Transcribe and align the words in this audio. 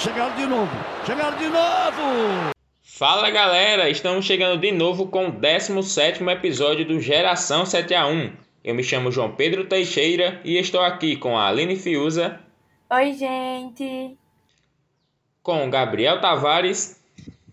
chegaram 0.00 0.34
de 0.34 0.46
novo. 0.46 0.72
Chegaram 1.04 1.36
de 1.36 1.48
novo! 1.48 2.52
Fala 2.82 3.30
galera, 3.30 3.90
estamos 3.90 4.24
chegando 4.24 4.58
de 4.58 4.72
novo 4.72 5.08
com 5.08 5.28
o 5.28 5.32
17 5.32 6.24
episódio 6.24 6.86
do 6.86 6.98
Geração 6.98 7.66
7 7.66 7.94
a 7.94 8.06
1. 8.06 8.32
Eu 8.64 8.74
me 8.74 8.82
chamo 8.82 9.12
João 9.12 9.36
Pedro 9.36 9.68
Teixeira 9.68 10.40
e 10.42 10.56
estou 10.56 10.80
aqui 10.80 11.16
com 11.16 11.36
a 11.36 11.48
Aline 11.48 11.76
Fiuza. 11.76 12.40
Oi, 12.90 13.12
gente! 13.12 14.16
Com 15.42 15.68
Gabriel 15.68 16.18
Tavares. 16.18 16.98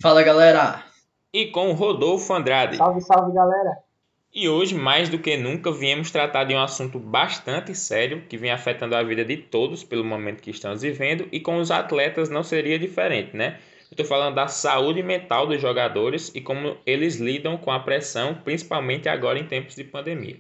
Fala 0.02 0.24
galera! 0.24 0.86
E 1.34 1.48
com 1.48 1.74
Rodolfo 1.74 2.34
Andrade. 2.34 2.78
Salve, 2.78 3.02
salve 3.02 3.34
galera! 3.34 3.87
E 4.34 4.50
hoje, 4.50 4.76
mais 4.76 5.08
do 5.10 5.18
que 5.18 5.38
nunca, 5.38 5.72
viemos 5.72 6.12
tratar 6.12 6.44
de 6.44 6.54
um 6.54 6.62
assunto 6.62 7.00
bastante 7.00 7.74
sério 7.74 8.24
que 8.28 8.38
vem 8.38 8.52
afetando 8.52 8.96
a 8.96 9.02
vida 9.02 9.24
de 9.24 9.38
todos 9.38 9.84
pelo 9.84 10.04
momento 10.04 10.42
que 10.42 10.52
estamos 10.52 10.82
vivendo 10.82 11.28
e 11.32 11.40
com 11.40 11.58
os 11.58 11.72
atletas 11.72 12.30
não 12.30 12.44
seria 12.44 12.78
diferente, 12.78 13.36
né? 13.36 13.58
Estou 13.90 14.06
falando 14.06 14.36
da 14.36 14.48
saúde 14.48 15.02
mental 15.02 15.48
dos 15.48 15.62
jogadores 15.62 16.30
e 16.36 16.42
como 16.42 16.78
eles 16.86 17.16
lidam 17.16 17.58
com 17.58 17.72
a 17.72 17.80
pressão, 17.80 18.36
principalmente 18.36 19.08
agora 19.08 19.40
em 19.40 19.48
tempos 19.48 19.76
de 19.76 19.86
pandemia. 19.86 20.40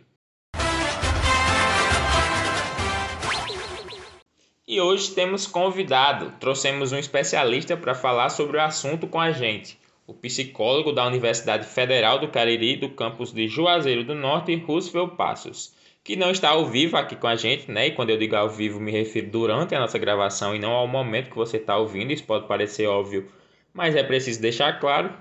E 4.68 4.82
hoje 4.82 5.16
temos 5.16 5.48
convidado, 5.48 6.34
trouxemos 6.42 6.92
um 6.92 6.98
especialista 6.98 7.78
para 7.78 7.96
falar 7.96 8.30
sobre 8.30 8.58
o 8.58 8.62
assunto 8.62 9.08
com 9.08 9.20
a 9.20 9.32
gente 9.32 9.80
o 10.08 10.14
psicólogo 10.14 10.94
da 10.94 11.06
Universidade 11.06 11.68
Federal 11.68 12.18
do 12.18 12.30
Cariri 12.30 12.78
do 12.78 12.90
campus 12.90 13.34
de 13.34 13.46
Juazeiro 13.50 14.06
do 14.06 14.16
Norte, 14.16 14.56
Roosevelt 14.56 15.18
Passos, 15.18 15.74
que 16.02 16.16
não 16.16 16.32
está 16.32 16.52
ao 16.52 16.66
vivo 16.66 16.96
aqui 16.96 17.18
com 17.18 17.28
a 17.28 17.36
gente, 17.36 17.70
né? 17.70 17.88
E 17.88 17.92
quando 17.92 18.12
eu 18.12 18.18
digo 18.18 18.34
ao 18.34 18.50
vivo, 18.50 18.80
me 18.80 18.90
refiro 18.90 19.30
durante 19.30 19.76
a 19.76 19.80
nossa 19.82 20.00
gravação 20.00 20.56
e 20.56 20.60
não 20.60 20.72
ao 20.72 20.88
momento 20.88 21.30
que 21.30 21.36
você 21.36 21.58
está 21.58 21.78
ouvindo. 21.78 22.14
Isso 22.14 22.24
pode 22.24 22.48
parecer 22.48 22.88
óbvio, 22.88 23.30
mas 23.74 23.98
é 23.98 24.02
preciso 24.02 24.42
deixar 24.42 24.80
claro. 24.80 25.12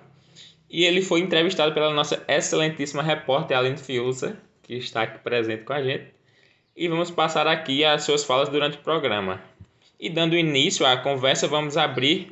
E 0.71 0.85
ele 0.85 1.03
foi 1.03 1.19
entrevistado 1.19 1.75
pela 1.75 1.93
nossa 1.93 2.25
excelentíssima 2.29 3.03
repórter 3.03 3.59
Aline 3.59 3.79
Fiuza, 3.79 4.41
que 4.63 4.75
está 4.75 5.03
aqui 5.03 5.19
presente 5.19 5.65
com 5.65 5.73
a 5.73 5.83
gente. 5.83 6.15
E 6.77 6.87
vamos 6.87 7.11
passar 7.11 7.49
aqui 7.49 7.85
as 7.85 8.05
suas 8.05 8.23
falas 8.23 8.49
durante 8.49 8.77
o 8.77 8.83
programa. 8.83 9.43
E 9.99 10.09
dando 10.09 10.37
início 10.37 10.87
à 10.87 10.97
conversa, 10.97 11.49
vamos 11.49 11.77
abrir 11.77 12.29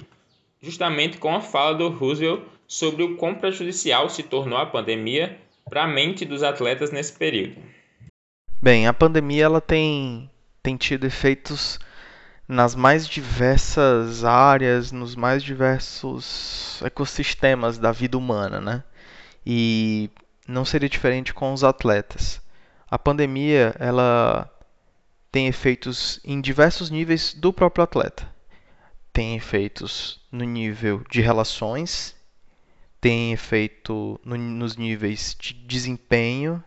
justamente 0.65 1.19
com 1.19 1.35
a 1.35 1.43
fala 1.43 1.77
do 1.77 1.91
Roosevelt 1.91 2.43
sobre 2.67 3.03
o 3.03 3.17
quão 3.17 3.35
prejudicial 3.35 4.09
se 4.09 4.23
tornou 4.23 4.59
a 4.59 4.65
pandemia 4.65 5.39
para 5.69 5.85
a 5.85 5.87
mente 5.87 6.25
dos 6.25 6.43
atletas 6.43 6.91
nesse 6.91 7.13
período. 7.13 7.57
Bem, 8.63 8.87
a 8.87 8.95
pandemia 8.95 9.45
ela 9.45 9.61
tem, 9.61 10.31
tem 10.63 10.77
tido 10.77 11.07
efeitos 11.07 11.79
nas 12.49 12.75
mais 12.75 13.07
diversas 13.07 14.25
áreas, 14.25 14.91
nos 14.91 15.15
mais 15.15 15.43
diversos 15.43 16.81
ecossistemas 16.83 17.77
da 17.77 17.93
vida 17.93 18.17
humana, 18.17 18.61
né? 18.61 18.83
E 19.45 20.11
não 20.49 20.65
seria 20.65 20.89
diferente 20.89 21.35
com 21.35 21.53
os 21.53 21.63
atletas. 21.63 22.41
A 22.91 22.99
pandemia, 22.99 23.75
ela 23.79 24.51
tem 25.31 25.47
efeitos 25.47 26.21
em 26.25 26.41
diversos 26.41 26.91
níveis 26.91 27.35
do 27.35 27.53
próprio 27.53 27.85
atleta 27.85 28.34
tem 29.15 29.37
efeitos 29.37 30.21
no 30.31 30.45
nível 30.45 31.01
de 31.09 31.21
relações, 31.21 32.17
tem 33.01 33.33
efeito 33.33 34.21
no, 34.25 34.37
nos 34.37 34.77
níveis 34.77 35.37
de 35.39 35.55
desempenho, 35.55 36.63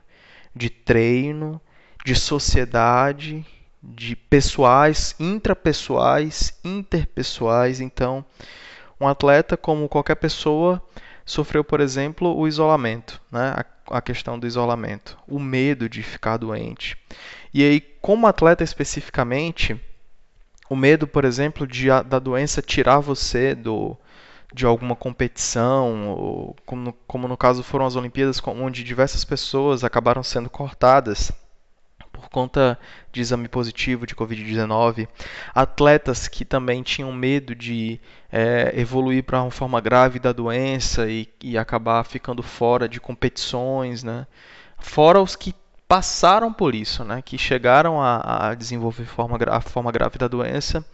de 0.55 0.69
treino, 0.69 1.59
de 2.05 2.15
sociedade, 2.15 3.45
de 3.83 4.15
pessoais, 4.15 5.13
intrapessoais, 5.19 6.57
interpessoais. 6.63 7.81
Então, 7.81 8.23
um 8.99 9.09
atleta, 9.09 9.57
como 9.57 9.89
qualquer 9.89 10.15
pessoa, 10.15 10.81
sofreu, 11.25 11.65
por 11.65 11.81
exemplo, 11.81 12.33
o 12.33 12.47
isolamento, 12.47 13.21
né? 13.29 13.55
a, 13.57 13.97
a 13.97 14.01
questão 14.01 14.39
do 14.39 14.47
isolamento, 14.47 15.17
o 15.27 15.37
medo 15.37 15.89
de 15.89 16.01
ficar 16.01 16.37
doente. 16.37 16.97
E 17.53 17.61
aí, 17.61 17.81
como 17.81 18.25
atleta 18.25 18.63
especificamente, 18.63 19.77
o 20.69 20.75
medo, 20.75 21.07
por 21.07 21.25
exemplo, 21.25 21.65
de 21.67 21.87
da 22.05 22.19
doença 22.19 22.61
tirar 22.61 22.99
você 22.99 23.55
do, 23.55 23.97
de 24.53 24.65
alguma 24.65 24.95
competição, 24.95 26.09
ou, 26.09 26.55
como, 26.65 26.81
no, 26.81 26.93
como 27.05 27.27
no 27.27 27.37
caso 27.37 27.63
foram 27.63 27.85
as 27.85 27.95
Olimpíadas, 27.95 28.41
onde 28.45 28.83
diversas 28.83 29.23
pessoas 29.23 29.83
acabaram 29.83 30.23
sendo 30.23 30.49
cortadas 30.49 31.31
por 32.11 32.29
conta 32.29 32.79
de 33.11 33.21
exame 33.21 33.47
positivo 33.47 34.07
de 34.07 34.15
Covid-19, 34.15 35.07
atletas 35.53 36.27
que 36.27 36.43
também 36.43 36.81
tinham 36.81 37.13
medo 37.13 37.53
de 37.53 37.99
é, 38.31 38.73
evoluir 38.75 39.23
para 39.23 39.41
uma 39.41 39.51
forma 39.51 39.79
grave 39.79 40.17
da 40.17 40.31
doença 40.31 41.07
e, 41.07 41.29
e 41.43 41.57
acabar 41.57 42.03
ficando 42.03 42.41
fora 42.41 42.89
de 42.89 42.99
competições, 42.99 44.03
né? 44.03 44.25
fora 44.79 45.21
os 45.21 45.35
que 45.35 45.53
passaram 45.87 46.51
por 46.51 46.75
isso, 46.75 47.03
né? 47.03 47.21
que 47.21 47.37
chegaram 47.37 48.01
a, 48.01 48.49
a 48.49 48.55
desenvolver 48.55 49.05
forma, 49.05 49.37
a 49.49 49.61
forma 49.61 49.91
grave 49.91 50.17
da 50.17 50.27
doença 50.27 50.85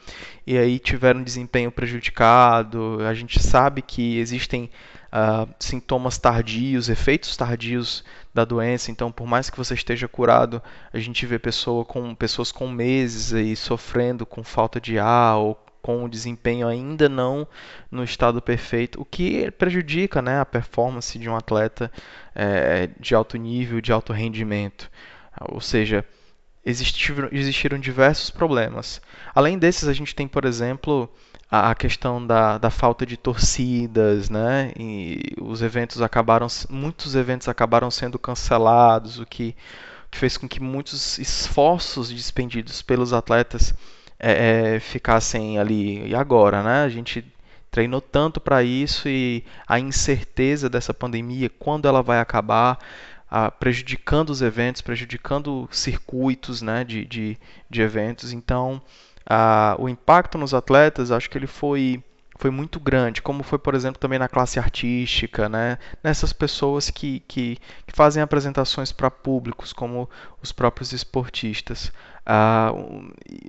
e 0.46 0.58
aí 0.58 0.78
tiveram 0.78 1.24
desempenho 1.24 1.72
prejudicado. 1.72 3.00
A 3.08 3.14
gente 3.14 3.42
sabe 3.42 3.82
que 3.82 4.20
existem 4.20 4.70
uh, 5.12 5.52
sintomas 5.60 6.18
tardios, 6.18 6.90
efeitos 6.90 7.36
tardios 7.36 8.04
da 8.34 8.46
doença. 8.46 8.92
Então, 8.92 9.12
por 9.12 9.26
mais 9.26 9.50
que 9.50 9.58
você 9.58 9.74
esteja 9.74 10.08
curado, 10.08 10.62
a 10.94 11.00
gente 11.00 11.26
vê 11.26 11.40
pessoa 11.40 11.84
com, 11.84 12.14
pessoas 12.14 12.52
com 12.52 12.68
meses 12.70 13.34
aí 13.34 13.56
sofrendo 13.56 14.26
com 14.26 14.44
falta 14.44 14.80
de 14.80 15.00
ar 15.00 15.38
ou 15.38 15.63
com 15.84 16.06
o 16.06 16.10
desempenho 16.10 16.66
ainda 16.66 17.10
não 17.10 17.46
no 17.92 18.06
estado 18.06 18.42
perfeito, 18.42 19.02
o 19.02 19.06
que 19.06 19.52
prejudica 19.52 20.22
né, 20.22 20.40
a 20.40 20.46
performance 20.46 21.20
de 21.20 21.30
um 21.30 21.36
atleta 21.36 21.92
é, 22.34 22.90
de 22.98 23.14
alto 23.14 23.36
nível, 23.38 23.82
de 23.82 23.92
alto 23.92 24.14
rendimento. 24.14 24.90
Ou 25.50 25.60
seja, 25.60 26.06
existiram, 26.66 27.28
existiram 27.34 27.78
diversos 27.78 28.30
problemas. 28.30 29.02
Além 29.36 29.60
desses, 29.60 29.90
a 29.90 29.94
gente 29.94 30.16
tem, 30.16 30.26
por 30.26 30.46
exemplo, 30.46 31.14
a 31.52 31.76
questão 31.76 32.26
da, 32.26 32.58
da 32.58 32.70
falta 32.70 33.06
de 33.06 33.18
torcidas, 33.18 34.30
né? 34.30 34.72
E 34.80 35.36
os 35.42 35.62
eventos 35.62 36.02
acabaram, 36.02 36.48
muitos 36.70 37.14
eventos 37.14 37.50
acabaram 37.50 37.92
sendo 37.92 38.18
cancelados, 38.18 39.20
o 39.20 39.26
que, 39.26 39.54
que 40.10 40.18
fez 40.18 40.38
com 40.38 40.48
que 40.48 40.62
muitos 40.62 41.20
esforços 41.20 42.10
despendidos 42.10 42.82
pelos 42.82 43.12
atletas 43.12 43.74
é, 44.20 44.76
é, 44.76 44.80
ficassem 44.80 45.60
ali. 45.60 46.08
E 46.08 46.16
agora, 46.16 46.64
né? 46.64 46.84
A 46.84 46.90
gente 46.90 47.26
treinou 47.72 48.02
tanto 48.02 48.40
para 48.40 48.64
isso 48.64 49.10
e 49.10 49.44
a 49.68 49.80
incerteza 49.80 50.70
dessa 50.70 50.94
pandemia, 50.94 51.50
quando 51.50 51.88
ela 51.88 52.04
vai 52.04 52.20
acabar, 52.20 52.78
prejudicando 53.60 54.30
os 54.30 54.44
eventos, 54.44 54.82
prejudicando 54.82 55.68
circuitos 55.72 56.62
né, 56.62 56.84
de, 56.84 57.04
de, 57.04 57.38
de 57.68 57.82
eventos. 57.82 58.32
Então, 58.32 58.80
o 59.80 59.90
impacto 59.90 60.38
nos 60.38 60.54
atletas, 60.54 61.10
acho 61.10 61.30
que 61.30 61.38
ele 61.38 61.48
foi 61.48 62.04
foi 62.36 62.50
muito 62.50 62.80
grande, 62.80 63.22
como 63.22 63.44
foi, 63.44 63.60
por 63.60 63.74
exemplo, 63.76 64.00
também 64.00 64.20
na 64.20 64.28
classe 64.28 64.60
artística, 64.60 65.48
né? 65.48 65.78
nessas 66.04 66.34
pessoas 66.34 66.90
que, 66.90 67.22
que, 67.22 67.58
que 67.86 67.96
fazem 67.96 68.22
apresentações 68.22 68.92
para 68.92 69.10
públicos, 69.10 69.72
como 69.72 70.10
os 70.42 70.52
próprios 70.52 70.92
esportistas. 70.92 71.92
Ah, 72.26 72.72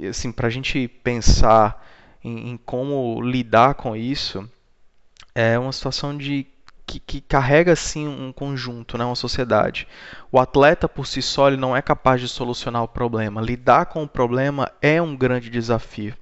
assim, 0.08 0.32
para 0.32 0.48
a 0.48 0.50
gente 0.50 0.88
pensar 0.88 1.84
em, 2.22 2.50
em, 2.50 2.56
como 2.56 3.20
lidar 3.22 3.74
com 3.74 3.94
isso, 3.94 4.48
é 5.34 5.58
uma 5.58 5.72
situação 5.72 6.16
de 6.16 6.46
que, 6.86 7.00
que, 7.00 7.20
carrega 7.20 7.72
assim 7.72 8.06
um 8.06 8.32
conjunto, 8.32 8.98
né, 8.98 9.04
uma 9.04 9.14
sociedade. 9.14 9.88
O 10.30 10.38
atleta 10.38 10.88
por 10.88 11.06
si 11.06 11.22
só 11.22 11.48
ele 11.48 11.56
não 11.56 11.76
é 11.76 11.80
capaz 11.80 12.20
de 12.20 12.28
solucionar 12.28 12.82
o 12.82 12.88
problema. 12.88 13.40
Lidar 13.40 13.86
com 13.86 14.02
o 14.02 14.08
problema 14.08 14.70
é 14.82 15.00
um 15.00 15.16
grande 15.16 15.48
desafio. 15.48 16.14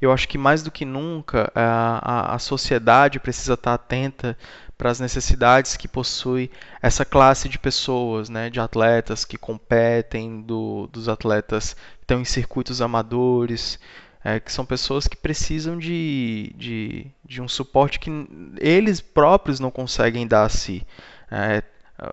Eu 0.00 0.12
acho 0.12 0.28
que 0.28 0.36
mais 0.36 0.62
do 0.62 0.70
que 0.70 0.84
nunca 0.84 1.50
a, 1.54 2.32
a, 2.32 2.34
a 2.34 2.38
sociedade 2.38 3.20
precisa 3.20 3.54
estar 3.54 3.74
atenta 3.74 4.36
para 4.82 4.90
as 4.90 4.98
necessidades 4.98 5.76
que 5.76 5.86
possui 5.86 6.50
essa 6.82 7.04
classe 7.04 7.48
de 7.48 7.56
pessoas, 7.56 8.28
né, 8.28 8.50
de 8.50 8.58
atletas 8.58 9.24
que 9.24 9.38
competem, 9.38 10.42
do, 10.42 10.88
dos 10.88 11.08
atletas 11.08 11.74
que 11.74 12.02
estão 12.02 12.20
em 12.20 12.24
circuitos 12.24 12.82
amadores, 12.82 13.78
é, 14.24 14.40
que 14.40 14.50
são 14.50 14.66
pessoas 14.66 15.06
que 15.06 15.16
precisam 15.16 15.78
de, 15.78 16.52
de, 16.56 17.06
de, 17.24 17.40
um 17.40 17.46
suporte 17.46 18.00
que 18.00 18.10
eles 18.58 19.00
próprios 19.00 19.60
não 19.60 19.70
conseguem 19.70 20.26
dar 20.26 20.46
a 20.46 20.48
si. 20.48 20.84
É, 21.30 21.62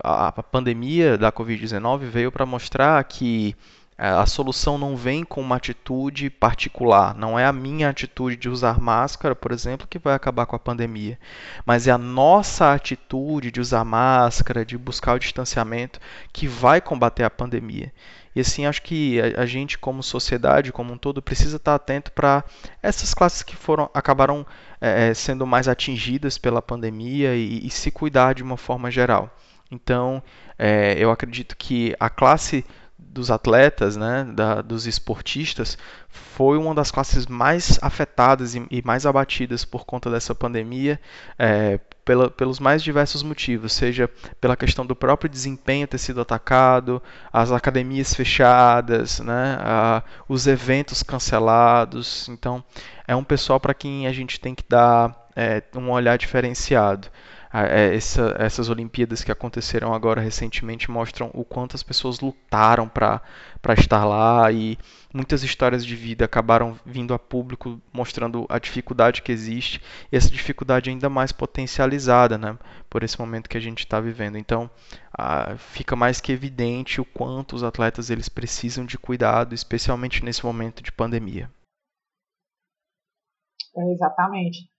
a, 0.03 0.27
a 0.27 0.43
pandemia 0.43 1.17
da 1.17 1.31
Covid-19 1.31 2.01
veio 2.01 2.31
para 2.31 2.45
mostrar 2.45 3.03
que 3.03 3.55
a 4.01 4.25
solução 4.25 4.77
não 4.77 4.95
vem 4.95 5.25
com 5.25 5.41
uma 5.41 5.57
atitude 5.57 6.29
particular. 6.29 7.13
Não 7.13 7.37
é 7.37 7.45
a 7.45 7.51
minha 7.51 7.89
atitude 7.89 8.37
de 8.37 8.47
usar 8.47 8.79
máscara, 8.79 9.35
por 9.35 9.51
exemplo, 9.51 9.87
que 9.89 9.99
vai 9.99 10.13
acabar 10.13 10.45
com 10.45 10.55
a 10.55 10.59
pandemia. 10.59 11.19
Mas 11.65 11.85
é 11.85 11.91
a 11.91 11.97
nossa 11.97 12.73
atitude 12.73 13.51
de 13.51 13.59
usar 13.59 13.83
máscara, 13.83 14.65
de 14.65 14.77
buscar 14.77 15.15
o 15.15 15.19
distanciamento, 15.19 15.99
que 16.31 16.47
vai 16.47 16.79
combater 16.79 17.25
a 17.25 17.29
pandemia. 17.29 17.91
E 18.33 18.39
assim, 18.39 18.65
acho 18.65 18.81
que 18.83 19.19
a, 19.19 19.45
gente 19.45 19.77
como 19.77 20.01
sociedade, 20.01 20.71
como 20.71 20.93
um 20.93 20.97
todo, 20.97 21.21
precisa 21.21 21.57
estar 21.57 21.75
atento 21.75 22.11
para 22.13 22.45
essas 22.81 23.13
classes 23.13 23.43
que 23.43 23.55
foram 23.55 23.89
acabaram 23.93 24.45
é, 24.79 25.13
sendo 25.13 25.45
mais 25.45 25.67
atingidas 25.67 26.37
pela 26.37 26.61
pandemia 26.61 27.35
e, 27.35 27.67
e, 27.67 27.69
se 27.69 27.91
cuidar 27.91 28.33
de 28.33 28.43
uma 28.43 28.55
forma 28.55 28.89
geral. 28.89 29.35
Então, 29.69 30.23
é, 30.57 30.95
eu 30.97 31.11
acredito 31.11 31.57
que 31.57 31.95
a 31.99 32.09
classe 32.09 32.63
dos 32.99 33.31
atletas, 33.31 33.97
né, 33.97 34.25
da, 34.33 34.61
dos 34.61 34.85
esportistas, 34.85 35.77
foi 36.07 36.57
uma 36.57 36.75
das 36.75 36.91
classes 36.91 37.25
mais 37.25 37.79
afetadas 37.81 38.55
e, 38.55 38.65
e 38.69 38.81
mais 38.83 39.05
abatidas 39.05 39.65
por 39.65 39.85
conta 39.85 40.11
dessa 40.11 40.35
pandemia, 40.35 40.99
é, 41.37 41.79
pela, 42.05 42.29
pelos 42.29 42.59
mais 42.59 42.83
diversos 42.83 43.23
motivos, 43.23 43.73
seja 43.73 44.09
pela 44.39 44.55
questão 44.55 44.85
do 44.85 44.95
próprio 44.95 45.29
desempenho 45.29 45.87
ter 45.87 45.97
sido 45.97 46.21
atacado, 46.21 47.01
as 47.31 47.51
academias 47.51 48.13
fechadas, 48.13 49.19
né, 49.19 49.57
a, 49.59 50.03
os 50.27 50.47
eventos 50.47 51.01
cancelados. 51.03 52.27
Então, 52.29 52.63
é 53.07 53.15
um 53.15 53.23
pessoal 53.23 53.59
para 53.59 53.73
quem 53.73 54.07
a 54.07 54.13
gente 54.13 54.39
tem 54.39 54.53
que 54.53 54.63
dar 54.67 55.27
é, 55.35 55.63
um 55.75 55.89
olhar 55.91 56.17
diferenciado. 56.17 57.07
É, 57.51 57.95
essa, 57.95 58.35
essas 58.37 58.69
Olimpíadas 58.69 59.23
que 59.23 59.31
aconteceram 59.31 59.91
agora 59.91 60.21
recentemente 60.21 60.91
mostram 60.91 61.31
o 61.33 61.43
quanto 61.43 61.75
as 61.75 61.81
pessoas 61.81 62.19
lutaram 62.19 62.87
para 62.87 63.23
estar 63.75 64.05
lá 64.05 64.51
e 64.51 64.77
muitas 65.11 65.41
histórias 65.41 65.83
de 65.83 65.95
vida 65.95 66.25
acabaram 66.25 66.79
vindo 66.85 67.11
a 67.11 67.17
público 67.17 67.81
mostrando 67.91 68.45
a 68.49 68.59
dificuldade 68.59 69.23
que 69.23 69.31
existe 69.31 69.81
e 70.11 70.15
essa 70.15 70.29
dificuldade 70.29 70.91
ainda 70.91 71.09
mais 71.09 71.31
potencializada 71.31 72.37
né, 72.37 72.55
por 72.87 73.01
esse 73.01 73.19
momento 73.19 73.49
que 73.49 73.57
a 73.57 73.61
gente 73.61 73.79
está 73.79 73.99
vivendo. 73.99 74.37
Então 74.37 74.69
fica 75.57 75.95
mais 75.95 76.21
que 76.21 76.31
evidente 76.31 77.01
o 77.01 77.05
quanto 77.05 77.55
os 77.55 77.63
atletas 77.63 78.11
eles 78.11 78.29
precisam 78.29 78.85
de 78.85 78.97
cuidado, 78.97 79.55
especialmente 79.55 80.23
nesse 80.23 80.45
momento 80.45 80.83
de 80.83 80.91
pandemia. 80.91 81.49
É, 83.75 83.91
exatamente. 83.91 84.69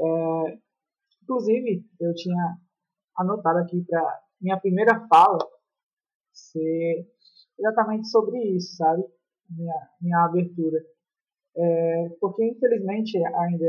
É, 0.00 0.58
Inclusive, 1.28 1.84
eu 2.00 2.14
tinha 2.14 2.58
anotado 3.18 3.58
aqui 3.58 3.84
para 3.84 4.22
minha 4.40 4.58
primeira 4.58 5.06
fala 5.08 5.46
ser 6.32 7.06
exatamente 7.58 8.08
sobre 8.08 8.42
isso, 8.56 8.76
sabe? 8.76 9.04
Minha, 9.50 9.90
minha 10.00 10.24
abertura. 10.24 10.78
É, 11.54 12.08
porque, 12.18 12.46
infelizmente, 12.46 13.18
ainda 13.18 13.66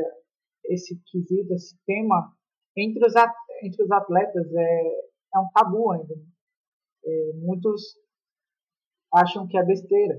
esse 0.63 0.97
quesito, 1.11 1.53
esse 1.53 1.77
tema, 1.85 2.33
entre 2.77 3.05
os, 3.05 3.13
entre 3.61 3.83
os 3.83 3.91
atletas 3.91 4.47
é, 4.53 4.87
é 5.35 5.39
um 5.39 5.49
tabu 5.53 5.91
ainda. 5.91 6.15
É, 7.03 7.33
muitos 7.41 7.99
acham 9.13 9.45
que 9.49 9.57
é 9.57 9.65
besteira. 9.65 10.17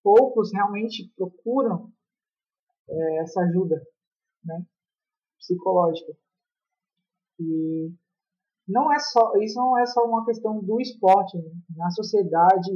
Poucos 0.00 0.52
realmente 0.52 1.12
procuram 1.16 1.92
é, 2.88 3.16
essa 3.18 3.40
ajuda 3.40 3.84
né, 4.44 4.64
psicológica. 5.38 6.12
E 7.42 7.94
não 8.68 8.92
é 8.92 8.98
só, 8.98 9.32
isso 9.36 9.58
não 9.58 9.78
é 9.78 9.86
só 9.86 10.04
uma 10.04 10.24
questão 10.24 10.60
do 10.62 10.80
esporte, 10.80 11.36
né? 11.36 11.50
na 11.76 11.90
sociedade 11.90 12.70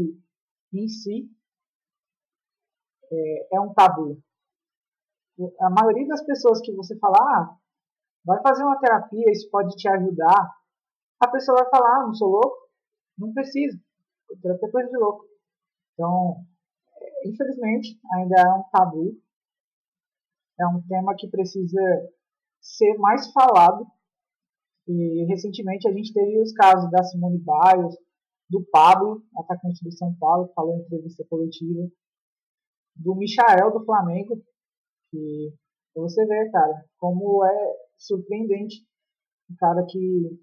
em 0.72 0.88
si 0.88 1.30
é, 3.10 3.56
é, 3.56 3.60
um 3.60 3.72
tabu. 3.72 4.20
A 5.60 5.70
maioria 5.70 6.06
das 6.08 6.24
pessoas 6.24 6.60
que 6.60 6.72
você 6.72 6.98
falar, 6.98 7.20
ah, 7.20 7.56
vai 8.24 8.40
fazer 8.42 8.64
uma 8.64 8.78
terapia, 8.80 9.30
isso 9.30 9.48
pode 9.50 9.76
te 9.76 9.88
ajudar, 9.88 10.54
a 11.20 11.28
pessoa 11.28 11.62
vai 11.62 11.70
falar, 11.70 12.00
ah, 12.00 12.06
não 12.06 12.14
sou 12.14 12.28
louco, 12.28 12.68
não 13.18 13.32
preciso, 13.32 13.78
terapia 14.42 14.68
é 14.68 14.72
coisa 14.72 14.90
de 14.90 14.96
louco. 14.96 15.24
Então, 15.92 16.44
é, 17.00 17.28
infelizmente, 17.28 17.98
ainda 18.14 18.40
é 18.40 18.48
um 18.48 18.64
tabu, 18.70 19.20
é 20.58 20.66
um 20.66 20.82
tema 20.88 21.14
que 21.14 21.28
precisa 21.28 21.80
ser 22.60 22.96
mais 22.98 23.30
falado 23.32 23.86
e 24.87 25.25
recentemente 25.25 25.88
a 25.88 25.93
gente 25.93 26.12
teve 26.12 26.41
os 26.41 26.53
casos 26.53 26.91
da 26.91 27.03
Simone 27.03 27.38
Biles, 27.38 27.97
do 28.49 28.65
Pablo, 28.71 29.23
atacante 29.37 29.83
do 29.83 29.93
São 29.93 30.15
Paulo, 30.15 30.49
que 30.49 30.55
falou 30.55 30.77
em 30.77 30.83
entrevista 30.83 31.25
coletiva, 31.29 31.88
do 32.94 33.15
Michael 33.17 33.73
do 33.73 33.85
Flamengo, 33.85 34.41
que 35.11 35.53
você 35.94 36.25
vê, 36.27 36.50
cara, 36.50 36.85
como 36.99 37.44
é 37.44 37.77
surpreendente. 37.97 38.87
Um 39.50 39.56
cara 39.56 39.85
que 39.87 40.41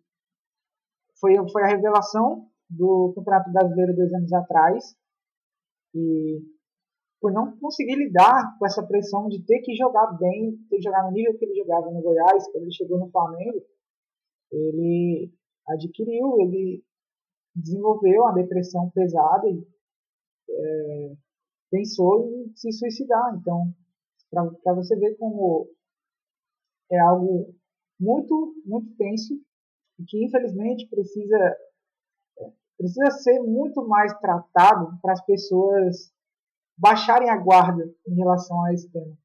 foi, 1.19 1.35
foi 1.49 1.63
a 1.63 1.67
revelação 1.67 2.47
do 2.69 3.13
Campeonato 3.15 3.51
Brasileiro 3.51 3.95
dois 3.95 4.13
anos 4.13 4.33
atrás. 4.33 4.95
E 5.93 6.41
por 7.21 7.31
não 7.31 7.57
conseguir 7.57 7.95
lidar 7.95 8.57
com 8.57 8.65
essa 8.65 8.85
pressão 8.85 9.29
de 9.29 9.41
ter 9.45 9.59
que 9.59 9.75
jogar 9.75 10.17
bem, 10.17 10.57
ter 10.69 10.77
que 10.77 10.81
jogar 10.81 11.03
no 11.03 11.11
nível 11.11 11.37
que 11.37 11.45
ele 11.45 11.55
jogava 11.55 11.89
no 11.89 12.01
Goiás, 12.01 12.51
quando 12.51 12.63
ele 12.63 12.73
chegou 12.73 12.99
no 12.99 13.09
Flamengo, 13.09 13.61
ele 14.53 15.33
adquiriu, 15.67 16.39
ele 16.41 16.83
desenvolveu 17.55 18.21
uma 18.21 18.33
depressão 18.33 18.89
pesada 18.91 19.47
e 19.49 19.67
é, 20.49 21.15
pensou 21.71 22.27
em 22.27 22.55
se 22.55 22.71
suicidar. 22.71 23.35
Então, 23.39 23.73
para 24.63 24.73
você 24.73 24.95
ver 24.95 25.15
como 25.17 25.69
é 26.91 26.99
algo 26.99 27.53
muito, 27.99 28.55
muito 28.65 28.95
tenso 28.95 29.33
e 29.99 30.03
que 30.05 30.25
infelizmente 30.25 30.87
precisa 30.89 31.55
precisa 32.77 33.11
ser 33.11 33.39
muito 33.39 33.87
mais 33.87 34.11
tratado 34.19 34.99
para 35.01 35.13
as 35.13 35.25
pessoas 35.25 36.11
baixarem 36.77 37.29
a 37.29 37.37
guarda 37.37 37.83
em 38.07 38.15
relação 38.15 38.61
a 38.65 38.73
esse 38.73 38.91
tema. 38.91 39.15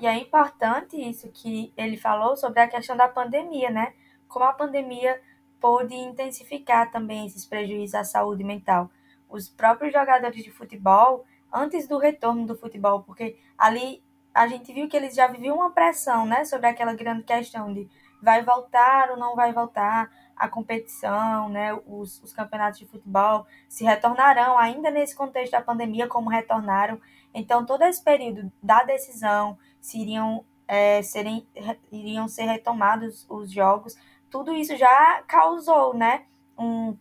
E 0.00 0.06
é 0.06 0.16
importante 0.16 0.96
isso 0.96 1.28
que 1.32 1.72
ele 1.76 1.96
falou 1.96 2.36
sobre 2.36 2.60
a 2.60 2.68
questão 2.68 2.96
da 2.96 3.08
pandemia, 3.08 3.70
né? 3.70 3.94
Como 4.28 4.44
a 4.44 4.52
pandemia 4.52 5.20
pôde 5.60 5.94
intensificar 5.94 6.90
também 6.90 7.26
esses 7.26 7.44
prejuízos 7.44 7.94
à 7.94 8.04
saúde 8.04 8.44
mental. 8.44 8.90
Os 9.28 9.48
próprios 9.48 9.92
jogadores 9.92 10.42
de 10.44 10.50
futebol, 10.50 11.24
antes 11.52 11.88
do 11.88 11.98
retorno 11.98 12.46
do 12.46 12.56
futebol, 12.56 13.02
porque 13.02 13.36
ali 13.56 14.02
a 14.32 14.46
gente 14.46 14.72
viu 14.72 14.88
que 14.88 14.96
eles 14.96 15.16
já 15.16 15.26
viviam 15.26 15.56
uma 15.56 15.70
pressão, 15.70 16.24
né, 16.24 16.44
sobre 16.44 16.68
aquela 16.68 16.94
grande 16.94 17.24
questão 17.24 17.72
de 17.72 17.88
vai 18.22 18.42
voltar 18.44 19.10
ou 19.10 19.16
não 19.16 19.34
vai 19.34 19.52
voltar 19.52 20.10
a 20.36 20.48
competição, 20.48 21.48
né, 21.48 21.74
os, 21.86 22.22
os 22.22 22.32
campeonatos 22.32 22.78
de 22.78 22.86
futebol 22.86 23.46
se 23.68 23.84
retornarão 23.84 24.56
ainda 24.56 24.90
nesse 24.90 25.16
contexto 25.16 25.52
da 25.52 25.60
pandemia 25.60 26.06
como 26.06 26.30
retornaram. 26.30 27.00
Então 27.34 27.64
todo 27.64 27.82
esse 27.82 28.02
período 28.02 28.50
da 28.62 28.82
decisão 28.84 29.58
se 29.80 30.00
iriam, 30.00 30.44
é, 30.66 31.02
serem, 31.02 31.46
iriam 31.90 32.28
ser 32.28 32.44
retomados 32.44 33.26
os 33.28 33.50
jogos. 33.50 33.96
Tudo 34.30 34.54
isso 34.54 34.76
já 34.76 35.22
causou, 35.26 35.94
né, 35.94 36.26
um, 36.58 36.96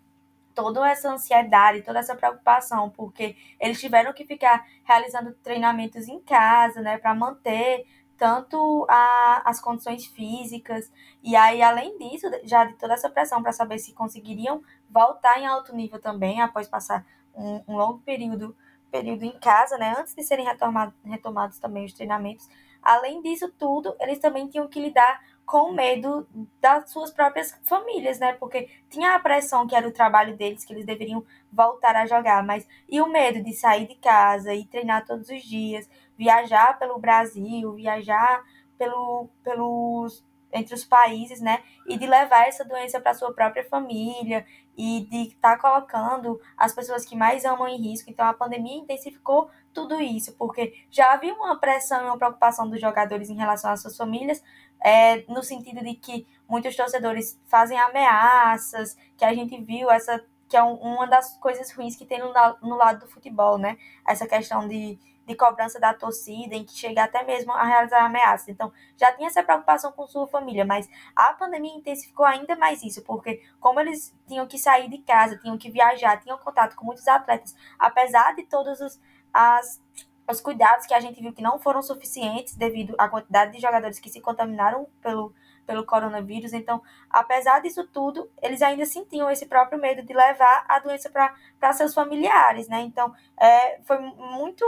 toda 0.56 0.90
essa 0.90 1.10
ansiedade, 1.12 1.82
toda 1.82 2.00
essa 2.00 2.16
preocupação, 2.16 2.90
porque 2.90 3.36
eles 3.60 3.80
tiveram 3.80 4.14
que 4.14 4.26
ficar 4.26 4.66
realizando 4.84 5.34
treinamentos 5.44 6.08
em 6.08 6.20
casa, 6.22 6.82
né, 6.82 6.98
para 6.98 7.14
manter 7.14 7.86
tanto 8.18 8.86
a, 8.90 9.44
as 9.46 9.62
condições 9.62 10.06
físicas 10.08 10.92
e 11.24 11.36
aí 11.36 11.62
além 11.62 11.98
disso 12.00 12.28
já 12.44 12.66
de 12.66 12.74
toda 12.74 12.96
essa 12.96 13.10
pressão 13.10 13.44
para 13.44 13.54
saber 13.54 13.78
se 13.78 13.94
conseguiriam 13.94 14.62
voltar 14.90 15.40
em 15.40 15.46
alto 15.46 15.76
nível 15.76 16.00
também 16.02 16.42
após 16.42 16.68
passar 16.68 17.06
um, 17.36 17.62
um 17.68 17.78
longo 17.78 18.00
período 18.00 18.56
período 18.92 19.24
em 19.24 19.38
casa, 19.40 19.78
né, 19.78 19.96
antes 19.98 20.16
de 20.16 20.24
serem 20.24 20.46
retomado, 20.46 20.94
retomados 21.06 21.60
também 21.60 21.86
os 21.86 21.94
treinamentos, 21.94 22.48
Além 22.88 23.22
disso 23.22 23.52
tudo, 23.60 23.94
eles 24.00 24.18
também 24.20 24.48
tinham 24.48 24.66
que 24.66 24.80
lidar 24.80 25.22
com 25.46 25.70
o 25.70 25.74
medo 25.74 26.26
das 26.62 26.90
suas 26.90 27.12
próprias 27.12 27.58
famílias, 27.64 28.18
né? 28.18 28.34
Porque 28.34 28.70
tinha 28.90 29.14
a 29.14 29.20
pressão 29.20 29.68
que 29.68 29.76
era 29.76 29.88
o 29.88 29.92
trabalho 29.92 30.36
deles, 30.38 30.64
que 30.64 30.74
eles 30.74 30.86
deveriam 30.86 31.22
voltar 31.52 31.96
a 31.98 32.06
jogar, 32.06 32.44
mas 32.46 32.68
e 32.88 33.02
o 33.02 33.08
medo 33.08 33.44
de 33.44 33.54
sair 33.54 33.88
de 33.88 33.96
casa 33.96 34.54
e 34.54 34.66
treinar 34.66 35.06
todos 35.06 35.30
os 35.30 35.44
dias, 35.44 35.90
viajar 36.18 36.78
pelo 36.80 36.98
Brasil, 36.98 37.74
viajar 37.74 38.44
pelo, 38.78 39.30
pelos 39.44 40.24
entre 40.52 40.74
os 40.74 40.84
países, 40.86 41.42
né? 41.42 41.64
E 41.86 41.98
de 41.98 42.08
levar 42.08 42.48
essa 42.48 42.64
doença 42.64 43.00
para 43.00 43.14
sua 43.14 43.34
própria 43.34 43.68
família 43.68 44.46
e 44.78 45.08
de 45.10 45.30
estar 45.30 45.58
tá 45.58 45.62
colocando 45.62 46.40
as 46.56 46.74
pessoas 46.74 47.06
que 47.06 47.16
mais 47.16 47.46
amam 47.46 47.68
em 47.68 47.78
risco. 47.78 48.10
Então 48.10 48.26
a 48.26 48.34
pandemia 48.34 48.78
intensificou 48.78 49.50
tudo 49.74 50.00
isso, 50.02 50.36
porque 50.38 50.74
já 50.90 51.14
havia 51.14 51.34
uma 51.34 51.60
pressão 51.60 52.02
e 52.02 52.06
uma 52.06 52.18
preocupação 52.18 52.70
dos 52.70 52.80
jogadores 52.80 53.30
em 53.30 53.36
relação 53.36 53.72
às 53.72 53.82
suas 53.82 53.98
famílias, 53.98 54.44
é, 54.84 55.24
no 55.28 55.44
sentido 55.44 55.84
de 55.84 55.96
que 55.96 56.28
muitos 56.48 56.76
torcedores 56.76 57.40
fazem 57.48 57.78
ameaças, 57.80 58.98
que 59.18 59.26
a 59.26 59.34
gente 59.34 59.60
viu 59.62 59.90
essa 59.90 60.24
que 60.48 60.56
é 60.56 60.64
um, 60.64 60.74
uma 60.76 61.08
das 61.08 61.38
coisas 61.38 61.72
ruins 61.72 61.96
que 61.96 62.06
tem 62.06 62.20
no, 62.20 62.34
no 62.62 62.76
lado 62.76 63.02
do 63.02 63.08
futebol, 63.08 63.58
né? 63.58 63.78
Essa 64.08 64.28
questão 64.28 64.68
de, 64.68 64.98
de 65.26 65.36
cobrança 65.36 65.80
da 65.80 65.94
torcida, 65.94 66.56
em 66.56 66.64
que 66.64 66.74
chega 66.74 67.04
até 67.04 67.24
mesmo 67.24 67.52
a 67.52 67.64
realizar 67.64 68.06
ameaças. 68.06 68.48
Então, 68.48 68.72
já 68.96 69.12
tinha 69.12 69.28
essa 69.28 69.44
preocupação 69.44 69.92
com 69.92 70.08
sua 70.08 70.26
família, 70.28 70.64
mas 70.64 70.90
a 71.14 71.34
pandemia 71.34 71.76
intensificou 71.76 72.26
ainda 72.26 72.56
mais 72.56 72.82
isso, 72.82 73.04
porque 73.04 73.44
como 73.60 73.80
eles 73.80 74.16
tinham 74.26 74.48
que 74.48 74.58
sair 74.58 74.90
de 74.90 75.00
casa, 75.00 75.38
tinham 75.38 75.58
que 75.58 75.70
viajar, 75.70 76.22
tinham 76.22 76.38
contato 76.38 76.76
com 76.76 76.86
muitos 76.86 77.08
atletas, 77.08 77.54
apesar 77.78 78.34
de 78.36 78.44
todos 78.44 78.80
os, 78.80 79.00
as, 79.34 79.82
os 80.30 80.40
cuidados 80.40 80.86
que 80.86 80.94
a 80.94 81.00
gente 81.02 81.22
viu 81.22 81.34
que 81.34 81.42
não 81.42 81.60
foram 81.60 81.82
suficientes 81.82 82.56
devido 82.56 82.96
à 82.98 83.10
quantidade 83.10 83.52
de 83.52 83.60
jogadores 83.60 84.00
que 84.00 84.10
se 84.10 84.22
contaminaram 84.22 84.88
pelo 85.02 85.34
pelo 85.68 85.86
coronavírus. 85.86 86.54
Então, 86.54 86.82
apesar 87.10 87.62
disso 87.62 87.86
tudo, 87.86 88.32
eles 88.42 88.62
ainda 88.62 88.86
sentiam 88.86 89.30
esse 89.30 89.46
próprio 89.46 89.80
medo 89.80 90.02
de 90.02 90.14
levar 90.14 90.66
a 90.68 90.80
doença 90.80 91.12
para 91.12 91.74
seus 91.74 91.94
familiares, 91.94 92.68
né? 92.70 92.80
Então, 92.82 93.14
é, 93.40 93.80
foi 93.82 94.00
muito, 94.00 94.66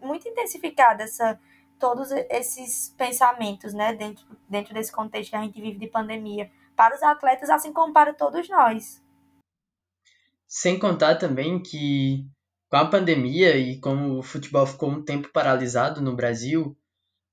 muito 0.00 0.28
intensificada 0.28 1.02
essa, 1.02 1.40
todos 1.78 2.12
esses 2.12 2.94
pensamentos, 2.96 3.72
né? 3.72 3.94
Dentro, 3.94 4.24
dentro 4.48 4.74
desse 4.74 4.92
contexto 4.92 5.30
que 5.30 5.36
a 5.36 5.42
gente 5.42 5.60
vive 5.60 5.78
de 5.78 5.88
pandemia, 5.88 6.50
para 6.76 6.94
os 6.94 7.02
atletas, 7.02 7.48
assim 7.48 7.72
como 7.72 7.92
para 7.92 8.12
todos 8.12 8.48
nós. 8.48 9.02
Sem 10.46 10.78
contar 10.78 11.16
também 11.16 11.62
que 11.62 12.26
com 12.68 12.76
a 12.76 12.86
pandemia 12.86 13.56
e 13.56 13.80
como 13.80 14.18
o 14.18 14.22
futebol 14.22 14.66
ficou 14.66 14.90
um 14.90 15.02
tempo 15.02 15.30
paralisado 15.32 16.00
no 16.00 16.14
Brasil, 16.14 16.76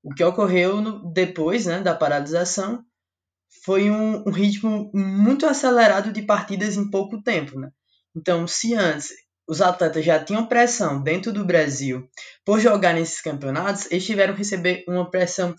o 0.04 0.14
que 0.14 0.24
ocorreu 0.24 0.82
no, 0.82 1.12
depois 1.12 1.66
né, 1.66 1.82
da 1.82 1.96
paralisação 1.96 2.86
foi 3.64 3.90
um, 3.90 4.24
um, 4.28 4.32
ritmo 4.32 4.92
muito 4.94 5.46
acelerado 5.46 6.12
de 6.12 6.22
partidas 6.22 6.78
em 6.78 6.90
pouco 6.90 7.22
tempo. 7.22 7.60
Né? 7.60 7.70
Então, 8.16 8.48
se 8.48 8.74
antes 8.76 9.10
os 9.48 9.62
atletas 9.62 10.06
já 10.06 10.24
tinham 10.24 10.46
pressão 10.46 11.02
dentro 11.02 11.34
do 11.34 11.44
Brasil 11.44 12.08
por 12.46 12.60
jogar 12.60 12.94
nesses 12.94 13.22
campeonatos, 13.22 13.90
eles 13.90 14.06
tiveram 14.06 14.34
que 14.34 14.40
receber 14.40 14.84
uma 14.88 15.10
pressão 15.10 15.56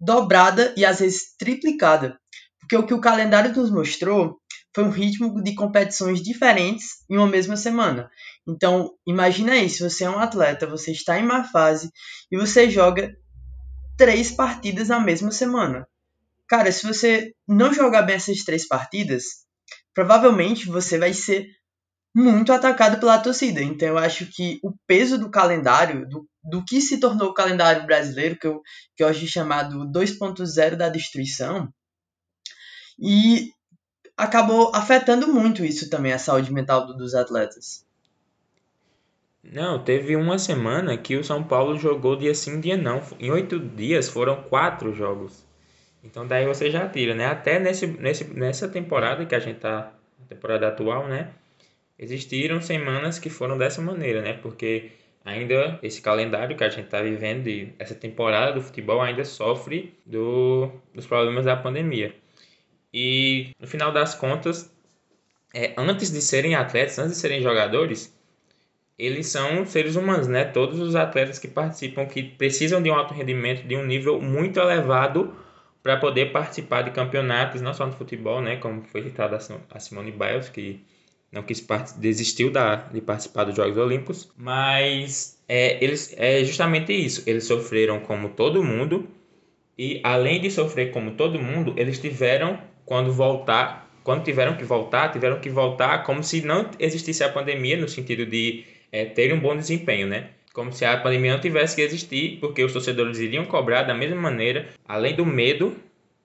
dobrada 0.00 0.74
e 0.76 0.84
às 0.84 1.00
vezes 1.00 1.36
triplicada. 1.38 2.18
Porque 2.58 2.76
o 2.76 2.86
que 2.86 2.94
o 2.94 3.00
calendário 3.00 3.54
nos 3.54 3.70
mostrou 3.70 4.38
foi 4.74 4.84
um 4.84 4.90
ritmo 4.90 5.42
de 5.42 5.54
competições 5.54 6.20
diferentes 6.20 6.86
em 7.08 7.16
uma 7.16 7.26
mesma 7.26 7.56
semana. 7.56 8.10
Então, 8.48 8.92
imagina 9.06 9.52
aí, 9.52 9.68
se 9.70 9.82
você 9.82 10.04
é 10.04 10.10
um 10.10 10.18
atleta, 10.18 10.66
você 10.66 10.90
está 10.90 11.18
em 11.18 11.24
uma 11.24 11.44
fase 11.44 11.90
e 12.32 12.36
você 12.36 12.68
joga 12.68 13.14
três 13.96 14.32
partidas 14.32 14.88
na 14.88 14.98
mesma 14.98 15.30
semana. 15.30 15.86
Cara, 16.48 16.70
se 16.70 16.86
você 16.86 17.32
não 17.48 17.72
jogar 17.72 18.02
bem 18.02 18.16
essas 18.16 18.44
três 18.44 18.66
partidas, 18.66 19.24
provavelmente 19.94 20.66
você 20.66 20.98
vai 20.98 21.14
ser 21.14 21.48
muito 22.14 22.52
atacado 22.52 23.00
pela 23.00 23.18
torcida. 23.18 23.60
Então 23.62 23.88
eu 23.88 23.98
acho 23.98 24.26
que 24.26 24.60
o 24.62 24.72
peso 24.86 25.18
do 25.18 25.30
calendário, 25.30 26.08
do, 26.08 26.28
do 26.42 26.64
que 26.64 26.80
se 26.80 27.00
tornou 27.00 27.30
o 27.30 27.34
calendário 27.34 27.86
brasileiro, 27.86 28.38
que 28.38 28.46
eu, 28.46 28.62
que 28.96 29.26
chamado 29.26 29.90
2.0 29.90 30.76
da 30.76 30.88
destruição, 30.88 31.72
e 32.98 33.50
acabou 34.16 34.70
afetando 34.74 35.32
muito 35.32 35.64
isso 35.64 35.90
também, 35.90 36.12
a 36.12 36.18
saúde 36.18 36.52
mental 36.52 36.86
dos 36.96 37.14
atletas. 37.14 37.84
Não, 39.42 39.82
teve 39.82 40.16
uma 40.16 40.38
semana 40.38 40.96
que 40.96 41.16
o 41.16 41.24
São 41.24 41.44
Paulo 41.44 41.76
jogou 41.76 42.16
dia 42.16 42.34
sim, 42.34 42.60
dia 42.60 42.76
não. 42.76 43.02
Em 43.18 43.30
oito 43.30 43.58
dias 43.58 44.08
foram 44.08 44.42
quatro 44.44 44.94
jogos. 44.94 45.43
Então 46.04 46.26
daí 46.26 46.46
você 46.46 46.70
já 46.70 46.86
tira, 46.88 47.14
né? 47.14 47.26
Até 47.26 47.58
nesse, 47.58 47.86
nesse, 47.86 48.24
nessa 48.24 48.68
temporada 48.68 49.24
que 49.24 49.34
a 49.34 49.38
gente 49.38 49.58
tá, 49.58 49.92
temporada 50.28 50.68
atual, 50.68 51.08
né? 51.08 51.30
Existiram 51.98 52.60
semanas 52.60 53.18
que 53.18 53.30
foram 53.30 53.56
dessa 53.56 53.80
maneira, 53.80 54.20
né? 54.20 54.34
Porque 54.34 54.90
ainda 55.24 55.78
esse 55.82 56.02
calendário 56.02 56.56
que 56.56 56.62
a 56.62 56.68
gente 56.68 56.84
está 56.84 57.00
vivendo, 57.00 57.44
de, 57.44 57.72
essa 57.78 57.94
temporada 57.94 58.52
do 58.52 58.60
futebol 58.60 59.00
ainda 59.00 59.24
sofre 59.24 59.94
do, 60.04 60.70
dos 60.92 61.06
problemas 61.06 61.46
da 61.46 61.56
pandemia. 61.56 62.14
E 62.92 63.50
no 63.58 63.66
final 63.66 63.90
das 63.90 64.14
contas, 64.14 64.70
é, 65.54 65.72
antes 65.78 66.12
de 66.12 66.20
serem 66.20 66.54
atletas, 66.54 66.98
antes 66.98 67.14
de 67.14 67.18
serem 67.18 67.40
jogadores, 67.40 68.14
eles 68.98 69.26
são 69.28 69.64
seres 69.64 69.96
humanos, 69.96 70.28
né? 70.28 70.44
Todos 70.44 70.78
os 70.78 70.94
atletas 70.94 71.38
que 71.38 71.48
participam, 71.48 72.04
que 72.06 72.22
precisam 72.22 72.82
de 72.82 72.90
um 72.90 72.94
alto 72.94 73.14
rendimento, 73.14 73.66
de 73.66 73.74
um 73.74 73.84
nível 73.86 74.20
muito 74.20 74.60
elevado 74.60 75.34
para 75.84 75.98
poder 75.98 76.32
participar 76.32 76.80
de 76.80 76.92
campeonatos, 76.92 77.60
não 77.60 77.74
só 77.74 77.84
no 77.84 77.92
futebol, 77.92 78.40
né, 78.40 78.56
como 78.56 78.82
foi 78.84 79.02
citado 79.02 79.36
a 79.70 79.78
Simone 79.78 80.10
Biles, 80.10 80.48
que 80.48 80.80
não 81.30 81.42
quis 81.42 81.64
desistiu 81.98 82.50
da, 82.50 82.76
de 82.76 83.02
participar 83.02 83.44
dos 83.44 83.54
Jogos 83.54 83.76
Olímpicos, 83.76 84.32
mas 84.34 85.38
é, 85.46 85.84
eles 85.84 86.14
é 86.16 86.42
justamente 86.42 86.90
isso. 86.90 87.22
Eles 87.26 87.44
sofreram 87.44 88.00
como 88.00 88.30
todo 88.30 88.64
mundo 88.64 89.06
e 89.76 90.00
além 90.02 90.40
de 90.40 90.50
sofrer 90.50 90.90
como 90.90 91.16
todo 91.16 91.38
mundo, 91.38 91.74
eles 91.76 91.98
tiveram 91.98 92.58
quando 92.86 93.12
voltar, 93.12 93.90
quando 94.02 94.24
tiveram 94.24 94.56
que 94.56 94.64
voltar, 94.64 95.12
tiveram 95.12 95.38
que 95.38 95.50
voltar 95.50 96.02
como 96.04 96.22
se 96.22 96.40
não 96.40 96.70
existisse 96.78 97.22
a 97.22 97.28
pandemia 97.28 97.76
no 97.76 97.88
sentido 97.88 98.24
de 98.24 98.64
é, 98.90 99.04
ter 99.04 99.34
um 99.34 99.40
bom 99.40 99.54
desempenho, 99.54 100.06
né? 100.06 100.30
Como 100.54 100.72
se 100.72 100.84
a 100.84 100.96
pandemia 100.96 101.32
não 101.32 101.40
tivesse 101.40 101.74
que 101.74 101.82
existir, 101.82 102.38
porque 102.40 102.62
os 102.62 102.72
torcedores 102.72 103.18
iriam 103.18 103.44
cobrar 103.44 103.82
da 103.82 103.92
mesma 103.92 104.16
maneira, 104.16 104.68
além 104.86 105.14
do 105.16 105.26
medo 105.26 105.76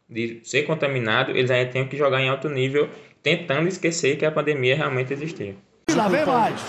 de 0.07 0.39
ser 0.43 0.63
contaminado, 0.63 1.31
eles 1.31 1.49
ainda 1.49 1.71
têm 1.71 1.87
que 1.87 1.97
jogar 1.97 2.21
em 2.21 2.29
alto 2.29 2.47
nível, 2.47 2.87
tentando 3.23 3.67
esquecer 3.67 4.17
que 4.17 4.25
a 4.25 4.31
pandemia 4.31 4.75
realmente 4.75 5.11
existia. 5.11 5.55
E 5.89 5.93
lá 5.93 6.07
vem 6.07 6.25
mais! 6.25 6.61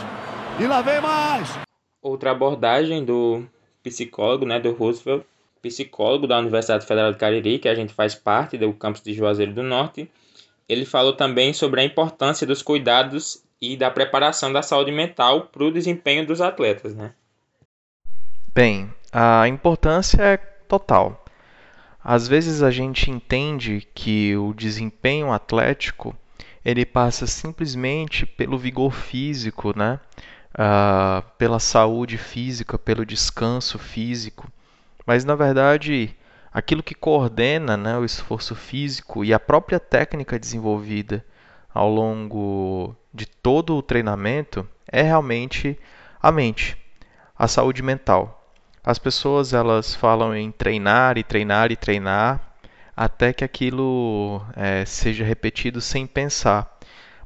E 0.59 0.67
lá 0.67 0.81
vem 0.81 1.01
mais! 1.03 1.59
Outra 2.03 2.31
abordagem 2.31 3.05
do 3.05 3.45
psicólogo, 3.83 4.47
né, 4.47 4.59
do 4.59 4.73
Roosevelt, 4.73 5.23
psicólogo 5.61 6.27
da 6.27 6.39
Universidade 6.39 6.87
Federal 6.87 7.13
de 7.13 7.19
Cariri, 7.19 7.59
que 7.59 7.69
a 7.69 7.75
gente 7.75 7.93
faz 7.93 8.15
parte 8.15 8.57
do 8.57 8.73
campus 8.73 9.03
de 9.03 9.13
Juazeiro 9.13 9.53
do 9.53 9.63
Norte, 9.63 10.11
ele 10.67 10.87
falou 10.87 11.13
também 11.13 11.53
sobre 11.53 11.83
a 11.83 11.85
importância 11.85 12.47
dos 12.47 12.63
cuidados 12.63 13.45
e 13.61 13.77
da 13.77 13.91
preparação 13.91 14.51
da 14.51 14.63
saúde 14.63 14.91
mental 14.91 15.49
para 15.53 15.65
o 15.65 15.71
desempenho 15.71 16.27
dos 16.27 16.41
atletas, 16.41 16.95
né? 16.95 17.13
Bem, 18.63 18.93
a 19.11 19.49
importância 19.49 20.21
é 20.21 20.37
total. 20.37 21.25
Às 22.05 22.29
vezes 22.29 22.63
a 22.63 22.71
gente 22.71 23.11
entende 23.11 23.89
que 23.95 24.37
o 24.37 24.53
desempenho 24.53 25.33
atlético 25.33 26.15
ele 26.63 26.85
passa 26.85 27.27
simplesmente 27.27 28.27
pelo 28.27 28.59
vigor 28.59 28.93
físico, 28.93 29.73
né? 29.75 29.99
Uh, 30.53 31.27
pela 31.39 31.59
saúde 31.59 32.19
física, 32.19 32.79
pelo 32.79 33.07
descanso 33.07 33.79
físico. 33.79 34.47
Mas 35.07 35.25
na 35.25 35.35
verdade, 35.35 36.15
aquilo 36.53 36.83
que 36.83 36.95
coordena 36.95 37.79
né, 37.79 37.97
o 37.97 38.05
esforço 38.05 38.55
físico 38.55 39.25
e 39.25 39.33
a 39.33 39.41
própria 39.41 39.81
técnica 39.81 40.39
desenvolvida 40.39 41.25
ao 41.73 41.89
longo 41.89 42.95
de 43.11 43.25
todo 43.25 43.75
o 43.75 43.83
treinamento 43.83 44.69
é 44.87 45.01
realmente 45.01 45.79
a 46.21 46.31
mente, 46.31 46.77
a 47.39 47.49
saúde 47.49 47.83
mental. 47.83 48.37
As 48.85 48.99
pessoas 48.99 49.53
elas 49.53 49.95
falam 49.95 50.35
em 50.35 50.51
treinar 50.51 51.19
e 51.19 51.23
treinar 51.23 51.71
e 51.71 51.77
treinar 51.77 52.41
até 52.97 53.33
que 53.33 53.45
aquilo 53.45 54.43
é, 54.57 54.85
seja 54.85 55.25
repetido 55.25 55.81
sem 55.81 56.07
pensar. 56.07 56.79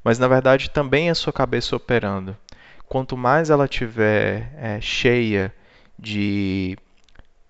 Mas 0.02 0.18
na 0.18 0.28
verdade 0.28 0.70
também 0.70 1.08
é 1.08 1.10
a 1.10 1.14
sua 1.14 1.32
cabeça 1.32 1.76
operando. 1.76 2.36
Quanto 2.86 3.16
mais 3.16 3.50
ela 3.50 3.66
tiver 3.66 4.52
é, 4.56 4.80
cheia 4.80 5.54
de 5.98 6.76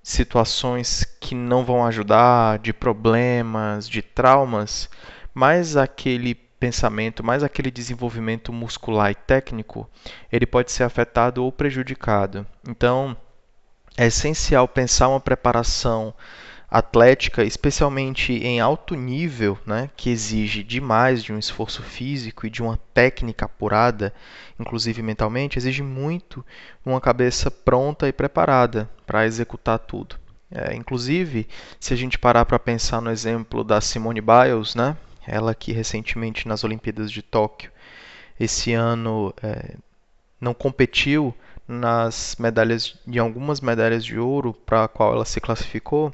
situações 0.03 1.05
que 1.19 1.35
não 1.35 1.65
vão 1.65 1.85
ajudar, 1.85 2.59
de 2.59 2.73
problemas, 2.73 3.89
de 3.89 4.03
traumas, 4.03 4.89
mais 5.33 5.77
aquele 5.77 6.35
pensamento, 6.35 7.25
mais 7.25 7.43
aquele 7.43 7.71
desenvolvimento 7.71 8.53
muscular 8.53 9.11
e 9.11 9.15
técnico, 9.15 9.89
ele 10.31 10.47
pode 10.47 10.71
ser 10.71 10.85
afetado 10.85 11.43
ou 11.43 11.51
prejudicado. 11.51 12.47
Então, 12.69 13.17
é 13.97 14.07
essencial 14.07 14.67
pensar 14.67 15.09
uma 15.09 15.21
preparação 15.21 16.15
atlética, 16.69 17.45
especialmente 17.45 18.33
em 18.33 18.59
alto 18.59 18.97
nível, 18.97 19.57
né, 19.65 19.89
que 19.97 20.11
exige 20.11 20.65
demais 20.65 21.23
de 21.23 21.33
um 21.33 21.39
esforço 21.39 21.83
físico 21.85 22.47
e 22.47 22.51
de 22.51 22.63
uma 22.63 22.77
técnica 22.93 23.45
apurada, 23.45 24.13
inclusive 24.59 25.01
mentalmente, 25.01 25.57
exige 25.57 25.85
muito 25.85 26.45
uma 26.85 27.01
cabeça 27.01 27.49
pronta 27.49 28.09
e 28.09 28.13
preparada 28.13 28.91
para 29.07 29.25
executar 29.25 29.79
tudo. 29.79 30.17
É, 30.51 30.75
inclusive, 30.75 31.47
se 31.79 31.95
a 31.95 31.97
gente 31.97 32.19
parar 32.19 32.45
para 32.45 32.59
pensar 32.59 33.01
no 33.01 33.11
exemplo 33.11 33.63
da 33.63 33.81
Simone 33.81 34.21
Biles, 34.21 34.75
né, 34.75 34.97
ela 35.27 35.55
que 35.55 35.73
recentemente 35.73 36.49
nas 36.49 36.65
Olimpíadas 36.65 37.11
de 37.11 37.23
Tóquio 37.23 37.71
esse 38.39 38.73
ano 38.73 39.33
é, 39.41 39.77
não 40.41 40.53
competiu 40.53 41.33
nas 41.67 42.37
medalhas 42.39 42.95
de 43.07 43.19
algumas 43.19 43.61
medalhas 43.61 44.05
de 44.05 44.19
ouro 44.19 44.53
para 44.53 44.85
a 44.85 44.89
qual 44.89 45.15
ela 45.15 45.25
se 45.25 45.41
classificou 45.41 46.13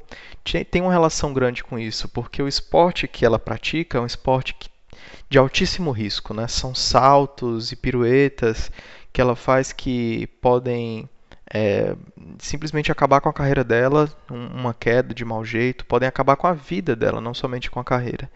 tem 0.69 0.81
uma 0.81 0.91
relação 0.91 1.33
grande 1.33 1.63
com 1.63 1.77
isso 1.77 2.07
porque 2.07 2.41
o 2.41 2.47
esporte 2.47 3.07
que 3.07 3.25
ela 3.25 3.37
pratica 3.37 3.97
é 3.97 4.01
um 4.01 4.05
esporte 4.05 4.55
de 5.29 5.37
altíssimo 5.37 5.91
risco, 5.91 6.33
né? 6.33 6.45
São 6.47 6.75
saltos 6.75 7.71
e 7.71 7.75
piruetas 7.75 8.69
que 9.13 9.21
ela 9.21 9.35
faz 9.35 9.71
que 9.71 10.27
podem 10.41 11.09
é, 11.53 11.95
simplesmente 12.39 12.91
acabar 12.91 13.21
com 13.21 13.29
a 13.29 13.33
carreira 13.33 13.63
dela, 13.63 14.09
uma 14.29 14.73
queda 14.73 15.13
de 15.13 15.25
mau 15.25 15.43
jeito, 15.43 15.85
podem 15.85 16.07
acabar 16.07 16.35
com 16.35 16.47
a 16.47 16.53
vida 16.53 16.95
dela, 16.95 17.19
não 17.19 17.33
somente 17.33 17.69
com 17.69 17.79
a 17.79 17.83
carreira. 17.83 18.29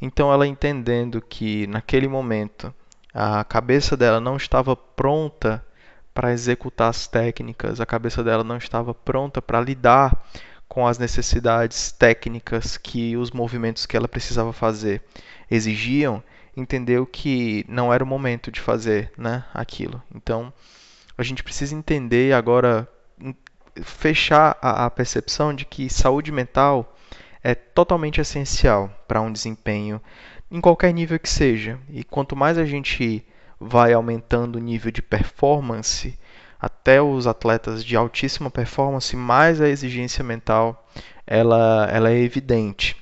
Então, 0.00 0.32
ela 0.32 0.46
entendendo 0.46 1.20
que 1.20 1.66
naquele 1.66 2.08
momento 2.08 2.72
a 3.12 3.44
cabeça 3.44 3.96
dela 3.96 4.20
não 4.20 4.36
estava 4.36 4.76
pronta 4.76 5.64
para 6.14 6.32
executar 6.32 6.90
as 6.90 7.06
técnicas, 7.06 7.80
a 7.80 7.86
cabeça 7.86 8.22
dela 8.22 8.44
não 8.44 8.56
estava 8.56 8.92
pronta 8.92 9.40
para 9.40 9.60
lidar 9.60 10.24
com 10.68 10.86
as 10.86 10.98
necessidades 10.98 11.90
técnicas 11.90 12.76
que 12.76 13.16
os 13.16 13.30
movimentos 13.30 13.86
que 13.86 13.96
ela 13.96 14.06
precisava 14.06 14.52
fazer 14.52 15.02
exigiam, 15.50 16.22
entendeu 16.56 17.06
que 17.06 17.64
não 17.68 17.92
era 17.92 18.04
o 18.04 18.06
momento 18.06 18.52
de 18.52 18.60
fazer 18.60 19.12
né, 19.16 19.44
aquilo. 19.52 20.00
Então, 20.14 20.52
a 21.18 21.22
gente 21.22 21.42
precisa 21.42 21.74
entender 21.74 22.32
agora, 22.32 22.88
fechar 23.82 24.56
a, 24.62 24.86
a 24.86 24.90
percepção 24.90 25.52
de 25.52 25.64
que 25.64 25.90
saúde 25.90 26.30
mental 26.30 26.96
é 27.42 27.54
totalmente 27.54 28.20
essencial 28.20 28.90
para 29.08 29.20
um 29.20 29.32
desempenho 29.32 30.00
em 30.50 30.60
qualquer 30.60 30.92
nível 30.92 31.18
que 31.18 31.28
seja. 31.28 31.78
E 31.88 32.04
quanto 32.04 32.36
mais 32.36 32.58
a 32.58 32.64
gente 32.64 33.24
vai 33.60 33.92
aumentando 33.92 34.56
o 34.56 34.60
nível 34.60 34.90
de 34.90 35.02
performance, 35.02 36.18
até 36.58 37.00
os 37.00 37.26
atletas 37.26 37.84
de 37.84 37.96
altíssima 37.96 38.50
performance, 38.50 39.14
mais 39.14 39.60
a 39.60 39.68
exigência 39.68 40.24
mental 40.24 40.88
ela, 41.26 41.86
ela 41.90 42.10
é 42.10 42.18
evidente. 42.18 42.96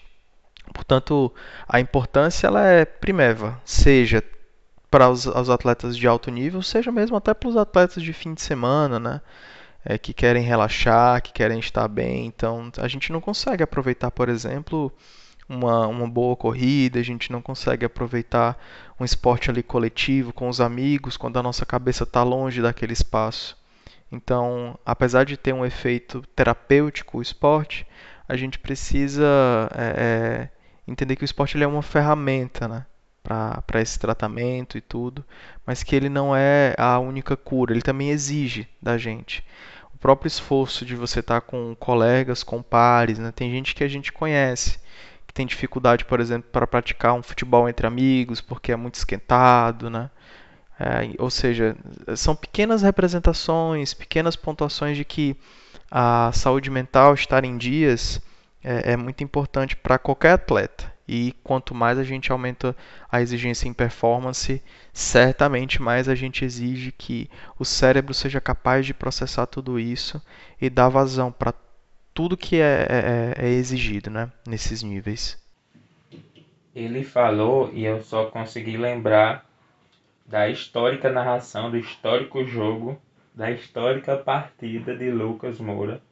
Portanto, 0.73 1.33
a 1.67 1.81
importância 1.81 2.47
ela 2.47 2.67
é 2.67 2.85
primeva, 2.85 3.61
seja 3.65 4.23
para 4.91 5.09
os, 5.09 5.27
os, 5.27 5.51
atletas 5.51 5.97
de 5.97 6.07
alto 6.07 6.31
nível, 6.31 6.63
seja 6.63 6.91
mesmo 6.91 7.17
até 7.17 7.35
para 7.35 7.49
os 7.49 7.57
atletas 7.57 8.03
de 8.03 8.13
fim 8.13 8.35
de 8.35 8.43
semana, 8.43 8.99
né? 8.99 9.21
É, 9.85 9.97
que 9.97 10.13
querem 10.13 10.43
relaxar, 10.43 11.23
que 11.23 11.33
querem 11.33 11.59
estar 11.59 11.87
bem. 11.89 12.27
Então, 12.27 12.71
a 12.79 12.89
gente 12.89 13.13
não 13.13 13.21
consegue 13.21 13.63
aproveitar, 13.63 14.11
por 14.11 14.29
exemplo, 14.29 14.93
uma, 15.49 15.87
uma 15.87 16.09
boa 16.09 16.37
corrida, 16.37 17.01
a 17.01 17.03
gente 17.03 17.33
não 17.33 17.41
consegue 17.41 17.85
aproveitar 17.85 18.59
um 19.01 19.05
esporte 19.05 19.51
ali 19.51 19.63
coletivo 19.63 20.33
com 20.33 20.49
os 20.49 20.61
amigos 20.61 21.17
quando 21.17 21.39
a 21.39 21.43
nossa 21.43 21.65
cabeça 21.65 22.05
está 22.05 22.23
longe 22.23 22.61
daquele 22.61 22.93
espaço. 22.93 23.57
Então, 24.13 24.79
apesar 24.85 25.25
de 25.25 25.37
ter 25.37 25.53
um 25.53 25.65
efeito 25.65 26.23
terapêutico 26.35 27.19
o 27.19 27.23
esporte, 27.23 27.87
a 28.29 28.37
gente 28.37 28.59
precisa 28.59 29.25
é, 29.75 29.95
é, 29.97 30.49
entender 30.87 31.17
que 31.17 31.25
o 31.25 31.27
esporte 31.27 31.57
ele 31.57 31.65
é 31.65 31.69
uma 31.69 31.83
ferramenta 31.83 32.69
né, 32.69 32.87
para 33.23 33.81
esse 33.81 33.99
tratamento 33.99 34.77
e 34.77 34.81
tudo, 34.81 35.25
mas 35.67 35.83
que 35.83 35.95
ele 35.95 36.09
não 36.09 36.35
é 36.35 36.75
a 36.79 36.99
única 36.99 37.37
cura, 37.37 37.73
ele 37.73 37.83
também 37.83 38.11
exige 38.11 38.69
da 38.81 38.99
gente. 38.99 39.45
O 39.95 39.99
próprio 39.99 40.29
esforço 40.29 40.87
de 40.87 40.95
você 40.95 41.21
estar 41.21 41.41
tá 41.41 41.47
com 41.47 41.75
colegas, 41.75 42.43
com 42.43 42.63
pares, 42.63 43.19
né? 43.19 43.33
tem 43.33 43.51
gente 43.51 43.75
que 43.75 43.85
a 43.85 43.89
gente 43.89 44.13
conhece 44.13 44.79
tem 45.33 45.47
dificuldade, 45.47 46.05
por 46.05 46.21
exemplo, 46.21 46.49
para 46.51 46.67
praticar 46.67 47.15
um 47.15 47.23
futebol 47.23 47.69
entre 47.69 47.87
amigos 47.87 48.41
porque 48.41 48.73
é 48.73 48.77
muito 48.77 48.97
esquentado, 48.97 49.89
né? 49.91 50.11
É, 50.81 51.11
ou 51.19 51.31
seja, 51.31 51.77
são 52.17 52.37
pequenas 52.37 52.83
representações, 52.83 53.95
pequenas 53.95 54.37
pontuações 54.37 54.97
de 54.97 55.05
que 55.05 55.37
a 55.91 56.31
saúde 56.33 56.71
mental 56.71 57.15
estar 57.15 57.45
em 57.45 57.59
dias 57.59 58.21
é, 58.63 58.93
é 58.93 58.97
muito 58.97 59.25
importante 59.25 59.75
para 59.75 59.99
qualquer 59.99 60.33
atleta. 60.33 60.93
E 61.09 61.35
quanto 61.43 61.75
mais 61.75 61.99
a 61.99 62.05
gente 62.05 62.31
aumenta 62.31 62.77
a 63.11 63.23
exigência 63.23 63.67
em 63.67 63.73
performance, 63.73 64.63
certamente 64.93 65.81
mais 65.81 66.07
a 66.07 66.15
gente 66.15 66.45
exige 66.45 66.93
que 66.93 67.31
o 67.59 67.65
cérebro 67.65 68.13
seja 68.13 68.43
capaz 68.43 68.85
de 68.85 68.93
processar 68.93 69.47
tudo 69.47 69.81
isso 69.81 70.21
e 70.61 70.69
dar 70.69 70.91
vazão 70.91 71.33
para 71.33 71.55
tudo 72.19 72.37
que 72.37 72.57
é, 72.57 72.85
é, 72.91 73.45
é, 73.45 73.47
é 73.47 73.49
exigido 73.49 74.11
né, 74.11 74.29
nesses 74.45 74.83
níveis. 74.83 75.39
Ele 76.75 77.05
falou, 77.05 77.71
e 77.73 77.85
eu 77.85 78.03
só 78.03 78.25
consegui 78.25 78.77
lembrar 78.77 79.47
da 80.27 80.49
histórica 80.49 81.13
narração, 81.13 81.71
do 81.71 81.77
histórico 81.77 82.45
jogo, 82.45 83.01
da 83.33 83.53
histórica 83.53 84.17
partida 84.17 84.97
de 84.97 85.13
Lucas 85.13 85.61
Moura, 85.61 86.03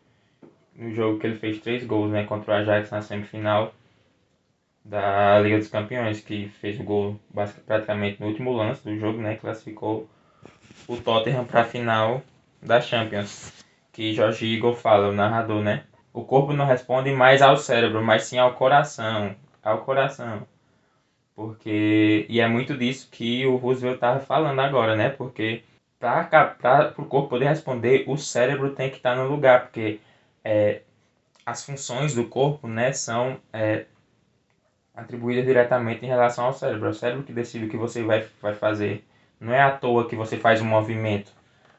no 0.76 0.94
jogo 0.94 1.18
que 1.18 1.26
ele 1.26 1.40
fez 1.40 1.58
três 1.58 1.84
gols 1.84 2.12
né, 2.12 2.22
contra 2.22 2.52
o 2.52 2.56
Ajax 2.58 2.92
na 2.92 3.02
semifinal 3.02 3.74
da 4.84 5.40
Liga 5.40 5.58
dos 5.58 5.66
Campeões, 5.66 6.20
que 6.20 6.46
fez 6.60 6.78
o 6.78 6.84
gol 6.84 7.20
praticamente 7.66 8.20
no 8.20 8.28
último 8.28 8.52
lance 8.52 8.84
do 8.84 8.96
jogo, 8.96 9.20
né, 9.20 9.34
classificou 9.34 10.08
o 10.86 10.96
Tottenham 10.98 11.44
para 11.44 11.62
a 11.62 11.64
final 11.64 12.22
da 12.62 12.80
Champions. 12.80 13.52
Que 13.92 14.14
Jorge 14.14 14.46
Igor 14.46 14.76
fala, 14.76 15.08
o 15.08 15.12
narrador, 15.12 15.64
né? 15.64 15.82
O 16.16 16.24
corpo 16.24 16.54
não 16.54 16.64
responde 16.64 17.12
mais 17.12 17.42
ao 17.42 17.58
cérebro, 17.58 18.02
mas 18.02 18.24
sim 18.24 18.38
ao 18.38 18.54
coração. 18.54 19.36
Ao 19.62 19.84
coração. 19.84 20.46
Porque. 21.34 22.24
E 22.30 22.40
é 22.40 22.48
muito 22.48 22.74
disso 22.74 23.10
que 23.12 23.44
o 23.44 23.56
Roosevelt 23.56 23.96
estava 23.96 24.18
falando 24.20 24.58
agora, 24.60 24.96
né? 24.96 25.10
Porque 25.10 25.62
para 26.00 26.94
o 26.96 27.04
corpo 27.04 27.28
poder 27.28 27.48
responder, 27.48 28.04
o 28.08 28.16
cérebro 28.16 28.70
tem 28.70 28.88
que 28.88 28.96
estar 28.96 29.14
tá 29.14 29.22
no 29.22 29.28
lugar. 29.28 29.64
Porque 29.64 30.00
é, 30.42 30.80
as 31.44 31.62
funções 31.66 32.14
do 32.14 32.24
corpo 32.24 32.66
né, 32.66 32.94
são 32.94 33.38
é, 33.52 33.84
atribuídas 34.94 35.44
diretamente 35.44 36.02
em 36.02 36.08
relação 36.08 36.46
ao 36.46 36.54
cérebro. 36.54 36.86
É 36.86 36.90
o 36.92 36.94
cérebro 36.94 37.24
que 37.24 37.32
decide 37.34 37.66
o 37.66 37.68
que 37.68 37.76
você 37.76 38.02
vai, 38.02 38.26
vai 38.40 38.54
fazer. 38.54 39.04
Não 39.38 39.52
é 39.52 39.60
à 39.60 39.70
toa 39.70 40.08
que 40.08 40.16
você 40.16 40.38
faz 40.38 40.62
um 40.62 40.66
movimento 40.66 41.35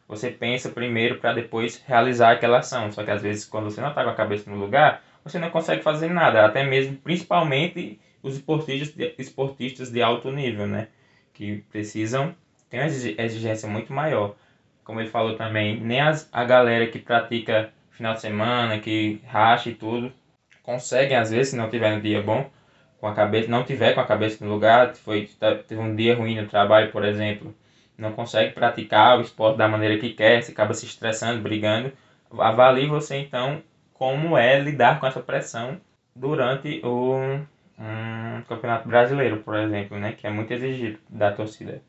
você 0.07 0.31
pensa 0.31 0.69
primeiro 0.69 1.19
para 1.19 1.33
depois 1.33 1.83
realizar 1.85 2.31
aquela 2.31 2.59
ação. 2.59 2.91
Só 2.91 3.03
que 3.03 3.11
às 3.11 3.21
vezes, 3.21 3.45
quando 3.45 3.65
você 3.65 3.81
não 3.81 3.89
está 3.89 4.03
com 4.03 4.09
a 4.09 4.15
cabeça 4.15 4.49
no 4.49 4.57
lugar, 4.57 5.03
você 5.23 5.37
não 5.37 5.49
consegue 5.49 5.83
fazer 5.83 6.09
nada. 6.09 6.45
Até 6.45 6.63
mesmo, 6.63 6.95
principalmente, 6.97 7.99
os 8.23 8.35
esportistas 8.35 8.93
de, 8.93 9.13
esportistas 9.17 9.91
de 9.91 10.01
alto 10.01 10.31
nível, 10.31 10.67
né? 10.67 10.87
Que 11.33 11.57
precisam 11.71 12.33
ter 12.69 12.77
uma 12.77 12.87
exigência 12.87 13.67
muito 13.67 13.91
maior. 13.93 14.35
Como 14.83 15.01
ele 15.01 15.09
falou 15.09 15.35
também, 15.35 15.79
nem 15.81 15.99
as, 15.99 16.29
a 16.31 16.45
galera 16.45 16.87
que 16.87 16.99
pratica 16.99 17.73
final 17.91 18.13
de 18.13 18.21
semana, 18.21 18.79
que 18.79 19.21
racha 19.25 19.69
e 19.69 19.73
tudo, 19.73 20.13
conseguem, 20.63 21.17
às 21.17 21.31
vezes, 21.31 21.49
se 21.49 21.55
não 21.57 21.69
tiver 21.69 21.93
um 21.93 21.99
dia 21.99 22.21
bom, 22.21 22.49
com 22.99 23.07
a 23.07 23.13
cabeça, 23.13 23.49
não 23.49 23.63
tiver 23.63 23.93
com 23.93 24.01
a 24.01 24.05
cabeça 24.05 24.43
no 24.45 24.51
lugar, 24.51 24.95
foi, 24.95 25.29
teve 25.67 25.81
um 25.81 25.95
dia 25.95 26.15
ruim 26.15 26.39
no 26.39 26.47
trabalho, 26.47 26.91
por 26.91 27.03
exemplo, 27.03 27.53
não 27.97 28.13
consegue 28.13 28.53
praticar 28.53 29.17
o 29.17 29.21
esporte 29.21 29.57
da 29.57 29.67
maneira 29.67 29.97
que 29.97 30.13
quer, 30.13 30.41
se 30.41 30.51
acaba 30.51 30.73
se 30.73 30.85
estressando, 30.85 31.41
brigando, 31.41 31.91
avalie 32.37 32.87
você 32.87 33.17
então 33.17 33.61
como 33.93 34.37
é 34.37 34.59
lidar 34.59 34.99
com 34.99 35.07
essa 35.07 35.19
pressão 35.19 35.81
durante 36.15 36.81
o 36.85 37.15
um, 37.15 38.41
Campeonato 38.47 38.87
Brasileiro, 38.87 39.41
por 39.43 39.55
exemplo, 39.55 39.97
né, 39.97 40.13
que 40.13 40.27
é 40.27 40.29
muito 40.29 40.51
exigido 40.51 40.99
da 41.09 41.31
torcida. 41.31 41.81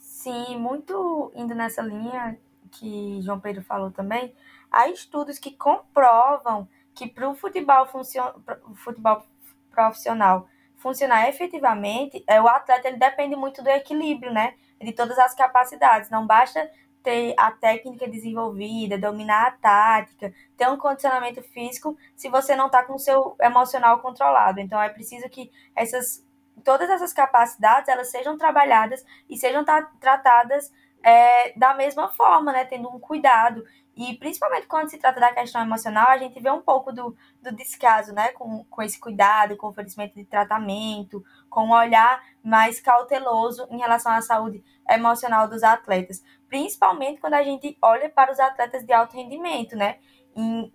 Sim, 0.00 0.58
muito 0.58 1.32
indo 1.34 1.54
nessa 1.54 1.82
linha 1.82 2.38
que 2.72 3.20
João 3.22 3.40
Pedro 3.40 3.62
falou 3.62 3.90
também, 3.90 4.34
há 4.70 4.88
estudos 4.88 5.38
que 5.38 5.52
comprovam 5.52 6.68
que 6.94 7.06
para 7.06 7.28
o 7.28 7.34
futebol, 7.34 7.86
funcion... 7.86 8.32
futebol 8.74 9.22
profissional 9.70 10.48
funcionar 10.76 11.28
efetivamente, 11.28 12.22
é, 12.26 12.40
o 12.40 12.46
atleta 12.46 12.88
ele 12.88 12.98
depende 12.98 13.34
muito 13.34 13.62
do 13.62 13.68
equilíbrio, 13.68 14.32
né? 14.32 14.54
De 14.80 14.92
todas 14.92 15.18
as 15.18 15.34
capacidades. 15.34 16.10
Não 16.10 16.26
basta 16.26 16.70
ter 17.02 17.34
a 17.38 17.52
técnica 17.52 18.08
desenvolvida, 18.08 18.98
dominar 18.98 19.46
a 19.46 19.50
tática, 19.52 20.34
ter 20.56 20.68
um 20.68 20.76
condicionamento 20.76 21.40
físico 21.40 21.96
se 22.16 22.28
você 22.28 22.56
não 22.56 22.66
está 22.66 22.82
com 22.82 22.94
o 22.94 22.98
seu 22.98 23.36
emocional 23.40 24.00
controlado. 24.00 24.58
Então 24.58 24.82
é 24.82 24.88
preciso 24.88 25.28
que 25.28 25.52
essas 25.74 26.26
todas 26.64 26.90
essas 26.90 27.12
capacidades 27.12 27.88
elas 27.88 28.10
sejam 28.10 28.36
trabalhadas 28.36 29.04
e 29.30 29.36
sejam 29.36 29.64
tratadas 30.00 30.72
é, 31.00 31.52
da 31.56 31.74
mesma 31.74 32.08
forma, 32.08 32.52
né, 32.52 32.64
tendo 32.64 32.88
um 32.88 32.98
cuidado. 32.98 33.64
E 33.96 34.14
principalmente 34.18 34.66
quando 34.66 34.90
se 34.90 34.98
trata 34.98 35.20
da 35.20 35.32
questão 35.32 35.62
emocional, 35.62 36.08
a 36.08 36.18
gente 36.18 36.38
vê 36.38 36.50
um 36.50 36.60
pouco 36.60 36.92
do, 36.92 37.16
do 37.40 37.54
descaso, 37.54 38.12
né? 38.12 38.28
Com, 38.32 38.62
com 38.64 38.82
esse 38.82 39.00
cuidado, 39.00 39.56
com 39.56 39.68
oferecimento 39.68 40.16
de 40.16 40.24
tratamento, 40.24 41.24
com 41.56 41.68
um 41.68 41.72
olhar 41.72 42.22
mais 42.44 42.80
cauteloso 42.80 43.66
em 43.70 43.78
relação 43.78 44.12
à 44.12 44.20
saúde 44.20 44.62
emocional 44.86 45.48
dos 45.48 45.62
atletas. 45.62 46.22
Principalmente 46.50 47.18
quando 47.18 47.32
a 47.32 47.42
gente 47.42 47.78
olha 47.80 48.10
para 48.10 48.30
os 48.30 48.38
atletas 48.38 48.84
de 48.84 48.92
alto 48.92 49.16
rendimento, 49.16 49.74
né? 49.74 49.96
Em, 50.36 50.70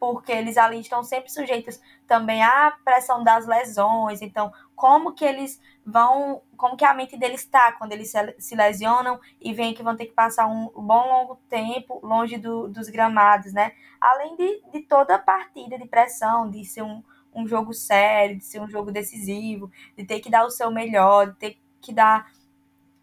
porque 0.00 0.32
eles 0.32 0.58
ali 0.58 0.80
estão 0.80 1.04
sempre 1.04 1.30
sujeitos 1.30 1.80
também 2.04 2.42
à 2.42 2.76
pressão 2.84 3.22
das 3.22 3.46
lesões. 3.46 4.20
Então, 4.20 4.52
como 4.74 5.14
que 5.14 5.24
eles 5.24 5.60
vão, 5.86 6.42
como 6.56 6.76
que 6.76 6.84
a 6.84 6.92
mente 6.92 7.16
deles 7.16 7.42
está 7.42 7.70
quando 7.70 7.92
eles 7.92 8.12
se 8.40 8.56
lesionam 8.56 9.20
e 9.40 9.52
veem 9.52 9.72
que 9.72 9.84
vão 9.84 9.96
ter 9.96 10.06
que 10.06 10.14
passar 10.14 10.48
um 10.48 10.66
bom 10.66 11.06
longo 11.06 11.36
tempo 11.48 12.00
longe 12.04 12.38
do, 12.38 12.66
dos 12.66 12.88
gramados, 12.88 13.52
né? 13.52 13.70
Além 14.00 14.34
de, 14.34 14.62
de 14.72 14.80
toda 14.80 15.14
a 15.14 15.18
partida 15.20 15.78
de 15.78 15.86
pressão, 15.86 16.50
de 16.50 16.64
ser 16.64 16.82
um, 16.82 17.04
um 17.38 17.46
jogo 17.46 17.72
sério, 17.72 18.36
de 18.36 18.44
ser 18.44 18.60
um 18.60 18.68
jogo 18.68 18.90
decisivo, 18.90 19.70
de 19.96 20.04
ter 20.04 20.20
que 20.20 20.30
dar 20.30 20.44
o 20.44 20.50
seu 20.50 20.70
melhor, 20.70 21.30
de 21.30 21.36
ter 21.36 21.58
que 21.80 21.92
dar 21.92 22.30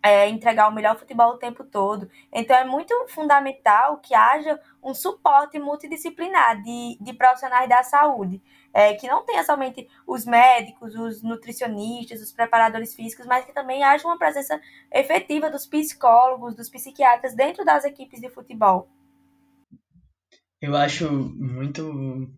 é, 0.05 0.29
entregar 0.29 0.69
o 0.69 0.71
melhor 0.71 0.95
futebol 0.99 1.31
o 1.31 1.37
tempo 1.39 1.63
todo. 1.63 2.07
Então 2.31 2.55
é 2.55 2.63
muito 2.63 2.93
fundamental 3.07 3.97
que 3.97 4.13
haja 4.13 4.59
um 4.83 4.93
suporte 4.93 5.57
multidisciplinar 5.57 6.61
de, 6.61 6.95
de 7.01 7.11
profissionais 7.13 7.67
da 7.67 7.81
saúde, 7.81 8.39
é, 8.71 8.93
que 8.93 9.07
não 9.07 9.25
tenha 9.25 9.43
somente 9.43 9.89
os 10.05 10.23
médicos, 10.23 10.93
os 10.93 11.23
nutricionistas, 11.23 12.21
os 12.21 12.31
preparadores 12.31 12.93
físicos, 12.93 13.25
mas 13.25 13.45
que 13.45 13.53
também 13.53 13.83
haja 13.83 14.07
uma 14.07 14.17
presença 14.17 14.61
efetiva 14.93 15.49
dos 15.49 15.65
psicólogos, 15.65 16.55
dos 16.55 16.69
psiquiatras 16.69 17.33
dentro 17.33 17.65
das 17.65 17.83
equipes 17.83 18.21
de 18.21 18.29
futebol. 18.29 18.87
Eu 20.61 20.75
acho 20.75 21.11
muito 21.11 22.29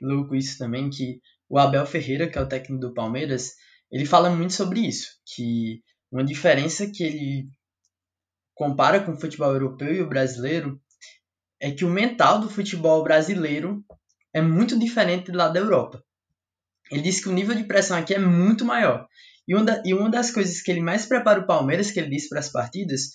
louco 0.00 0.36
isso 0.36 0.58
também, 0.58 0.90
que 0.90 1.20
o 1.48 1.58
Abel 1.58 1.86
Ferreira, 1.86 2.28
que 2.28 2.38
é 2.38 2.40
o 2.40 2.48
técnico 2.48 2.80
do 2.80 2.94
Palmeiras, 2.94 3.54
ele 3.90 4.04
fala 4.04 4.30
muito 4.30 4.52
sobre 4.52 4.80
isso, 4.80 5.08
que 5.24 5.82
uma 6.10 6.24
diferença 6.24 6.86
que 6.90 7.02
ele 7.02 7.48
compara 8.54 9.00
com 9.00 9.12
o 9.12 9.20
futebol 9.20 9.52
europeu 9.52 9.94
e 9.94 10.00
o 10.00 10.08
brasileiro 10.08 10.80
é 11.60 11.70
que 11.70 11.84
o 11.84 11.90
mental 11.90 12.40
do 12.40 12.50
futebol 12.50 13.02
brasileiro 13.02 13.84
é 14.32 14.40
muito 14.40 14.78
diferente 14.78 15.30
do 15.30 15.38
lado 15.38 15.54
da 15.54 15.60
Europa. 15.60 16.02
Ele 16.90 17.02
disse 17.02 17.22
que 17.22 17.28
o 17.28 17.32
nível 17.32 17.54
de 17.54 17.64
pressão 17.64 17.96
aqui 17.96 18.14
é 18.14 18.18
muito 18.18 18.64
maior. 18.64 19.06
E 19.48 19.54
uma, 19.54 19.64
da, 19.64 19.82
e 19.84 19.94
uma 19.94 20.10
das 20.10 20.30
coisas 20.30 20.60
que 20.60 20.70
ele 20.70 20.80
mais 20.80 21.06
prepara 21.06 21.40
o 21.40 21.46
Palmeiras, 21.46 21.90
que 21.90 22.00
ele 22.00 22.10
disse 22.10 22.28
para 22.28 22.40
as 22.40 22.50
partidas, 22.50 23.10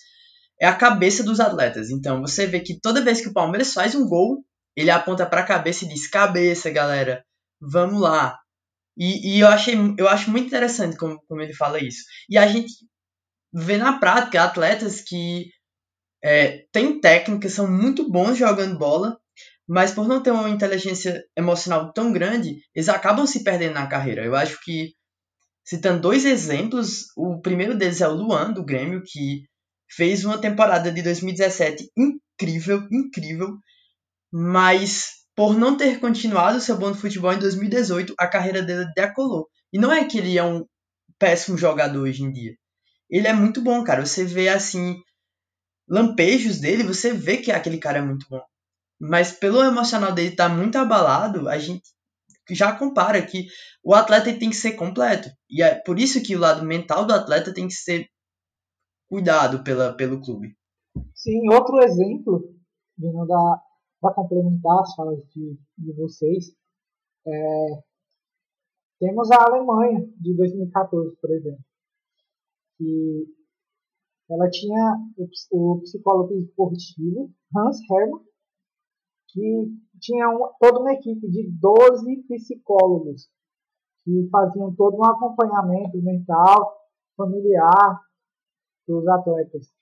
é 0.60 0.66
a 0.66 0.74
cabeça 0.74 1.22
dos 1.22 1.40
atletas. 1.40 1.90
Então 1.90 2.20
você 2.20 2.46
vê 2.46 2.60
que 2.60 2.78
toda 2.80 3.02
vez 3.02 3.20
que 3.20 3.28
o 3.28 3.32
Palmeiras 3.32 3.72
faz 3.72 3.94
um 3.94 4.06
gol, 4.06 4.44
ele 4.76 4.90
aponta 4.90 5.26
para 5.26 5.40
a 5.40 5.46
cabeça 5.46 5.84
e 5.84 5.88
diz: 5.88 6.08
cabeça, 6.08 6.70
galera, 6.70 7.24
vamos 7.62 8.00
lá. 8.00 8.38
E, 8.96 9.36
e, 9.36 9.40
eu, 9.40 9.48
achei, 9.48 9.74
eu 9.96 10.08
acho 10.08 10.30
muito 10.30 10.48
interessante 10.48 10.96
como, 10.96 11.22
como 11.26 11.40
ele 11.40 11.54
fala 11.54 11.82
isso. 11.82 12.02
E 12.28 12.36
a 12.36 12.46
gente 12.46 12.72
vê 13.52 13.78
na 13.78 13.98
prática 13.98 14.42
atletas 14.42 15.00
que 15.00 15.50
é, 16.22 16.64
têm 16.72 17.00
técnica, 17.00 17.48
são 17.48 17.70
muito 17.70 18.10
bons 18.10 18.36
jogando 18.36 18.78
bola, 18.78 19.18
mas 19.66 19.92
por 19.92 20.06
não 20.06 20.22
ter 20.22 20.30
uma 20.30 20.50
inteligência 20.50 21.22
emocional 21.36 21.92
tão 21.92 22.12
grande, 22.12 22.60
eles 22.74 22.88
acabam 22.88 23.26
se 23.26 23.42
perdendo 23.44 23.74
na 23.74 23.86
carreira. 23.86 24.24
Eu 24.24 24.34
acho 24.34 24.58
que, 24.62 24.94
citando 25.64 26.00
dois 26.00 26.24
exemplos, 26.24 27.06
o 27.16 27.40
primeiro 27.40 27.76
deles 27.76 28.00
é 28.00 28.08
o 28.08 28.14
Luan, 28.14 28.52
do 28.52 28.64
Grêmio, 28.64 29.02
que 29.04 29.44
fez 29.88 30.24
uma 30.24 30.38
temporada 30.38 30.90
de 30.90 31.02
2017 31.02 31.90
incrível, 31.96 32.86
incrível, 32.90 33.56
mas 34.32 35.21
por 35.34 35.56
não 35.56 35.76
ter 35.76 35.98
continuado 35.98 36.60
seu 36.60 36.76
bom 36.76 36.94
futebol 36.94 37.32
em 37.32 37.38
2018, 37.38 38.14
a 38.18 38.26
carreira 38.26 38.62
dele 38.62 38.86
decolou. 38.94 39.48
E 39.72 39.78
não 39.78 39.90
é 39.90 40.04
que 40.04 40.18
ele 40.18 40.36
é 40.36 40.44
um 40.44 40.66
péssimo 41.18 41.56
jogador 41.56 42.02
hoje 42.02 42.22
em 42.22 42.32
dia. 42.32 42.54
Ele 43.08 43.28
é 43.28 43.32
muito 43.32 43.60
bom, 43.62 43.82
cara. 43.84 44.04
Você 44.04 44.24
vê 44.24 44.48
assim 44.48 44.96
lampejos 45.88 46.58
dele, 46.58 46.82
você 46.82 47.12
vê 47.12 47.38
que 47.38 47.50
aquele 47.50 47.78
cara 47.78 47.98
é 47.98 48.02
muito 48.02 48.26
bom. 48.28 48.40
Mas 49.00 49.32
pelo 49.32 49.62
emocional 49.62 50.12
dele 50.12 50.36
tá 50.36 50.48
muito 50.48 50.76
abalado, 50.76 51.48
a 51.48 51.58
gente 51.58 51.82
já 52.50 52.72
compara 52.76 53.20
que 53.24 53.46
o 53.82 53.94
atleta 53.94 54.32
tem 54.38 54.50
que 54.50 54.56
ser 54.56 54.72
completo. 54.72 55.28
E 55.50 55.62
é 55.62 55.74
por 55.74 55.98
isso 55.98 56.22
que 56.22 56.36
o 56.36 56.38
lado 56.38 56.64
mental 56.64 57.04
do 57.04 57.12
atleta 57.12 57.52
tem 57.52 57.66
que 57.66 57.74
ser 57.74 58.06
cuidado 59.08 59.62
pela, 59.62 59.94
pelo 59.94 60.20
clube. 60.20 60.56
Sim, 61.14 61.48
outro 61.50 61.82
exemplo, 61.82 62.54
vindo 62.96 63.26
da, 63.26 63.60
para 64.02 64.14
complementar 64.14 64.80
as 64.80 64.94
falas 64.96 65.24
de, 65.28 65.56
de 65.78 65.92
vocês, 65.92 66.52
é, 67.24 67.82
temos 68.98 69.30
a 69.30 69.44
Alemanha 69.46 70.04
de 70.20 70.36
2014, 70.36 71.16
por 71.16 71.30
exemplo, 71.30 71.64
que 72.76 73.26
ela 74.28 74.50
tinha 74.50 74.98
o, 75.16 75.28
o 75.52 75.80
psicólogo 75.82 76.34
esportivo 76.34 77.32
Hans 77.56 77.78
Hermann, 77.88 78.24
que 79.28 79.78
tinha 80.00 80.26
toda 80.60 80.80
uma 80.80 80.92
equipe 80.94 81.30
de 81.30 81.48
12 81.52 82.24
psicólogos 82.24 83.30
que 84.04 84.28
faziam 84.30 84.74
todo 84.74 84.96
um 84.96 85.04
acompanhamento 85.04 86.02
mental, 86.02 86.76
familiar 87.16 88.00
dos 88.86 89.06
atletas. 89.06 89.72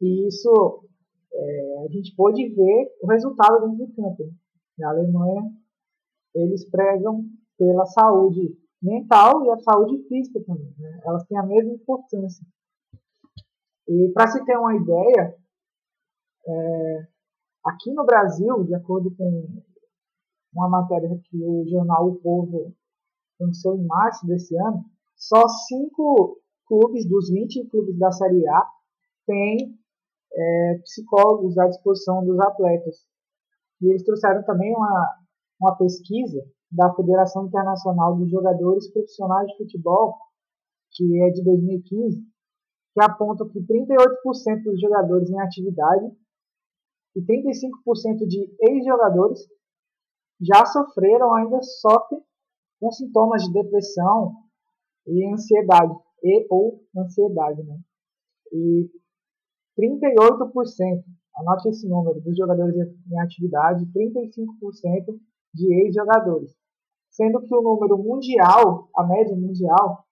E 0.00 0.26
isso 0.26 0.88
é, 1.34 1.84
a 1.84 1.88
gente 1.88 2.14
pôde 2.14 2.48
ver 2.48 2.90
o 3.02 3.06
resultado 3.08 3.68
do 3.76 3.86
campo. 3.94 4.24
Né? 4.24 4.32
Na 4.78 4.90
Alemanha, 4.90 5.50
eles 6.34 6.68
prezam 6.68 7.24
pela 7.58 7.86
saúde 7.86 8.56
mental 8.82 9.44
e 9.44 9.50
a 9.50 9.58
saúde 9.58 10.02
física 10.08 10.42
também. 10.44 10.74
Né? 10.78 11.00
Elas 11.04 11.24
têm 11.26 11.38
a 11.38 11.46
mesma 11.46 11.72
importância. 11.72 12.44
E 13.88 14.08
para 14.14 14.28
se 14.28 14.44
ter 14.44 14.56
uma 14.56 14.74
ideia, 14.74 15.36
é, 16.46 17.06
aqui 17.64 17.92
no 17.92 18.04
Brasil, 18.04 18.64
de 18.64 18.74
acordo 18.74 19.14
com 19.16 19.62
uma 20.54 20.68
matéria 20.68 21.08
que 21.24 21.42
o 21.42 21.64
jornal 21.68 22.08
O 22.08 22.16
Povo 22.16 22.74
lançou 23.40 23.76
em 23.76 23.86
março 23.86 24.26
desse 24.26 24.56
ano, 24.56 24.84
só 25.16 25.46
cinco 25.48 26.38
clubes 26.66 27.08
dos 27.08 27.30
20 27.30 27.68
clubes 27.68 27.98
da 27.98 28.10
Série 28.10 28.46
A 28.48 28.66
têm 29.26 29.78
é, 30.34 30.78
psicólogos 30.82 31.58
à 31.58 31.68
disposição 31.68 32.24
dos 32.24 32.38
atletas. 32.40 32.96
E 33.80 33.90
eles 33.90 34.04
trouxeram 34.04 34.42
também 34.44 34.74
uma, 34.74 35.16
uma 35.60 35.76
pesquisa 35.76 36.42
da 36.70 36.92
Federação 36.94 37.46
Internacional 37.46 38.16
dos 38.16 38.30
Jogadores 38.30 38.90
Profissionais 38.92 39.46
de 39.48 39.56
Futebol, 39.58 40.16
que 40.92 41.20
é 41.22 41.30
de 41.30 41.44
2015, 41.44 42.22
que 42.94 43.02
aponta 43.02 43.46
que 43.48 43.60
38% 43.60 44.62
dos 44.64 44.80
jogadores 44.80 45.30
em 45.30 45.40
atividade 45.40 46.06
e 47.16 47.20
35% 47.20 48.26
de 48.26 48.54
ex-jogadores 48.60 49.40
já 50.40 50.64
sofreram 50.66 51.28
ou 51.28 51.34
ainda 51.34 51.62
sofrem 51.62 52.20
com 52.80 52.90
sintomas 52.90 53.42
de 53.44 53.52
depressão 53.52 54.34
e 55.06 55.26
ansiedade, 55.32 55.94
e 56.22 56.46
ou 56.50 56.82
ansiedade, 56.96 57.62
né? 57.62 57.78
E 58.52 58.90
38%, 59.78 61.04
anote 61.36 61.68
esse 61.68 61.88
número, 61.88 62.20
dos 62.20 62.36
jogadores 62.36 62.74
em 63.10 63.20
atividade, 63.20 63.86
35% 63.86 65.18
de 65.54 65.72
ex-jogadores. 65.74 66.54
Sendo 67.10 67.40
que 67.42 67.54
o 67.54 67.62
número 67.62 67.98
mundial, 67.98 68.88
a 68.96 69.06
média 69.06 69.36
mundial, 69.36 70.06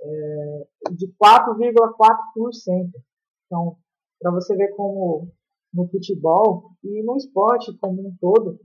é 0.00 0.66
de 0.92 1.08
4,4%. 1.20 2.90
Então, 3.46 3.76
para 4.20 4.30
você 4.30 4.56
ver 4.56 4.74
como 4.74 5.30
no 5.72 5.88
futebol 5.88 6.70
e 6.82 7.02
no 7.02 7.16
esporte 7.16 7.76
como 7.78 8.08
um 8.08 8.16
todo, 8.20 8.58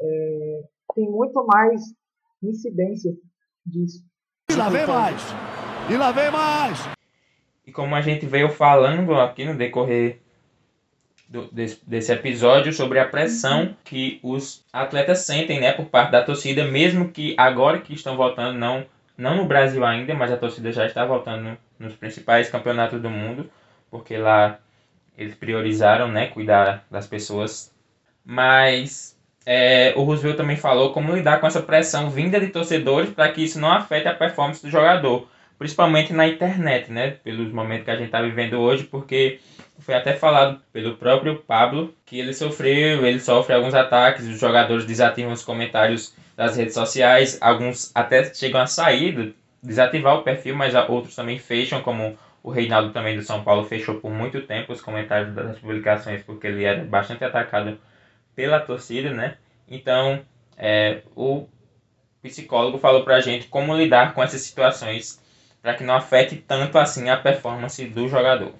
é, 0.00 0.62
tem 0.94 1.10
muito 1.10 1.44
mais 1.46 1.82
incidência 2.42 3.12
disso. 3.64 4.04
E 4.50 4.54
lá 4.54 4.68
vem 4.68 4.86
mais! 4.86 5.22
E 5.90 5.96
lá 5.96 6.12
vem 6.12 6.30
mais! 6.30 6.99
E 7.66 7.72
como 7.72 7.94
a 7.94 8.00
gente 8.00 8.26
veio 8.26 8.48
falando 8.48 9.14
aqui 9.14 9.44
no 9.44 9.54
decorrer 9.54 10.18
do, 11.28 11.46
desse, 11.52 11.80
desse, 11.86 12.12
episódio 12.12 12.72
sobre 12.72 12.98
a 12.98 13.06
pressão 13.06 13.76
que 13.84 14.18
os 14.22 14.64
atletas 14.72 15.20
sentem 15.20 15.60
né, 15.60 15.72
por 15.72 15.86
parte 15.86 16.10
da 16.10 16.22
torcida, 16.22 16.64
mesmo 16.64 17.10
que 17.10 17.34
agora 17.38 17.80
que 17.80 17.94
estão 17.94 18.16
voltando, 18.16 18.58
não, 18.58 18.84
não 19.16 19.36
no 19.36 19.46
Brasil 19.46 19.84
ainda, 19.84 20.12
mas 20.14 20.32
a 20.32 20.36
torcida 20.36 20.72
já 20.72 20.86
está 20.86 21.04
voltando 21.04 21.56
nos 21.78 21.94
principais 21.94 22.50
campeonatos 22.50 23.00
do 23.00 23.08
mundo, 23.08 23.48
porque 23.88 24.16
lá 24.16 24.58
eles 25.16 25.34
priorizaram 25.34 26.08
né, 26.08 26.26
cuidar 26.26 26.84
das 26.90 27.06
pessoas. 27.06 27.72
Mas 28.24 29.16
é, 29.46 29.92
o 29.96 30.02
Roosevelt 30.02 30.36
também 30.36 30.56
falou 30.56 30.92
como 30.92 31.14
lidar 31.14 31.40
com 31.40 31.46
essa 31.46 31.62
pressão 31.62 32.10
vinda 32.10 32.40
de 32.40 32.48
torcedores 32.48 33.10
para 33.10 33.30
que 33.30 33.44
isso 33.44 33.60
não 33.60 33.70
afete 33.70 34.08
a 34.08 34.14
performance 34.14 34.62
do 34.62 34.70
jogador 34.70 35.28
principalmente 35.60 36.10
na 36.14 36.26
internet, 36.26 36.90
né? 36.90 37.10
Pelos 37.22 37.52
momentos 37.52 37.84
que 37.84 37.90
a 37.90 37.96
gente 37.96 38.06
está 38.06 38.22
vivendo 38.22 38.54
hoje, 38.54 38.84
porque 38.84 39.40
foi 39.78 39.94
até 39.94 40.14
falado 40.14 40.58
pelo 40.72 40.96
próprio 40.96 41.36
Pablo 41.36 41.94
que 42.06 42.18
ele 42.18 42.32
sofreu, 42.32 43.04
ele 43.04 43.20
sofre 43.20 43.54
alguns 43.54 43.74
ataques, 43.74 44.26
os 44.26 44.40
jogadores 44.40 44.86
desativam 44.86 45.34
os 45.34 45.44
comentários 45.44 46.16
das 46.34 46.56
redes 46.56 46.72
sociais, 46.72 47.36
alguns 47.42 47.92
até 47.94 48.32
chegam 48.32 48.58
a 48.58 48.66
sair, 48.66 49.34
desativar 49.62 50.16
o 50.16 50.22
perfil, 50.22 50.56
mas 50.56 50.74
outros 50.88 51.14
também 51.14 51.38
fecham, 51.38 51.82
como 51.82 52.18
o 52.42 52.50
Reinaldo 52.50 52.94
também 52.94 53.14
do 53.14 53.22
São 53.22 53.44
Paulo 53.44 53.64
fechou 53.64 53.96
por 53.96 54.10
muito 54.10 54.40
tempo 54.40 54.72
os 54.72 54.80
comentários 54.80 55.34
das 55.34 55.58
publicações, 55.58 56.22
porque 56.22 56.46
ele 56.46 56.64
era 56.64 56.82
bastante 56.84 57.22
atacado 57.22 57.78
pela 58.34 58.60
torcida, 58.60 59.12
né? 59.12 59.36
Então, 59.68 60.22
é, 60.56 61.02
o 61.14 61.46
psicólogo 62.22 62.78
falou 62.78 63.04
pra 63.04 63.20
gente 63.20 63.46
como 63.48 63.76
lidar 63.76 64.14
com 64.14 64.22
essas 64.22 64.40
situações 64.40 65.19
para 65.62 65.74
que 65.74 65.84
não 65.84 65.94
afete 65.94 66.36
tanto 66.36 66.78
assim 66.78 67.08
a 67.08 67.16
performance 67.16 67.84
do 67.86 68.08
jogador. 68.08 68.54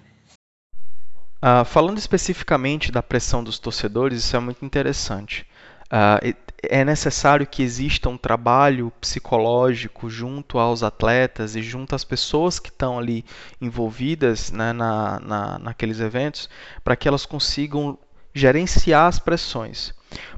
Uh, 1.43 1.65
falando 1.65 1.97
especificamente 1.97 2.93
da 2.93 3.03
pressão 3.03 3.43
dos 3.43 3.59
torcedores, 3.59 4.19
isso 4.19 4.37
é 4.37 4.41
muito 4.41 4.65
interessante. 4.65 5.47
Uh, 5.87 6.35
é 6.63 6.85
necessário 6.85 7.47
que 7.47 7.63
exista 7.63 8.09
um 8.09 8.19
trabalho 8.19 8.93
psicológico 9.01 10.11
junto 10.11 10.59
aos 10.59 10.83
atletas 10.83 11.57
e 11.57 11.63
junto 11.63 11.95
às 11.95 12.05
pessoas 12.05 12.59
que 12.59 12.69
estão 12.69 12.99
ali 12.99 13.25
envolvidas 13.61 14.53
né, 14.53 14.73
na, 14.73 15.19
na, 15.21 15.59
naqueles 15.59 15.99
eventos, 16.01 16.51
para 16.85 16.95
que 16.95 17.09
elas 17.09 17.25
consigam 17.25 17.99
gerenciar 18.35 19.07
as 19.07 19.19
pressões. 19.19 19.95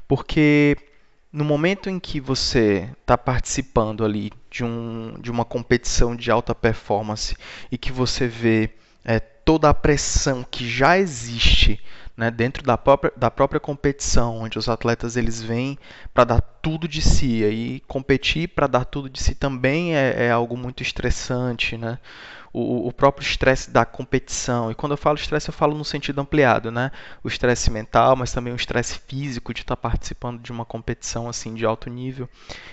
Porque 0.07 0.77
no 1.31 1.43
momento 1.43 1.89
em 1.89 1.99
que 1.99 2.19
você 2.19 2.89
está 3.01 3.17
participando 3.17 4.05
ali 4.05 4.31
de, 4.53 4.63
um, 4.63 5.15
de 5.19 5.31
uma 5.31 5.43
competição 5.43 6.15
de 6.15 6.29
alta 6.29 6.53
performance 6.53 7.35
e 7.71 7.77
que 7.77 7.91
você 7.91 8.27
vê 8.27 8.69
é, 9.03 9.19
toda 9.19 9.67
a 9.67 9.73
pressão 9.73 10.45
que 10.49 10.69
já 10.69 10.97
existe 10.99 11.81
né, 12.15 12.29
dentro 12.29 12.63
da 12.63 12.77
própria, 12.77 13.11
da 13.17 13.31
própria 13.31 13.59
competição, 13.59 14.37
onde 14.37 14.59
os 14.59 14.69
atletas 14.69 15.17
eles 15.17 15.41
vêm 15.41 15.75
para 16.13 16.23
dar 16.23 16.41
tudo 16.41 16.87
de 16.87 17.01
si. 17.01 17.43
E 17.43 17.79
competir 17.87 18.49
para 18.49 18.67
dar 18.67 18.85
tudo 18.85 19.09
de 19.09 19.19
si 19.19 19.33
também 19.33 19.95
é, 19.95 20.27
é 20.27 20.31
algo 20.31 20.55
muito 20.55 20.83
estressante. 20.83 21.75
Né? 21.75 21.97
O, 22.53 22.87
o 22.87 22.93
próprio 22.93 23.25
estresse 23.25 23.71
da 23.71 23.83
competição. 23.83 24.69
E 24.71 24.75
quando 24.75 24.91
eu 24.91 24.97
falo 24.97 25.17
estresse, 25.17 25.49
eu 25.49 25.53
falo 25.53 25.75
no 25.75 25.83
sentido 25.83 26.21
ampliado. 26.21 26.71
Né? 26.71 26.91
O 27.23 27.27
estresse 27.27 27.71
mental, 27.71 28.15
mas 28.15 28.31
também 28.31 28.53
o 28.53 28.55
estresse 28.55 28.99
físico 29.07 29.53
de 29.53 29.61
estar 29.61 29.75
tá 29.75 29.89
participando 29.89 30.39
de 30.39 30.51
uma 30.51 30.63
competição 30.63 31.27
assim 31.27 31.55
de 31.55 31.65
alto 31.65 31.89
nível. 31.89 32.29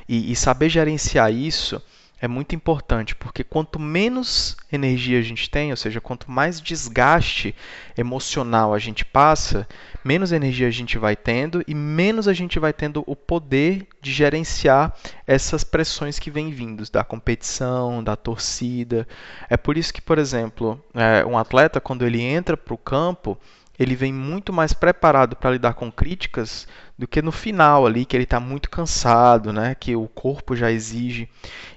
E, 0.06 0.30
e 0.30 0.36
saber 0.36 0.68
gerenciar 0.68 1.32
isso 1.32 1.82
é 2.20 2.28
muito 2.28 2.54
importante, 2.54 3.14
porque 3.14 3.42
quanto 3.42 3.78
menos 3.78 4.56
energia 4.70 5.18
a 5.18 5.22
gente 5.22 5.48
tem, 5.48 5.70
ou 5.70 5.76
seja, 5.76 6.00
quanto 6.00 6.30
mais 6.30 6.61
desgaste 6.61 7.54
emocional 7.96 8.74
a 8.74 8.78
gente 8.78 9.04
passa, 9.04 9.66
menos 10.04 10.30
energia 10.30 10.68
a 10.68 10.70
gente 10.70 10.98
vai 10.98 11.16
tendo 11.16 11.64
e 11.66 11.74
menos 11.74 12.28
a 12.28 12.35
gente 12.35 12.59
vai 12.59 12.74
tendo 12.74 13.02
o 13.06 13.16
poder 13.16 13.87
de 14.02 14.12
gerenciar 14.12 14.94
essas 15.26 15.64
pressões 15.64 16.18
que 16.18 16.30
vêm 16.30 16.50
vindos 16.50 16.90
da 16.90 17.02
competição, 17.02 18.04
da 18.04 18.16
torcida. 18.16 19.09
É 19.48 19.56
por 19.56 19.78
isso 19.78 19.92
que, 19.92 20.02
por 20.02 20.18
exemplo, 20.18 20.83
é, 20.92 21.24
um 21.24 21.38
atleta, 21.38 21.80
quando 21.80 22.04
ele 22.04 22.20
entra 22.20 22.56
para 22.56 22.74
o 22.74 22.78
campo, 22.78 23.38
ele 23.78 23.96
vem 23.96 24.12
muito 24.12 24.52
mais 24.52 24.74
preparado 24.74 25.37
para 25.37 25.52
lidar 25.52 25.72
com 25.72 25.90
críticas 25.90 26.68
do 27.00 27.08
que 27.08 27.22
no 27.22 27.32
final 27.32 27.86
ali, 27.86 28.04
que 28.04 28.14
ele 28.14 28.24
está 28.24 28.38
muito 28.38 28.68
cansado, 28.68 29.54
né? 29.54 29.74
que 29.74 29.96
o 29.96 30.06
corpo 30.06 30.54
já 30.54 30.70
exige. 30.70 31.26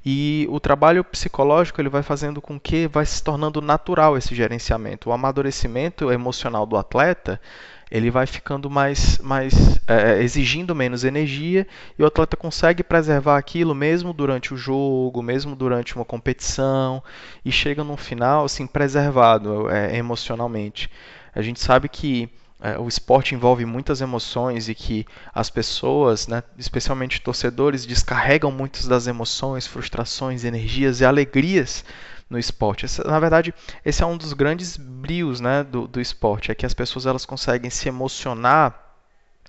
E 0.06 0.46
o 0.50 0.60
trabalho 0.60 1.02
psicológico 1.02 1.80
ele 1.80 1.88
vai 1.88 2.04
fazendo 2.04 2.42
com 2.42 2.60
que 2.60 2.90
vai 2.90 3.06
se 3.06 3.24
tornando 3.24 3.62
natural 3.62 4.18
esse 4.18 4.36
gerenciamento. 4.36 5.10
O 5.10 5.14
amadurecimento 5.14 6.12
emocional 6.12 6.66
do 6.66 6.76
atleta 6.76 7.40
ele 7.90 8.12
vai 8.12 8.28
ficando 8.28 8.70
mais, 8.70 9.18
mais 9.20 9.80
é, 9.88 10.22
exigindo 10.22 10.76
menos 10.76 11.06
energia 11.06 11.66
e 11.98 12.04
o 12.04 12.06
atleta 12.06 12.36
consegue 12.36 12.84
preservar 12.84 13.38
aquilo 13.38 13.74
mesmo 13.74 14.12
durante 14.12 14.54
o 14.54 14.58
jogo, 14.58 15.22
mesmo 15.24 15.56
durante 15.56 15.96
uma 15.96 16.04
competição 16.04 17.02
e 17.46 17.52
chega 17.52 17.82
no 17.82 17.96
final 17.96 18.44
assim 18.44 18.68
preservado 18.68 19.70
é, 19.70 19.96
emocionalmente. 19.96 20.90
A 21.34 21.42
gente 21.42 21.62
sabe 21.62 21.88
que 21.88 22.30
é, 22.64 22.80
o 22.80 22.88
esporte 22.88 23.36
envolve 23.36 23.66
muitas 23.66 24.00
emoções 24.00 24.70
e 24.70 24.74
que 24.74 25.06
as 25.34 25.50
pessoas, 25.50 26.30
né, 26.30 26.42
especialmente 26.58 27.20
torcedores, 27.20 27.86
descarregam 27.86 28.50
muitas 28.50 28.88
das 28.88 29.06
emoções, 29.06 29.68
frustrações, 29.68 30.46
energias 30.46 31.02
e 31.02 31.06
alegrias 31.06 31.84
no 32.30 32.40
esporte. 32.40 32.86
Essa, 32.86 33.04
na 33.04 33.20
verdade, 33.20 33.54
esse 33.84 34.02
é 34.02 34.06
um 34.06 34.16
dos 34.16 34.32
grandes 34.32 34.78
brios 34.78 35.42
né, 35.42 35.62
do, 35.62 35.90
do 35.90 36.00
esporte, 36.00 36.52
é 36.52 36.56
que 36.56 36.66
as 36.66 36.74
pessoas 36.74 37.06
elas 37.06 37.26
conseguem 37.26 37.70
se 37.70 37.90
emocionar 37.90 38.80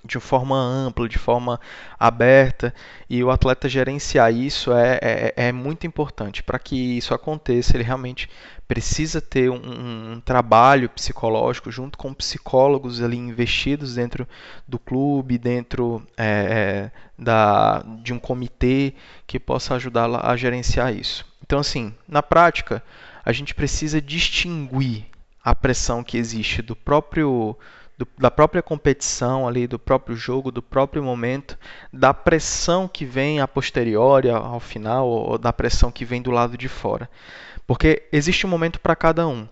de 0.03 0.19
forma 0.19 0.55
ampla, 0.55 1.09
de 1.09 1.17
forma 1.17 1.59
aberta, 1.97 2.73
e 3.09 3.23
o 3.23 3.31
atleta 3.31 3.67
gerenciar 3.67 4.31
isso 4.31 4.71
é, 4.71 4.99
é, 5.01 5.33
é 5.47 5.51
muito 5.51 5.87
importante. 5.87 6.43
Para 6.43 6.59
que 6.59 6.97
isso 6.97 7.13
aconteça, 7.13 7.75
ele 7.75 7.83
realmente 7.83 8.29
precisa 8.67 9.21
ter 9.21 9.49
um, 9.49 10.13
um, 10.15 10.21
trabalho 10.21 10.89
psicológico 10.89 11.69
junto 11.71 11.97
com 11.97 12.13
psicólogos 12.13 13.01
ali 13.01 13.17
investidos 13.17 13.95
dentro 13.95 14.27
do 14.67 14.79
clube, 14.79 15.37
dentro 15.37 16.05
é, 16.17 16.91
é 16.91 16.91
da, 17.17 17.83
de 18.01 18.13
um 18.13 18.19
comitê 18.19 18.93
que 19.27 19.39
possa 19.39 19.75
ajudá-la 19.75 20.21
a 20.29 20.35
gerenciar 20.35 20.93
isso. 20.93 21.25
Então, 21.43 21.59
assim, 21.59 21.93
na 22.07 22.23
prática, 22.23 22.83
a 23.23 23.31
gente 23.31 23.53
precisa 23.53 24.01
distinguir 24.01 25.05
a 25.43 25.53
pressão 25.53 26.03
que 26.03 26.17
existe 26.17 26.61
do 26.61 26.75
próprio 26.75 27.55
do, 27.97 28.07
da 28.17 28.29
própria 28.29 28.61
competição 28.61 29.47
ali, 29.47 29.67
do 29.67 29.79
próprio 29.79 30.15
jogo, 30.15 30.51
do 30.51 30.61
próprio 30.61 31.03
momento, 31.03 31.57
da 31.93 32.13
pressão 32.13 32.87
que 32.87 33.05
vem 33.05 33.39
a 33.39 33.47
posteriori, 33.47 34.29
ao 34.29 34.59
final, 34.59 35.07
ou 35.07 35.37
da 35.37 35.53
pressão 35.53 35.91
que 35.91 36.03
vem 36.03 36.21
do 36.21 36.31
lado 36.31 36.57
de 36.57 36.67
fora. 36.67 37.09
Porque 37.67 38.03
existe 38.11 38.45
um 38.45 38.49
momento 38.49 38.79
para 38.79 38.95
cada 38.95 39.27
um. 39.27 39.47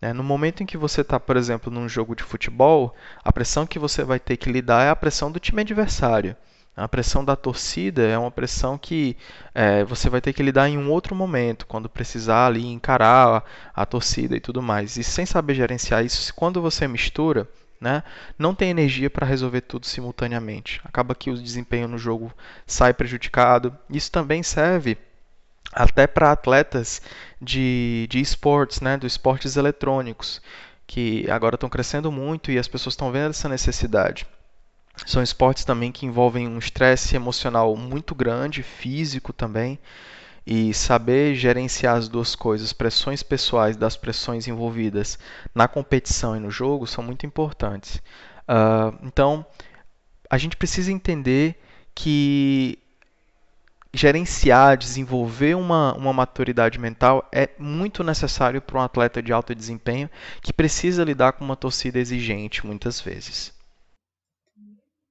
Né? 0.00 0.12
No 0.12 0.22
momento 0.22 0.62
em 0.62 0.66
que 0.66 0.76
você 0.76 1.00
está, 1.00 1.18
por 1.18 1.36
exemplo, 1.36 1.72
num 1.72 1.88
jogo 1.88 2.14
de 2.14 2.22
futebol, 2.22 2.94
a 3.24 3.32
pressão 3.32 3.66
que 3.66 3.78
você 3.78 4.04
vai 4.04 4.20
ter 4.20 4.36
que 4.36 4.52
lidar 4.52 4.84
é 4.84 4.90
a 4.90 4.96
pressão 4.96 5.32
do 5.32 5.40
time 5.40 5.62
adversário. 5.62 6.36
A 6.76 6.88
pressão 6.88 7.24
da 7.24 7.36
torcida 7.36 8.02
é 8.02 8.18
uma 8.18 8.32
pressão 8.32 8.76
que 8.76 9.16
é, 9.54 9.84
você 9.84 10.10
vai 10.10 10.20
ter 10.20 10.32
que 10.32 10.42
lidar 10.42 10.68
em 10.68 10.76
um 10.76 10.90
outro 10.90 11.14
momento, 11.14 11.66
quando 11.66 11.88
precisar 11.88 12.46
ali 12.46 12.66
encarar 12.66 13.44
a, 13.74 13.82
a 13.82 13.86
torcida 13.86 14.36
e 14.36 14.40
tudo 14.40 14.60
mais. 14.60 14.96
E 14.96 15.04
sem 15.04 15.24
saber 15.24 15.54
gerenciar 15.54 16.04
isso, 16.04 16.34
quando 16.34 16.60
você 16.60 16.88
mistura, 16.88 17.48
né, 17.80 18.02
não 18.36 18.54
tem 18.56 18.70
energia 18.70 19.08
para 19.08 19.26
resolver 19.26 19.60
tudo 19.60 19.86
simultaneamente. 19.86 20.80
Acaba 20.84 21.14
que 21.14 21.30
o 21.30 21.40
desempenho 21.40 21.86
no 21.86 21.96
jogo 21.96 22.32
sai 22.66 22.92
prejudicado. 22.92 23.76
Isso 23.88 24.10
também 24.10 24.42
serve 24.42 24.98
até 25.74 26.06
para 26.06 26.32
atletas 26.32 27.02
de, 27.40 28.06
de 28.08 28.20
esportes, 28.20 28.80
né, 28.80 28.96
dos 28.96 29.12
esportes 29.12 29.56
eletrônicos, 29.56 30.40
que 30.86 31.28
agora 31.30 31.56
estão 31.56 31.68
crescendo 31.68 32.12
muito 32.12 32.50
e 32.50 32.58
as 32.58 32.68
pessoas 32.68 32.92
estão 32.92 33.10
vendo 33.10 33.30
essa 33.30 33.48
necessidade. 33.48 34.26
São 35.06 35.22
esportes 35.22 35.64
também 35.64 35.90
que 35.90 36.06
envolvem 36.06 36.46
um 36.46 36.58
estresse 36.58 37.16
emocional 37.16 37.74
muito 37.76 38.14
grande, 38.14 38.62
físico 38.62 39.32
também, 39.32 39.78
e 40.46 40.72
saber 40.74 41.34
gerenciar 41.34 41.96
as 41.96 42.08
duas 42.08 42.34
coisas, 42.34 42.72
pressões 42.72 43.22
pessoais 43.22 43.76
das 43.76 43.96
pressões 43.96 44.46
envolvidas 44.46 45.18
na 45.54 45.66
competição 45.66 46.36
e 46.36 46.40
no 46.40 46.50
jogo, 46.50 46.86
são 46.86 47.02
muito 47.02 47.24
importantes. 47.26 47.96
Uh, 48.46 48.96
então, 49.02 49.44
a 50.28 50.36
gente 50.36 50.56
precisa 50.56 50.92
entender 50.92 51.60
que 51.94 52.78
gerenciar, 53.94 54.76
desenvolver 54.76 55.54
uma, 55.54 55.94
uma 55.94 56.12
maturidade 56.12 56.78
mental 56.78 57.28
é 57.32 57.48
muito 57.58 58.02
necessário 58.02 58.60
para 58.60 58.78
um 58.78 58.82
atleta 58.82 59.22
de 59.22 59.32
alto 59.32 59.54
desempenho 59.54 60.10
que 60.42 60.52
precisa 60.52 61.04
lidar 61.04 61.34
com 61.34 61.44
uma 61.44 61.56
torcida 61.56 61.98
exigente 61.98 62.66
muitas 62.66 63.00
vezes. 63.00 63.54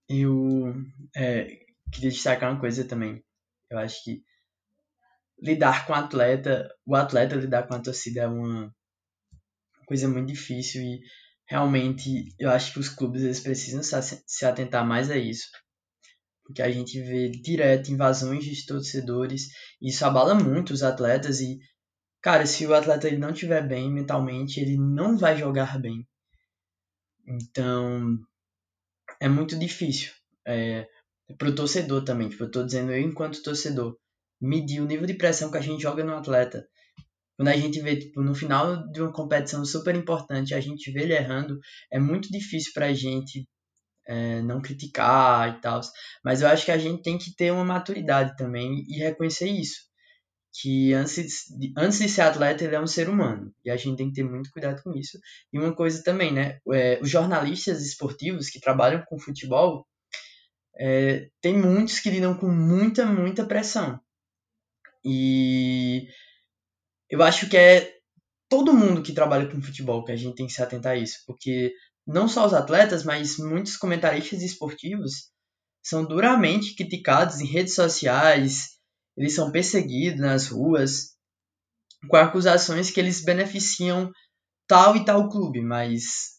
Eu 0.10 0.76
é, 1.15 1.48
queria 1.91 2.10
destacar 2.10 2.52
uma 2.52 2.60
coisa 2.60 2.84
também. 2.84 3.24
Eu 3.69 3.80
acho 3.80 4.04
que 4.04 4.22
lidar 5.41 5.88
com 5.88 5.93
o 5.93 5.96
atleta, 5.96 6.69
o 6.86 6.96
atleta 6.96 7.36
lidar 7.36 7.63
com 7.63 7.76
a 7.76 7.80
torcida 7.80 8.24
é 8.24 8.28
uma 8.28 8.69
coisa 9.86 10.10
muito 10.10 10.28
difícil 10.28 10.82
e 10.82 11.00
realmente 11.48 12.36
eu 12.38 12.50
acho 12.50 12.74
que 12.74 12.80
os 12.80 12.89
clubes 12.89 13.24
eles 13.24 13.39
precisam 13.39 13.82
se 13.82 14.46
atentar 14.46 14.86
mais 14.86 15.10
a 15.10 15.17
isso 15.17 15.48
porque 16.54 16.62
a 16.62 16.70
gente 16.70 17.02
vê 17.02 17.30
direto 17.30 17.92
invasões 17.92 18.46
de 18.46 18.66
torcedores, 18.68 19.48
isso 19.82 20.06
abala 20.06 20.36
muito 20.36 20.72
os 20.72 20.84
atletas 20.84 21.42
e 21.42 21.58
cara, 22.22 22.46
se 22.46 22.68
o 22.68 22.76
atleta 22.76 23.08
ele 23.08 23.18
não 23.18 23.32
estiver 23.32 23.68
bem 23.68 23.92
mentalmente, 23.92 24.60
ele 24.60 24.78
não 24.78 25.18
vai 25.18 25.36
jogar 25.36 25.82
bem. 25.82 26.08
Então, 27.28 28.20
é 29.20 29.28
muito 29.28 29.58
difícil. 29.58 30.12
É, 30.46 30.88
pro 31.39 31.56
torcedor 31.56 32.04
também, 32.04 32.30
tipo, 32.30 32.44
eu 32.44 32.52
tô 32.52 32.63
dizendo 32.63 32.92
eu 32.92 33.02
enquanto 33.02 33.42
torcedor, 33.42 33.98
medir 34.39 34.80
o 34.80 34.86
nível 34.86 35.08
de 35.08 35.16
pressão 35.16 35.50
que 35.50 35.58
a 35.58 35.62
gente 35.62 35.82
joga 35.82 36.04
no 36.04 36.13
atleta. 36.16 36.68
Quando 37.36 37.48
a 37.48 37.58
gente 37.58 37.82
vê, 37.82 37.96
tipo, 37.96 38.22
no 38.22 38.36
final 38.36 38.88
de 38.92 39.02
uma 39.02 39.12
competição 39.12 39.66
super 39.66 39.96
importante, 39.96 40.54
a 40.54 40.62
gente 40.62 40.92
vê 40.92 41.02
ele 41.02 41.16
errando, 41.16 41.60
é 41.92 42.00
muito 42.00 42.30
difícil 42.30 42.72
pra 42.76 42.94
gente 42.94 43.48
é, 44.06 44.42
não 44.42 44.62
criticar 44.62 45.58
e 45.58 45.62
tal. 45.62 45.82
Mas 46.24 46.42
eu 46.42 46.48
acho 46.48 46.66
que 46.66 46.72
a 46.72 46.78
gente 46.78 47.02
tem 47.02 47.18
que 47.18 47.36
ter 47.36 47.52
uma 47.52 47.66
maturidade 47.66 48.36
também 48.36 48.86
e 48.88 49.00
reconhecer 49.00 49.48
isso. 49.48 49.82
Que 50.62 50.94
antes 50.94 51.46
de, 51.58 51.74
antes 51.78 52.00
de 52.00 52.10
ser 52.10 52.22
atleta, 52.22 52.63
ele 52.63 52.76
é 52.76 52.80
um 52.80 52.88
ser 52.88 53.10
humano. 53.10 53.52
E 53.66 53.72
a 53.72 53.76
gente 53.78 53.98
tem 53.98 54.10
que 54.10 54.16
ter 54.16 54.24
muito 54.24 54.52
cuidado 54.52 54.82
com 54.84 54.94
isso. 54.94 55.18
E 55.52 55.60
uma 55.60 55.76
coisa 55.76 56.04
também, 56.04 56.32
né? 56.32 56.60
É, 56.72 57.00
os 57.02 57.10
jornalistas 57.10 57.82
esportivos 57.82 58.50
que 58.50 58.60
trabalham 58.60 59.04
com 59.08 59.18
futebol, 59.18 59.88
é, 60.78 61.28
tem 61.42 61.58
muitos 61.58 62.00
que 62.00 62.10
lidam 62.10 62.36
com 62.36 62.50
muita, 62.50 63.06
muita 63.06 63.46
pressão. 63.46 64.00
E 65.04 66.08
eu 67.10 67.22
acho 67.22 67.50
que 67.50 67.58
é 67.58 67.94
todo 68.50 68.74
mundo 68.74 69.02
que 69.02 69.13
trabalha 69.13 69.50
com 69.50 69.62
futebol 69.62 70.04
que 70.04 70.12
a 70.12 70.16
gente 70.16 70.36
tem 70.36 70.48
que 70.48 70.54
se 70.54 70.62
atentar 70.62 70.94
a 70.94 70.98
isso, 70.98 71.24
porque 71.26 71.74
não 72.06 72.28
só 72.28 72.46
os 72.46 72.54
atletas, 72.54 73.04
mas 73.04 73.38
muitos 73.38 73.78
comentaristas 73.78 74.42
esportivos 74.42 75.32
são 75.82 76.06
duramente 76.06 76.76
criticados 76.76 77.39
em 77.39 77.46
redes 77.46 77.76
sociais, 77.76 78.78
eles 79.18 79.36
são 79.36 79.52
perseguidos 79.52 80.20
nas 80.20 80.48
ruas, 80.48 81.13
com 82.10 82.18
acusações 82.18 82.89
que 82.89 83.00
eles 83.00 83.24
beneficiam 83.24 84.12
tal 84.68 84.96
e 84.96 85.06
tal 85.06 85.30
clube, 85.30 85.62
mas 85.62 86.34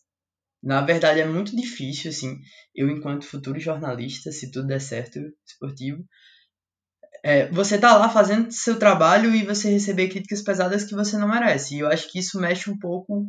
na 0.63 0.81
verdade 0.81 1.21
é 1.21 1.27
muito 1.27 1.55
difícil, 1.55 2.11
assim, 2.11 2.39
eu 2.75 2.91
enquanto 2.91 3.27
futuro 3.27 3.61
jornalista, 3.61 4.33
se 4.33 4.51
tudo 4.51 4.67
der 4.67 4.81
certo, 4.81 5.19
esportivo, 5.47 6.05
é, 7.23 7.51
você 7.51 7.79
tá 7.79 7.97
lá 7.97 8.09
fazendo 8.09 8.51
seu 8.51 8.79
trabalho 8.79 9.35
e 9.35 9.45
você 9.45 9.71
receber 9.71 10.09
críticas 10.09 10.43
pesadas 10.43 10.85
que 10.85 10.95
você 10.95 11.17
não 11.17 11.27
merece. 11.27 11.75
E 11.75 11.79
eu 11.79 11.89
acho 11.89 12.11
que 12.11 12.19
isso 12.19 12.39
mexe 12.39 12.71
um 12.71 12.79
pouco 12.79 13.27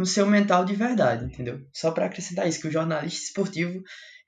no 0.00 0.06
seu 0.06 0.26
mental 0.26 0.64
de 0.64 0.74
verdade, 0.74 1.26
entendeu? 1.26 1.60
Só 1.74 1.90
para 1.90 2.06
acrescentar 2.06 2.48
isso, 2.48 2.58
que 2.58 2.68
o 2.68 2.72
jornalista 2.72 3.26
esportivo, 3.26 3.82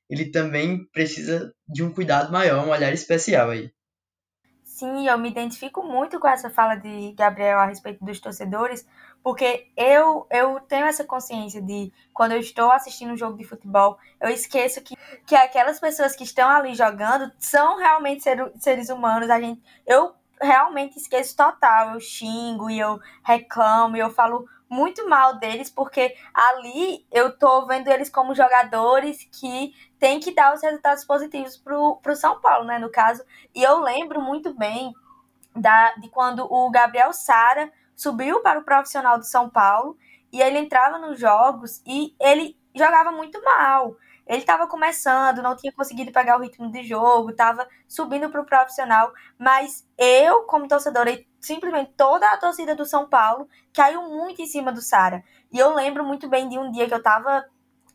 ele 0.06 0.30
também 0.30 0.86
precisa 0.92 1.50
de 1.66 1.82
um 1.82 1.90
cuidado 1.90 2.30
maior, 2.30 2.66
um 2.66 2.70
olhar 2.70 2.92
especial 2.92 3.48
aí. 3.48 3.72
Sim, 4.62 5.08
eu 5.08 5.16
me 5.16 5.30
identifico 5.30 5.82
muito 5.82 6.20
com 6.20 6.28
essa 6.28 6.50
fala 6.50 6.74
de 6.74 7.12
Gabriel 7.12 7.58
a 7.58 7.64
respeito 7.64 8.04
dos 8.04 8.20
torcedores, 8.20 8.86
porque 9.22 9.68
eu, 9.74 10.26
eu 10.30 10.60
tenho 10.60 10.84
essa 10.84 11.04
consciência 11.04 11.62
de 11.62 11.90
quando 12.12 12.32
eu 12.32 12.40
estou 12.40 12.70
assistindo 12.70 13.14
um 13.14 13.16
jogo 13.16 13.38
de 13.38 13.44
futebol, 13.44 13.96
eu 14.20 14.28
esqueço 14.28 14.82
que, 14.82 14.94
que 15.26 15.34
aquelas 15.34 15.80
pessoas 15.80 16.14
que 16.14 16.24
estão 16.24 16.50
ali 16.50 16.74
jogando 16.74 17.32
são 17.38 17.78
realmente 17.78 18.22
ser, 18.22 18.52
seres 18.58 18.90
humanos. 18.90 19.30
A 19.30 19.40
gente, 19.40 19.62
eu 19.86 20.12
realmente 20.38 20.98
esqueço 20.98 21.34
total. 21.34 21.94
Eu 21.94 22.00
xingo 22.00 22.68
e 22.68 22.78
eu 22.78 23.00
reclamo 23.24 23.96
e 23.96 24.00
eu 24.00 24.10
falo 24.10 24.46
muito 24.72 25.06
mal 25.06 25.38
deles, 25.38 25.68
porque 25.68 26.16
ali 26.32 27.06
eu 27.12 27.36
tô 27.36 27.66
vendo 27.66 27.88
eles 27.88 28.08
como 28.08 28.34
jogadores 28.34 29.28
que 29.30 29.74
tem 29.98 30.18
que 30.18 30.34
dar 30.34 30.54
os 30.54 30.62
resultados 30.62 31.04
positivos 31.04 31.58
pro, 31.58 31.96
pro 31.96 32.16
São 32.16 32.40
Paulo, 32.40 32.64
né, 32.64 32.78
no 32.78 32.90
caso. 32.90 33.22
E 33.54 33.62
eu 33.62 33.80
lembro 33.80 34.22
muito 34.22 34.54
bem 34.54 34.94
da, 35.54 35.92
de 35.96 36.08
quando 36.08 36.50
o 36.50 36.70
Gabriel 36.70 37.12
Sara 37.12 37.70
subiu 37.94 38.40
para 38.40 38.60
o 38.60 38.64
profissional 38.64 39.18
do 39.18 39.26
São 39.26 39.50
Paulo 39.50 39.98
e 40.32 40.40
ele 40.40 40.58
entrava 40.58 40.98
nos 40.98 41.20
jogos 41.20 41.82
e 41.86 42.16
ele 42.18 42.58
jogava 42.74 43.12
muito 43.12 43.44
mal. 43.44 43.94
Ele 44.26 44.38
estava 44.38 44.66
começando, 44.66 45.42
não 45.42 45.56
tinha 45.56 45.72
conseguido 45.72 46.12
pegar 46.12 46.36
o 46.36 46.42
ritmo 46.42 46.70
de 46.70 46.82
jogo, 46.84 47.30
estava 47.30 47.66
subindo 47.88 48.30
para 48.30 48.40
o 48.40 48.46
profissional, 48.46 49.12
mas 49.38 49.86
eu, 49.98 50.44
como 50.44 50.68
torcedora, 50.68 51.10
e 51.10 51.26
simplesmente 51.40 51.92
toda 51.96 52.28
a 52.30 52.36
torcida 52.36 52.74
do 52.74 52.84
São 52.84 53.08
Paulo 53.08 53.48
caiu 53.74 54.02
muito 54.08 54.40
em 54.40 54.46
cima 54.46 54.72
do 54.72 54.80
Sara. 54.80 55.24
E 55.52 55.58
eu 55.58 55.74
lembro 55.74 56.04
muito 56.04 56.28
bem 56.28 56.48
de 56.48 56.58
um 56.58 56.70
dia 56.70 56.86
que 56.86 56.94
eu 56.94 56.98
estava 56.98 57.44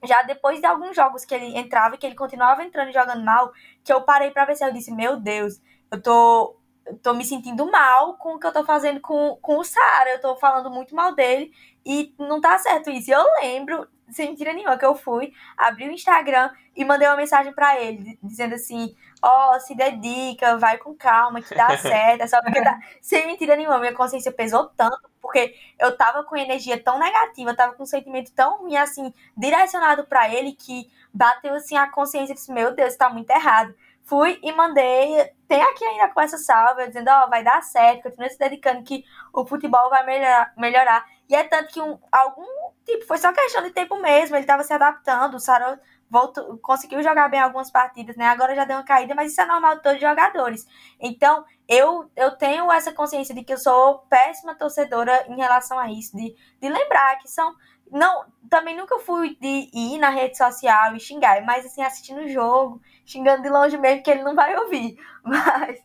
já 0.04 0.22
depois 0.22 0.60
de 0.60 0.66
alguns 0.68 0.96
jogos 0.96 1.26
que 1.26 1.34
ele 1.34 1.58
entrava 1.58 1.98
que 1.98 2.06
ele 2.06 2.16
continuava 2.16 2.64
entrando 2.64 2.90
e 2.90 2.94
jogando 2.94 3.24
mal, 3.24 3.52
que 3.84 3.92
eu 3.92 4.02
parei 4.02 4.30
para 4.32 4.46
ver 4.46 4.56
se 4.56 4.64
eu 4.64 4.72
disse, 4.72 4.92
meu 4.94 5.18
Deus, 5.18 5.60
eu 5.92 6.02
tô 6.02 6.56
tô 7.02 7.14
me 7.14 7.26
sentindo 7.26 7.70
mal 7.70 8.16
com 8.18 8.36
o 8.36 8.40
que 8.40 8.48
eu 8.48 8.54
tô 8.54 8.64
fazendo 8.64 9.00
com, 9.02 9.38
com 9.42 9.58
o 9.58 9.64
Sara. 9.64 10.12
Eu 10.12 10.22
tô 10.22 10.36
falando 10.38 10.70
muito 10.72 10.96
mal 10.96 11.14
dele 11.14 11.52
e 11.86 12.14
não 12.18 12.40
tá 12.40 12.58
certo 12.58 12.90
isso. 12.90 13.12
Eu 13.12 13.24
lembro, 13.42 13.88
sem 14.10 14.30
mentira 14.30 14.54
nenhuma, 14.54 14.78
que 14.78 14.86
eu 14.86 14.96
fui, 14.96 15.34
abri 15.58 15.88
o 15.88 15.92
Instagram 15.92 16.50
e 16.76 16.86
mandei 16.86 17.08
uma 17.08 17.18
mensagem 17.18 17.54
para 17.54 17.80
ele, 17.80 18.18
dizendo 18.22 18.56
assim: 18.56 18.96
Ó, 19.22 19.56
oh, 19.56 19.60
se 19.60 19.76
dedica, 19.76 20.58
vai 20.58 20.78
com 20.78 20.96
calma, 20.96 21.42
que 21.42 21.54
dá 21.56 21.76
certo. 21.78 22.22
É 22.22 22.28
só 22.28 22.42
porque 22.42 22.62
tá. 22.62 22.80
Sem 23.02 23.28
mentira 23.28 23.56
nenhuma, 23.56 23.80
minha 23.80 23.94
consciência 23.94 24.32
pesou 24.32 24.70
tanto, 24.70 25.10
porque 25.22 25.56
eu 25.80 25.96
tava 25.98 26.24
com 26.24 26.38
energia 26.38 26.82
tão 26.82 27.00
negativa, 27.00 27.52
eu 27.52 27.56
tava 27.56 27.74
com 27.74 27.84
um 27.84 27.88
sentimento 27.88 28.32
tão 28.34 28.60
ruim, 28.60 28.78
assim, 28.78 29.14
direcionado 29.36 30.06
para 30.06 30.34
ele, 30.34 30.54
que 30.54 30.90
bateu 31.14 31.54
assim 31.56 31.76
a 31.76 31.90
consciência 31.90 32.36
disse: 32.36 32.52
Meu 32.52 32.74
Deus, 32.74 32.96
tá 32.96 33.10
muito 33.10 33.30
errado. 33.30 33.74
Fui 34.04 34.40
e 34.42 34.54
mandei. 34.54 35.30
Tem 35.50 35.62
aqui 35.62 35.84
ainda 35.84 36.08
com 36.10 36.22
essa 36.22 36.38
salva, 36.38 36.88
dizendo: 36.88 37.10
Ó, 37.10 37.26
oh, 37.26 37.30
vai 37.30 37.44
dar 37.44 37.62
certo, 37.62 38.04
continua 38.04 38.30
se 38.30 38.40
dedicando 38.40 38.84
que 38.84 39.04
o 39.34 39.46
futebol 39.46 39.90
vai 39.90 40.06
melhorar. 40.06 40.54
melhorar. 40.56 41.06
E 41.30 41.36
é 41.36 41.44
tanto 41.44 41.74
que 41.74 41.82
um, 41.82 42.00
algum 42.10 42.46
tipo, 42.88 43.06
foi 43.06 43.18
só 43.18 43.34
questão 43.34 43.62
de 43.62 43.72
tempo 43.72 43.98
mesmo, 44.02 44.36
ele 44.36 44.46
tava 44.46 44.64
se 44.64 44.74
adaptando, 44.74 45.36
o 45.36 45.40
Saro 45.40 45.78
voltou, 46.10 46.58
conseguiu 46.60 47.04
jogar 47.04 47.28
bem 47.28 47.42
algumas 47.42 47.70
partidas, 47.70 48.16
né? 48.16 48.26
Agora 48.26 48.56
já 48.56 48.64
deu 48.64 48.78
uma 48.78 48.86
caída, 48.86 49.14
mas 49.14 49.32
isso 49.32 49.42
é 49.42 49.46
normal 49.46 49.76
de 49.76 49.84
todos 49.84 49.98
os 49.98 50.02
jogadores. 50.02 50.66
Então, 51.00 51.44
eu, 51.68 52.10
eu 52.16 52.32
tenho 52.38 52.72
essa 52.72 52.94
consciência 52.94 53.36
de 53.36 53.44
que 53.44 53.54
eu 53.54 53.58
sou 53.58 54.00
péssima 54.10 54.56
torcedora 54.56 55.26
em 55.28 55.36
relação 55.36 55.78
a 55.78 55.92
isso, 55.92 56.16
de, 56.16 56.34
de 56.62 56.70
lembrar 56.70 57.18
que 57.18 57.28
são 57.28 57.54
não, 57.92 58.26
também 58.50 58.76
nunca 58.76 59.00
fui 59.00 59.38
de 59.40 59.70
ir 59.74 59.98
na 59.98 60.10
rede 60.10 60.38
social 60.38 60.96
e 60.96 61.00
xingar, 61.00 61.44
mas 61.46 61.66
assim, 61.66 61.82
assistindo 61.82 62.22
o 62.22 62.28
jogo, 62.28 62.82
xingando 63.06 63.42
de 63.42 63.50
longe 63.50 63.78
mesmo, 63.78 64.04
que 64.04 64.12
ele 64.12 64.24
não 64.24 64.36
vai 64.36 64.56
ouvir. 64.58 64.98
Mas, 65.28 65.80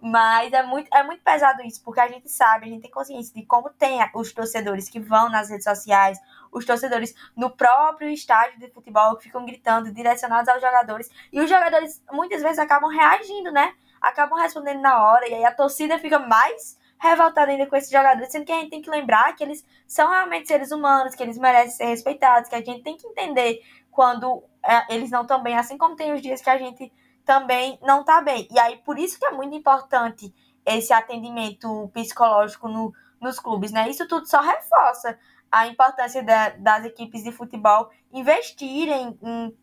mas 0.00 0.50
é, 0.50 0.62
muito, 0.62 0.88
é 0.94 1.02
muito 1.02 1.22
pesado 1.22 1.60
isso, 1.62 1.82
porque 1.84 2.00
a 2.00 2.08
gente 2.08 2.26
sabe, 2.30 2.64
a 2.64 2.68
gente 2.70 2.80
tem 2.80 2.90
consciência 2.90 3.34
de 3.34 3.44
como 3.44 3.68
tem 3.68 3.98
os 4.14 4.32
torcedores 4.32 4.88
que 4.88 4.98
vão 4.98 5.28
nas 5.28 5.50
redes 5.50 5.64
sociais, 5.64 6.18
os 6.52 6.64
torcedores 6.64 7.14
no 7.36 7.50
próprio 7.50 8.08
estádio 8.10 8.58
de 8.58 8.70
futebol 8.70 9.16
que 9.16 9.24
ficam 9.24 9.44
gritando, 9.44 9.92
direcionados 9.92 10.48
aos 10.48 10.60
jogadores, 10.60 11.10
e 11.32 11.40
os 11.40 11.48
jogadores 11.48 12.02
muitas 12.10 12.42
vezes 12.42 12.58
acabam 12.58 12.90
reagindo, 12.90 13.50
né? 13.50 13.74
Acabam 14.00 14.38
respondendo 14.38 14.80
na 14.80 15.04
hora, 15.04 15.28
e 15.28 15.34
aí 15.34 15.44
a 15.44 15.54
torcida 15.54 15.98
fica 15.98 16.18
mais 16.18 16.78
revoltada 17.00 17.50
ainda 17.50 17.66
com 17.66 17.76
esses 17.76 17.90
jogadores, 17.90 18.30
sendo 18.30 18.44
que 18.44 18.52
a 18.52 18.56
gente 18.56 18.70
tem 18.70 18.82
que 18.82 18.90
lembrar 18.90 19.34
que 19.34 19.44
eles 19.44 19.64
são 19.86 20.10
realmente 20.10 20.48
seres 20.48 20.72
humanos, 20.72 21.14
que 21.14 21.22
eles 21.22 21.38
merecem 21.38 21.70
ser 21.70 21.84
respeitados, 21.84 22.48
que 22.48 22.56
a 22.56 22.58
gente 22.58 22.82
tem 22.82 22.96
que 22.96 23.06
entender 23.06 23.62
quando 23.90 24.42
é, 24.64 24.94
eles 24.94 25.10
não 25.10 25.22
estão 25.22 25.42
bem, 25.42 25.56
assim 25.56 25.78
como 25.78 25.96
tem 25.96 26.12
os 26.12 26.20
dias 26.20 26.40
que 26.40 26.50
a 26.50 26.58
gente 26.58 26.92
também 27.24 27.78
não 27.82 28.00
está 28.00 28.20
bem. 28.20 28.48
E 28.50 28.58
aí, 28.58 28.76
por 28.78 28.98
isso 28.98 29.18
que 29.18 29.26
é 29.26 29.30
muito 29.30 29.54
importante 29.54 30.34
esse 30.64 30.92
atendimento 30.92 31.90
psicológico 31.92 32.68
no, 32.68 32.92
nos 33.20 33.38
clubes, 33.38 33.72
né? 33.72 33.88
Isso 33.88 34.06
tudo 34.06 34.26
só 34.26 34.40
reforça 34.40 35.18
a 35.50 35.66
importância 35.66 36.22
da, 36.22 36.50
das 36.50 36.84
equipes 36.84 37.22
de 37.22 37.32
futebol 37.32 37.90
investirem 38.12 39.18
em 39.22 39.56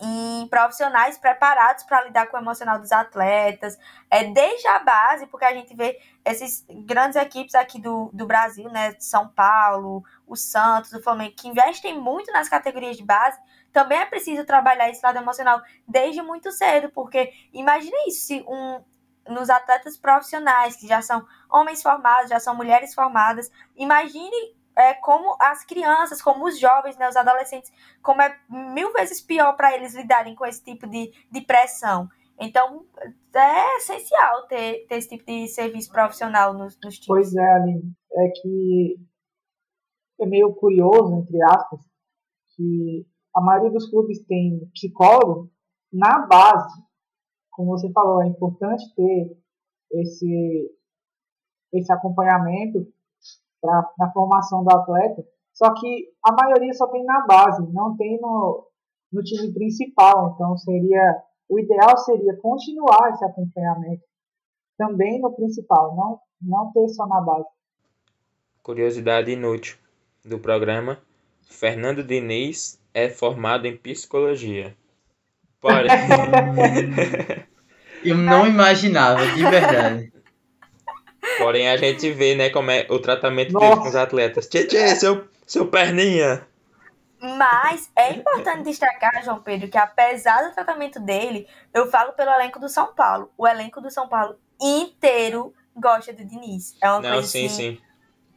em 0.00 0.46
profissionais 0.48 1.18
preparados 1.18 1.84
para 1.84 2.04
lidar 2.04 2.26
com 2.26 2.36
o 2.36 2.40
emocional 2.40 2.78
dos 2.78 2.90
atletas, 2.90 3.78
é, 4.10 4.24
desde 4.24 4.66
a 4.66 4.78
base, 4.78 5.26
porque 5.26 5.44
a 5.44 5.52
gente 5.52 5.74
vê 5.76 6.00
essas 6.24 6.64
grandes 6.86 7.16
equipes 7.16 7.54
aqui 7.54 7.78
do, 7.78 8.10
do 8.12 8.26
Brasil, 8.26 8.68
né, 8.70 8.96
São 8.98 9.28
Paulo, 9.28 10.02
o 10.26 10.34
Santos, 10.36 10.92
o 10.92 11.02
Flamengo, 11.02 11.34
que 11.36 11.48
investem 11.48 11.98
muito 11.98 12.32
nas 12.32 12.48
categorias 12.48 12.96
de 12.96 13.04
base, 13.04 13.38
também 13.72 13.98
é 13.98 14.06
preciso 14.06 14.44
trabalhar 14.44 14.88
esse 14.88 15.04
lado 15.04 15.18
emocional 15.18 15.60
desde 15.86 16.22
muito 16.22 16.50
cedo, 16.50 16.90
porque 16.90 17.32
imagine 17.52 18.08
isso, 18.08 18.26
se 18.26 18.44
um, 18.48 18.82
nos 19.28 19.50
atletas 19.50 19.98
profissionais, 19.98 20.76
que 20.76 20.88
já 20.88 21.02
são 21.02 21.26
homens 21.50 21.82
formados, 21.82 22.30
já 22.30 22.40
são 22.40 22.54
mulheres 22.54 22.94
formadas, 22.94 23.50
imagine 23.76 24.54
é, 24.76 24.94
como 24.94 25.36
as 25.40 25.64
crianças, 25.64 26.22
como 26.22 26.46
os 26.46 26.58
jovens, 26.58 26.96
né, 26.96 27.08
os 27.08 27.16
adolescentes, 27.16 27.72
como 28.02 28.22
é 28.22 28.36
mil 28.48 28.92
vezes 28.92 29.20
pior 29.20 29.56
para 29.56 29.74
eles 29.74 29.94
lidarem 29.94 30.34
com 30.34 30.46
esse 30.46 30.62
tipo 30.62 30.86
de, 30.86 31.12
de 31.30 31.40
pressão. 31.42 32.08
Então, 32.40 32.86
é 33.34 33.76
essencial 33.76 34.46
ter, 34.46 34.86
ter 34.86 34.96
esse 34.96 35.08
tipo 35.10 35.26
de 35.26 35.46
serviço 35.48 35.90
profissional 35.92 36.54
nos, 36.54 36.78
nos 36.82 36.94
times. 36.94 37.06
Pois 37.06 37.34
é, 37.34 37.52
Aline. 37.54 37.92
É 38.12 38.28
que 38.40 38.96
é 40.20 40.26
meio 40.26 40.54
curioso, 40.54 41.14
entre 41.16 41.40
aspas, 41.42 41.80
que 42.56 43.06
a 43.34 43.40
maioria 43.40 43.70
dos 43.70 43.88
clubes 43.90 44.24
tem 44.26 44.66
psicólogo 44.72 45.50
na 45.92 46.26
base. 46.26 46.82
Como 47.50 47.70
você 47.70 47.90
falou, 47.92 48.22
é 48.22 48.28
importante 48.28 48.84
ter 48.94 49.36
esse, 49.92 50.70
esse 51.74 51.92
acompanhamento 51.92 52.90
pra, 53.60 53.88
na 53.98 54.10
formação 54.12 54.64
do 54.64 54.70
atleta. 54.74 55.24
Só 55.52 55.72
que 55.74 56.08
a 56.24 56.32
maioria 56.32 56.72
só 56.72 56.86
tem 56.86 57.04
na 57.04 57.26
base, 57.26 57.72
não 57.72 57.96
tem 57.96 58.18
no, 58.20 58.66
no 59.12 59.22
time 59.22 59.52
principal. 59.52 60.32
Então 60.34 60.56
seria 60.56 61.22
o 61.48 61.58
ideal 61.58 61.96
seria 61.98 62.36
continuar 62.36 63.10
esse 63.10 63.24
acompanhamento 63.24 64.04
também 64.78 65.20
no 65.20 65.32
principal, 65.34 65.94
não, 65.94 66.20
não 66.40 66.72
ter 66.72 66.88
só 66.88 67.06
na 67.06 67.20
base. 67.20 67.48
Curiosidade 68.62 69.32
inútil 69.32 69.76
do 70.24 70.38
programa: 70.38 70.98
Fernando 71.42 72.04
Diniz 72.04 72.80
é 72.94 73.08
formado 73.08 73.66
em 73.66 73.76
psicologia. 73.76 74.76
Porém. 75.60 75.88
Eu 78.02 78.16
não 78.16 78.46
imaginava, 78.46 79.26
de 79.26 79.42
verdade. 79.42 80.12
Porém, 81.42 81.68
a 81.68 81.76
gente 81.76 82.10
vê, 82.12 82.34
né, 82.34 82.50
como 82.50 82.70
é 82.70 82.86
o 82.88 82.98
tratamento 82.98 83.58
dele 83.58 83.76
com 83.76 83.88
os 83.88 83.96
atletas. 83.96 84.46
Tchê, 84.48 84.64
tchê, 84.66 84.94
seu, 84.96 85.24
seu 85.46 85.66
perninha. 85.66 86.46
Mas 87.20 87.90
é 87.94 88.12
importante 88.12 88.62
destacar, 88.64 89.22
João 89.22 89.42
Pedro, 89.42 89.68
que 89.68 89.76
apesar 89.76 90.48
do 90.48 90.54
tratamento 90.54 90.98
dele, 90.98 91.46
eu 91.74 91.90
falo 91.90 92.12
pelo 92.12 92.30
elenco 92.30 92.58
do 92.58 92.68
São 92.68 92.94
Paulo. 92.94 93.30
O 93.36 93.46
elenco 93.46 93.80
do 93.80 93.90
São 93.90 94.08
Paulo 94.08 94.36
inteiro 94.60 95.52
gosta 95.76 96.12
do 96.12 96.24
Diniz. 96.24 96.76
É 96.80 96.90
uma 96.90 97.00
Não, 97.00 97.12
coisa 97.12 97.28
sim, 97.28 97.46
assim, 97.46 97.56
sim. 97.56 97.78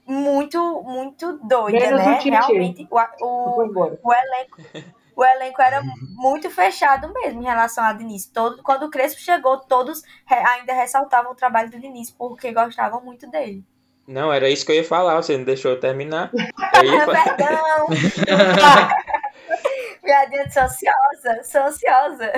muito, 0.06 0.84
muito 0.84 1.39
doida, 1.43 1.80
Menos 1.80 2.06
né? 2.06 2.20
o. 2.20 2.24
Realmente, 2.24 2.88
o, 2.89 2.97
o, 3.26 3.99
o 4.04 4.14
elenco. 4.14 4.62
o 5.16 5.24
elenco 5.24 5.61
era 5.61 5.82
muito 6.16 6.49
fechado 6.49 7.11
mesmo 7.14 7.41
em 7.41 7.45
relação 7.45 7.84
a 7.84 7.93
Diniz. 7.93 8.26
Todo, 8.26 8.64
quando 8.64 8.84
o 8.84 8.89
Crespo 8.89 9.20
chegou, 9.20 9.59
todos 9.59 10.01
ainda 10.28 10.74
ressaltavam 10.74 11.32
o 11.32 11.36
trabalho 11.36 11.70
do 11.70 11.80
Diniz, 11.80 12.11
porque 12.11 12.51
gostavam 12.51 13.03
muito 13.03 13.30
dele. 13.30 13.64
Não, 14.07 14.34
era 14.34 14.49
isso 14.49 14.66
que 14.66 14.72
eu 14.72 14.76
ia 14.76 14.84
falar, 14.84 15.22
você 15.22 15.38
não 15.38 15.45
deixou 15.45 15.72
eu 15.72 15.80
terminar. 15.80 16.32
Eu 16.34 16.84
ia... 16.84 17.05
Perdão! 17.38 17.88
Viadinha, 20.03 20.51
sou 20.51 20.64
ansiosa, 20.64 21.43
sou 21.43 21.61
ansiosa. 21.61 22.32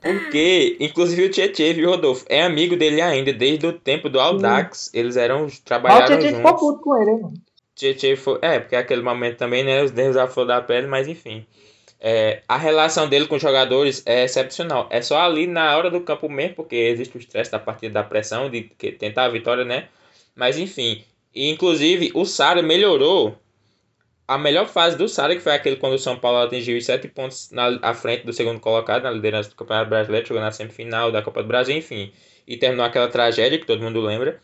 Porque, 0.00 0.76
inclusive 0.78 1.24
o 1.24 1.30
Tietchan, 1.30 1.74
viu, 1.74 1.90
Rodolfo? 1.90 2.24
É 2.28 2.42
amigo 2.42 2.76
dele 2.76 3.02
ainda, 3.02 3.32
desde 3.32 3.66
o 3.66 3.72
tempo 3.72 4.08
do 4.08 4.20
Aldax. 4.20 4.90
Eles 4.94 5.16
eram, 5.16 5.48
trabalharam 5.64 6.06
juntos. 6.06 6.16
o 6.16 6.20
Tietchan 6.20 6.36
ficou 6.36 6.56
puto 6.56 6.84
com 6.84 7.02
ele, 7.02 7.10
hein, 7.10 7.20
mano? 7.20 7.34
Tietchan 7.74 8.16
foi... 8.16 8.38
É, 8.40 8.60
porque 8.60 8.76
aquele 8.76 9.02
momento 9.02 9.38
também, 9.38 9.64
né, 9.64 9.82
os 9.82 9.90
dedos 9.90 10.16
à 10.16 10.28
flor 10.28 10.46
da 10.46 10.62
pele, 10.62 10.86
mas 10.86 11.08
enfim. 11.08 11.44
É, 12.00 12.42
a 12.48 12.56
relação 12.56 13.08
dele 13.08 13.26
com 13.26 13.36
os 13.36 13.42
jogadores 13.42 14.02
é 14.06 14.24
excepcional. 14.24 14.88
É 14.90 15.02
só 15.02 15.20
ali 15.20 15.46
na 15.46 15.76
hora 15.76 15.90
do 15.90 16.00
campo 16.00 16.28
mesmo, 16.28 16.56
porque 16.56 16.74
existe 16.74 17.16
o 17.16 17.20
estresse 17.20 17.52
da 17.52 17.58
partida, 17.58 17.94
da 17.94 18.02
pressão, 18.02 18.48
de 18.48 18.62
tentar 18.98 19.24
a 19.24 19.28
vitória, 19.28 19.64
né? 19.64 19.88
Mas 20.34 20.58
enfim. 20.58 21.04
E, 21.34 21.50
inclusive, 21.50 22.10
o 22.14 22.24
Sara 22.24 22.62
melhorou 22.62 23.38
a 24.26 24.38
melhor 24.38 24.66
fase 24.66 24.96
do 24.96 25.08
Sara, 25.08 25.34
que 25.34 25.42
foi 25.42 25.52
aquele 25.52 25.76
quando 25.76 25.94
o 25.94 25.98
São 25.98 26.16
Paulo 26.16 26.38
atingiu 26.38 26.78
os 26.78 26.84
sete 26.84 27.08
pontos 27.08 27.50
na, 27.50 27.78
à 27.82 27.92
frente 27.94 28.24
do 28.24 28.32
segundo 28.32 28.60
colocado 28.60 29.02
na 29.02 29.10
liderança 29.10 29.50
do 29.50 29.56
Campeonato 29.56 29.90
Brasileiro, 29.90 30.26
chegou 30.26 30.40
na 30.40 30.52
semifinal 30.52 31.10
da 31.12 31.20
Copa 31.20 31.42
do 31.42 31.48
Brasil, 31.48 31.76
enfim, 31.76 32.12
e 32.46 32.56
terminou 32.56 32.84
aquela 32.86 33.08
tragédia 33.08 33.58
que 33.58 33.66
todo 33.66 33.82
mundo 33.82 34.00
lembra, 34.00 34.40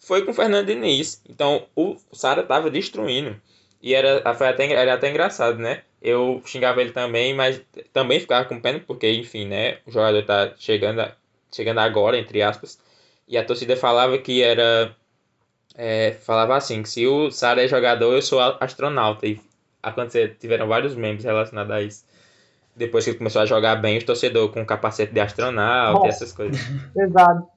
foi 0.00 0.24
com 0.24 0.32
o 0.32 0.34
Fernando 0.34 0.66
Diniz. 0.66 1.22
Então 1.28 1.66
o 1.74 1.96
Sara 2.12 2.42
estava 2.42 2.70
destruindo. 2.70 3.40
E 3.80 3.94
era, 3.94 4.34
foi 4.34 4.48
até, 4.48 4.72
era 4.72 4.94
até 4.94 5.08
engraçado, 5.08 5.58
né? 5.58 5.82
Eu 6.00 6.40
xingava 6.46 6.80
ele 6.80 6.92
também, 6.92 7.34
mas 7.34 7.60
também 7.92 8.20
ficava 8.20 8.44
com 8.44 8.60
pena, 8.60 8.80
porque, 8.86 9.10
enfim, 9.12 9.46
né? 9.46 9.78
O 9.86 9.90
jogador 9.90 10.22
tá 10.24 10.54
chegando, 10.56 11.04
chegando 11.52 11.78
agora, 11.78 12.18
entre 12.18 12.40
aspas. 12.42 12.78
E 13.26 13.36
a 13.36 13.44
torcida 13.44 13.76
falava 13.76 14.16
que 14.18 14.42
era 14.42 14.94
é, 15.78 16.12
falava 16.12 16.56
assim, 16.56 16.82
que 16.82 16.88
se 16.88 17.06
o 17.06 17.30
Sara 17.30 17.64
é 17.64 17.68
jogador, 17.68 18.12
eu 18.12 18.20
sou 18.20 18.40
astronauta. 18.40 19.26
E 19.26 19.40
aconteceu, 19.80 20.34
tiveram 20.34 20.66
vários 20.66 20.96
memes 20.96 21.22
relacionados 21.22 21.72
a 21.72 21.80
isso. 21.80 22.04
Depois 22.74 23.04
que 23.04 23.10
ele 23.10 23.18
começou 23.18 23.42
a 23.42 23.46
jogar 23.46 23.76
bem, 23.76 23.96
os 23.96 24.04
torcedores 24.04 24.52
com 24.52 24.66
capacete 24.66 25.12
de 25.12 25.20
astronauta 25.20 26.06
e 26.06 26.10
essas 26.10 26.32
coisas. 26.32 26.60
Exato. 26.96 27.48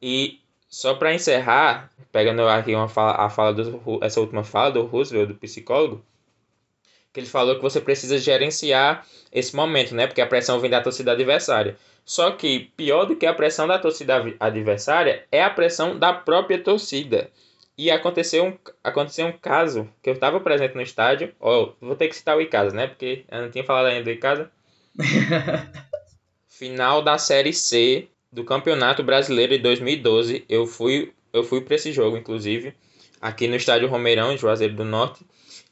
E 0.00 0.40
só 0.68 0.94
para 0.94 1.14
encerrar, 1.14 1.90
pegando 2.10 2.48
aqui 2.48 2.74
uma 2.74 2.88
fala, 2.88 3.12
a 3.12 3.30
fala 3.30 3.54
do, 3.54 4.00
essa 4.02 4.20
última 4.20 4.42
fala 4.42 4.72
do 4.72 4.84
Roosevelt, 4.84 5.28
do 5.28 5.34
psicólogo, 5.36 6.04
que 7.12 7.20
ele 7.20 7.26
falou 7.26 7.56
que 7.56 7.62
você 7.62 7.80
precisa 7.80 8.16
gerenciar 8.18 9.06
esse 9.30 9.54
momento, 9.54 9.94
né? 9.94 10.06
Porque 10.06 10.20
a 10.20 10.26
pressão 10.26 10.58
vem 10.58 10.70
da 10.70 10.80
torcida 10.80 11.12
adversária. 11.12 11.76
Só 12.04 12.30
que 12.32 12.70
pior 12.76 13.04
do 13.04 13.14
que 13.14 13.26
a 13.26 13.34
pressão 13.34 13.66
da 13.66 13.78
torcida 13.78 14.34
adversária 14.40 15.24
é 15.30 15.42
a 15.42 15.50
pressão 15.50 15.98
da 15.98 16.12
própria 16.12 16.58
torcida. 16.58 17.30
E 17.76 17.90
aconteceu 17.90 18.44
um, 18.44 18.58
aconteceu 18.82 19.26
um 19.26 19.32
caso 19.32 19.88
que 20.02 20.10
eu 20.10 20.14
estava 20.14 20.40
presente 20.40 20.74
no 20.74 20.82
estádio. 20.82 21.34
Ó, 21.40 21.62
oh, 21.62 21.86
vou 21.86 21.96
ter 21.96 22.08
que 22.08 22.16
citar 22.16 22.36
o 22.36 22.40
Icasa, 22.40 22.74
né? 22.74 22.86
Porque 22.86 23.24
eu 23.30 23.42
não 23.42 23.50
tinha 23.50 23.64
falado 23.64 23.86
ainda 23.86 24.04
do 24.04 24.10
Icasa. 24.10 24.50
Final 26.48 27.02
da 27.02 27.18
Série 27.18 27.52
C 27.52 28.08
do 28.30 28.44
Campeonato 28.44 29.02
Brasileiro 29.02 29.52
de 29.52 29.58
2012. 29.58 30.44
Eu 30.48 30.66
fui, 30.66 31.12
eu 31.32 31.44
fui 31.44 31.60
para 31.60 31.74
esse 31.74 31.92
jogo, 31.92 32.16
inclusive, 32.16 32.74
aqui 33.20 33.48
no 33.48 33.56
estádio 33.56 33.88
Romeirão, 33.88 34.32
em 34.32 34.38
Juazeiro 34.38 34.74
do 34.74 34.84
Norte. 34.84 35.24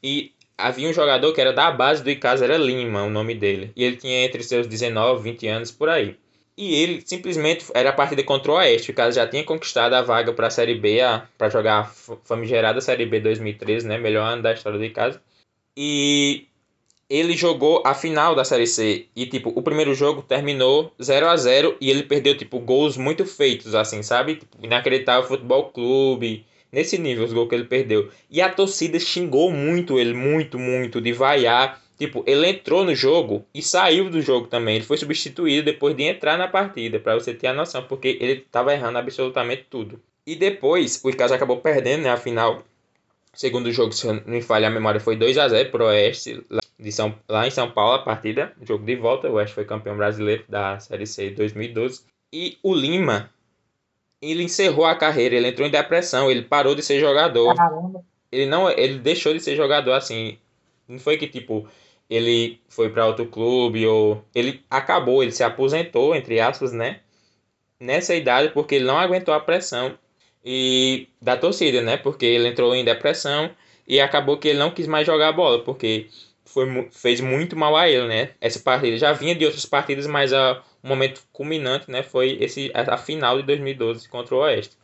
E 0.03 0.33
havia 0.61 0.89
um 0.89 0.93
jogador 0.93 1.33
que 1.33 1.41
era 1.41 1.53
da 1.53 1.71
base 1.71 2.03
do 2.03 2.09
Icasa, 2.09 2.45
era 2.45 2.57
Lima, 2.57 3.03
o 3.03 3.09
nome 3.09 3.35
dele. 3.35 3.71
E 3.75 3.83
ele 3.83 3.97
tinha 3.97 4.25
entre 4.25 4.43
seus 4.43 4.67
19 4.67 5.23
20 5.23 5.47
anos 5.47 5.71
por 5.71 5.89
aí. 5.89 6.15
E 6.57 6.75
ele 6.75 7.01
simplesmente 7.05 7.65
era 7.73 7.89
a 7.89 7.93
partida 7.93 8.23
contra 8.23 8.51
o 8.51 8.55
Oeste. 8.55 8.91
O 8.91 8.93
Casa 8.93 9.15
já 9.15 9.27
tinha 9.27 9.43
conquistado 9.43 9.93
a 9.93 10.01
vaga 10.01 10.33
para 10.33 10.47
a 10.47 10.49
Série 10.51 10.75
B, 10.75 10.99
para 11.37 11.49
jogar 11.49 11.79
a 11.79 11.83
famigerada 12.23 12.81
Série 12.81 13.05
B 13.05 13.19
2013, 13.19 13.87
né? 13.87 13.97
Melhor 13.97 14.25
ano 14.25 14.43
da 14.43 14.53
história 14.53 14.77
do 14.77 14.93
Casa. 14.93 15.21
E 15.75 16.45
ele 17.09 17.35
jogou 17.35 17.81
a 17.85 17.93
final 17.93 18.35
da 18.35 18.45
Série 18.45 18.67
C. 18.67 19.07
E, 19.15 19.25
tipo, 19.25 19.51
o 19.55 19.61
primeiro 19.61 19.93
jogo 19.93 20.21
terminou 20.21 20.93
0 21.01 21.27
a 21.27 21.35
0 21.35 21.77
e 21.81 21.89
ele 21.89 22.03
perdeu, 22.03 22.37
tipo, 22.37 22.59
gols 22.59 22.95
muito 22.95 23.25
feitos, 23.25 23.73
assim, 23.73 24.03
sabe? 24.03 24.35
Tipo, 24.35 24.57
inacreditável 24.63 25.27
futebol 25.27 25.71
clube. 25.71 26.45
Nesse 26.71 26.97
nível, 26.97 27.25
os 27.25 27.33
gols 27.33 27.49
que 27.49 27.55
ele 27.55 27.65
perdeu. 27.65 28.09
E 28.29 28.41
a 28.41 28.49
torcida 28.49 28.99
xingou 28.99 29.51
muito 29.51 29.99
ele, 29.99 30.13
muito, 30.13 30.57
muito, 30.57 31.01
de 31.01 31.11
vaiar 31.11 31.81
Tipo, 32.01 32.23
ele 32.25 32.47
entrou 32.47 32.83
no 32.83 32.95
jogo 32.95 33.45
e 33.53 33.61
saiu 33.61 34.09
do 34.09 34.23
jogo 34.23 34.47
também. 34.47 34.77
Ele 34.77 34.83
foi 34.83 34.97
substituído 34.97 35.65
depois 35.65 35.95
de 35.95 36.01
entrar 36.01 36.35
na 36.35 36.47
partida, 36.47 36.99
para 36.99 37.13
você 37.13 37.31
ter 37.31 37.45
a 37.45 37.53
noção, 37.53 37.83
porque 37.83 38.17
ele 38.19 38.41
estava 38.43 38.73
errando 38.73 38.97
absolutamente 38.97 39.67
tudo. 39.69 40.01
E 40.25 40.35
depois, 40.35 40.99
o 41.03 41.11
Icasa 41.11 41.35
acabou 41.35 41.57
perdendo, 41.57 42.01
né? 42.01 42.09
Afinal, 42.09 42.63
segundo 43.35 43.71
jogo, 43.71 43.91
se 43.91 44.07
não 44.07 44.19
me 44.25 44.41
falha 44.41 44.67
a 44.67 44.71
memória, 44.71 44.99
foi 44.99 45.15
2 45.15 45.37
a 45.37 45.47
0 45.47 45.69
pro 45.69 45.85
Oeste, 45.85 46.43
lá, 46.49 46.61
de 46.79 46.91
São, 46.91 47.15
lá 47.29 47.45
em 47.45 47.51
São 47.51 47.69
Paulo, 47.69 47.93
a 47.93 47.99
partida. 47.99 48.51
Jogo 48.63 48.83
de 48.83 48.95
volta, 48.95 49.29
o 49.29 49.33
Oeste 49.33 49.53
foi 49.53 49.65
campeão 49.65 49.95
brasileiro 49.95 50.43
da 50.49 50.79
Série 50.79 51.05
C 51.05 51.29
de 51.29 51.35
2012. 51.35 52.01
E 52.33 52.57
o 52.63 52.73
Lima, 52.73 53.29
ele 54.21 54.43
encerrou 54.43 54.85
a 54.85 54.95
carreira, 54.95 55.35
ele 55.35 55.47
entrou 55.47 55.67
em 55.67 55.71
depressão, 55.71 56.29
ele 56.29 56.43
parou 56.43 56.75
de 56.75 56.83
ser 56.83 56.99
jogador. 56.99 57.55
Caramba. 57.55 58.03
Ele 58.31 58.45
não, 58.45 58.69
ele 58.69 58.99
deixou 58.99 59.33
de 59.33 59.39
ser 59.39 59.55
jogador 59.55 59.93
assim. 59.93 60.37
Não 60.87 60.99
foi 60.99 61.17
que 61.17 61.27
tipo 61.27 61.67
ele 62.09 62.59
foi 62.67 62.89
para 62.89 63.07
outro 63.07 63.25
clube 63.25 63.87
ou 63.87 64.23
ele 64.35 64.61
acabou, 64.69 65.23
ele 65.23 65.31
se 65.31 65.43
aposentou 65.43 66.13
entre 66.13 66.39
aspas, 66.39 66.71
né? 66.71 66.99
Nessa 67.79 68.13
idade 68.13 68.49
porque 68.53 68.75
ele 68.75 68.85
não 68.85 68.97
aguentou 68.97 69.33
a 69.33 69.39
pressão 69.39 69.97
e 70.45 71.07
da 71.21 71.35
torcida, 71.35 71.81
né? 71.81 71.97
Porque 71.97 72.25
ele 72.25 72.47
entrou 72.47 72.75
em 72.75 72.85
depressão 72.85 73.49
e 73.87 73.99
acabou 73.99 74.37
que 74.37 74.49
ele 74.49 74.59
não 74.59 74.71
quis 74.71 74.87
mais 74.87 75.07
jogar 75.07 75.31
bola 75.31 75.63
porque 75.63 76.07
foi, 76.45 76.89
fez 76.91 77.21
muito 77.21 77.55
mal 77.55 77.75
a 77.75 77.89
ele, 77.89 78.07
né? 78.07 78.31
Essa 78.39 78.59
partida 78.59 78.97
já 78.97 79.13
vinha 79.13 79.33
de 79.33 79.45
outras 79.45 79.65
partidas, 79.65 80.05
mas 80.05 80.33
a, 80.33 80.61
o 80.83 80.87
momento 80.87 81.21
culminante, 81.31 81.89
né, 81.89 82.03
foi 82.03 82.37
esse 82.41 82.71
a, 82.73 82.95
a 82.95 82.97
final 82.97 83.37
de 83.37 83.43
2012 83.43 84.07
contra 84.09 84.35
o 84.35 84.39
Oeste. 84.39 84.77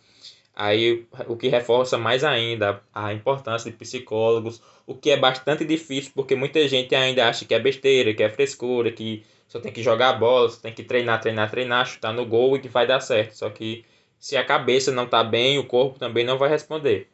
Aí 0.56 1.06
o 1.28 1.36
que 1.36 1.48
reforça 1.48 1.98
mais 1.98 2.24
ainda 2.24 2.82
a 2.94 3.14
importância 3.14 3.70
de 3.70 3.78
psicólogos, 3.78 4.62
o 4.88 4.96
que 4.96 5.12
é 5.12 5.18
bastante 5.18 5.64
difícil 5.64 6.12
porque 6.16 6.36
muita 6.36 6.68
gente 6.68 6.96
ainda 6.96 7.28
acha 7.28 7.46
que 7.46 7.54
é 7.54 7.60
besteira, 7.60 8.14
que 8.14 8.24
é 8.24 8.30
frescura, 8.30 8.92
que 8.92 9.24
só 9.48 9.60
tem 9.60 9.72
que 9.72 9.84
jogar 9.84 10.14
bola, 10.14 10.50
só 10.50 10.60
tem 10.60 10.74
que 10.74 10.84
treinar, 10.84 11.22
treinar, 11.22 11.52
treinar, 11.52 11.86
chutar 11.86 12.12
no 12.12 12.26
gol 12.26 12.56
e 12.56 12.60
que 12.60 12.68
vai 12.68 12.88
dar 12.88 13.00
certo. 13.00 13.38
Só 13.38 13.50
que 13.50 13.86
se 14.20 14.36
a 14.36 14.44
cabeça 14.44 14.92
não 14.92 15.08
tá 15.08 15.24
bem, 15.24 15.60
o 15.60 15.68
corpo 15.68 16.00
também 16.00 16.26
não 16.26 16.40
vai 16.40 16.50
responder. 16.50 17.08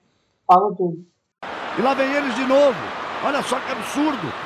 Fala 0.48 0.74
tudo. 0.76 1.06
E 1.78 1.82
lá 1.82 1.94
vem 1.94 2.14
eles 2.14 2.36
de 2.36 2.46
novo. 2.46 2.80
Olha 3.26 3.42
só 3.44 3.60
que 3.60 3.72
absurdo. 3.72 4.43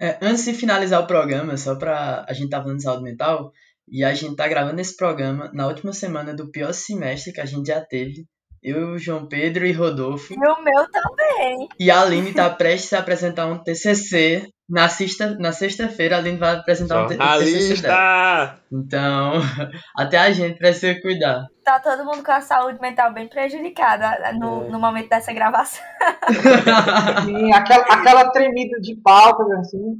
É, 0.00 0.18
antes 0.22 0.44
de 0.44 0.54
finalizar 0.54 1.02
o 1.02 1.06
programa, 1.06 1.56
só 1.56 1.74
para 1.74 2.24
a 2.28 2.32
gente 2.32 2.46
estar 2.46 2.58
tá 2.58 2.62
falando 2.62 2.78
de 2.78 2.84
saúde 2.84 3.02
mental, 3.02 3.52
e 3.90 4.04
a 4.04 4.14
gente 4.14 4.36
tá 4.36 4.46
gravando 4.46 4.80
esse 4.80 4.96
programa 4.96 5.50
na 5.52 5.66
última 5.66 5.92
semana 5.92 6.34
do 6.34 6.50
pior 6.50 6.72
semestre 6.72 7.32
que 7.32 7.40
a 7.40 7.46
gente 7.46 7.66
já 7.66 7.80
teve. 7.80 8.26
Eu, 8.62 8.98
João 8.98 9.26
Pedro 9.26 9.66
e 9.66 9.72
Rodolfo. 9.72 10.32
E 10.32 10.36
o 10.36 10.62
meu 10.62 10.90
também. 10.90 11.68
E 11.78 11.90
a 11.90 12.02
Aline 12.02 12.32
tá 12.32 12.50
prestes 12.50 12.92
a 12.92 12.98
apresentar 12.98 13.46
um 13.46 13.62
TCC. 13.62 14.48
Na 14.68 14.86
sexta-feira, 14.88 15.40
na 15.40 15.52
sexta 15.52 15.84
a 15.84 16.18
Aline 16.18 16.36
vai 16.36 16.56
apresentar 16.56 17.04
um 17.04 17.06
TCC 17.06 17.80
dela. 17.80 18.60
Então, 18.70 19.32
até 19.96 20.18
a 20.18 20.30
gente 20.30 20.58
precisa 20.58 21.00
cuidar. 21.00 21.46
Tá 21.64 21.80
todo 21.80 22.04
mundo 22.04 22.22
com 22.22 22.32
a 22.32 22.42
saúde 22.42 22.78
mental 22.78 23.12
bem 23.14 23.26
prejudicada 23.28 24.32
no, 24.34 24.66
é. 24.66 24.68
no 24.68 24.78
momento 24.78 25.08
dessa 25.08 25.32
gravação. 25.32 25.82
Sim, 27.24 27.52
aquela, 27.52 27.84
aquela 27.84 28.30
tremida 28.30 28.78
de 28.80 28.94
palcos, 28.96 29.50
assim. 29.52 29.96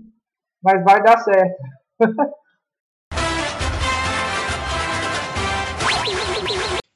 Mas 0.62 0.84
vai 0.84 1.02
dar 1.02 1.18
certo. 1.18 1.56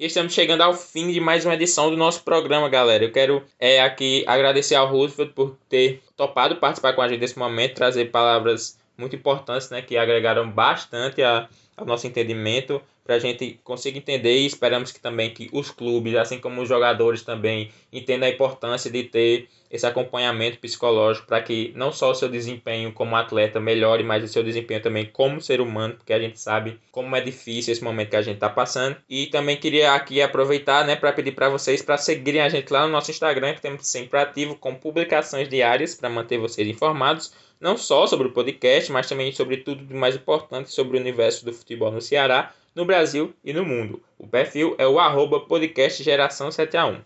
Estamos 0.05 0.35
chegando 0.35 0.63
ao 0.63 0.75
fim 0.75 1.13
de 1.13 1.21
mais 1.21 1.45
uma 1.45 1.55
edição 1.55 1.89
do 1.89 1.97
nosso 1.97 2.25
programa, 2.25 2.69
galera. 2.69 3.05
Eu 3.05 3.13
quero 3.13 3.41
é, 3.57 3.81
aqui 3.81 4.25
agradecer 4.27 4.75
ao 4.75 4.89
Roosevelt 4.89 5.33
por 5.33 5.57
ter 5.69 6.03
topado 6.17 6.57
participar 6.57 6.93
com 6.93 7.03
a 7.03 7.07
gente 7.07 7.21
nesse 7.21 7.39
momento, 7.39 7.77
trazer 7.77 8.07
palavras 8.07 8.77
muito 8.99 9.15
importantes, 9.15 9.71
né, 9.71 9.81
que 9.81 9.97
agregaram 9.97 10.51
bastante 10.51 11.23
a, 11.23 11.49
ao 11.77 11.87
nosso 11.87 12.05
entendimento, 12.05 12.83
para 13.05 13.17
a 13.17 13.19
gente 13.19 13.59
conseguir 13.65 13.99
entender 13.99 14.39
e 14.39 14.47
esperamos 14.47 14.93
que 14.93 15.01
também 15.01 15.31
que 15.31 15.49
os 15.53 15.71
clubes, 15.71 16.15
assim 16.15 16.39
como 16.39 16.63
os 16.63 16.69
jogadores 16.69 17.23
também, 17.23 17.71
entendam 17.93 18.29
a 18.29 18.33
importância 18.33 18.91
de 18.91 19.05
ter 19.05 19.49
esse 19.71 19.87
acompanhamento 19.87 20.59
psicológico 20.59 21.27
para 21.27 21.41
que 21.41 21.73
não 21.75 21.91
só 21.91 22.11
o 22.11 22.15
seu 22.15 22.29
desempenho 22.29 22.93
como 22.93 23.17
atleta 23.17 23.59
melhore, 23.59 24.05
mas 24.05 24.23
o 24.23 24.29
seu 24.29 24.45
desempenho 24.45 24.83
também 24.83 25.07
como 25.07 25.41
ser 25.41 25.61
humano, 25.61 25.95
porque 25.95 26.13
a 26.13 26.19
gente 26.19 26.39
sabe 26.39 26.79
como 26.91 27.17
é 27.17 27.21
difícil 27.21 27.73
esse 27.73 27.83
momento 27.83 28.11
que 28.11 28.17
a 28.17 28.23
gente 28.23 28.35
está 28.35 28.51
passando. 28.51 28.97
E 29.09 29.27
também 29.29 29.57
queria 29.57 29.95
aqui 29.95 30.21
aproveitar, 30.21 30.87
né, 30.87 30.95
para 30.95 31.13
pedir 31.13 31.33
para 31.33 31.49
vocês 31.49 31.81
para 31.81 31.97
seguirem 31.97 32.43
a 32.43 32.51
gente 32.51 32.71
lá 32.71 32.87
no 32.87 32.93
nosso 32.93 33.11
Instagram, 33.11 33.55
que 33.55 33.63
temos 33.63 33.87
sempre 33.87 34.21
ativo 34.21 34.57
com 34.57 34.75
publicações 34.75 35.49
diárias 35.49 35.95
para 35.95 36.11
manter 36.11 36.39
vocês 36.39 36.69
informados 36.69 37.33
não 37.63 37.77
só 37.77 38.09
sobre 38.09 38.27
o 38.27 38.33
podcast, 38.33 38.91
mas 38.91 39.09
também 39.09 39.31
sobre 39.31 39.59
tudo 39.59 39.85
de 39.85 39.95
mais 39.95 40.17
importante 40.17 40.73
sobre 40.73 40.99
o 40.99 41.01
universo 41.01 41.45
do 41.45 41.53
futebol 41.53 41.93
no 41.93 42.01
Ceará, 42.01 42.53
no 42.75 42.85
Brasil 42.85 43.35
e 43.45 43.53
no 43.53 43.65
mundo. 43.65 44.03
O 44.19 44.27
perfil 44.27 44.75
é 44.79 44.87
o 44.87 44.99
arroba 44.99 45.41
podcast 45.41 46.03
geração 46.03 46.51
7 46.51 46.77
a 46.77 46.87
1. 46.87 47.01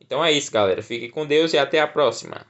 Então 0.00 0.24
é 0.24 0.32
isso, 0.32 0.50
galera. 0.50 0.82
Fiquem 0.82 1.10
com 1.10 1.26
Deus 1.26 1.52
e 1.52 1.58
até 1.58 1.80
a 1.80 1.86
próxima. 1.86 2.46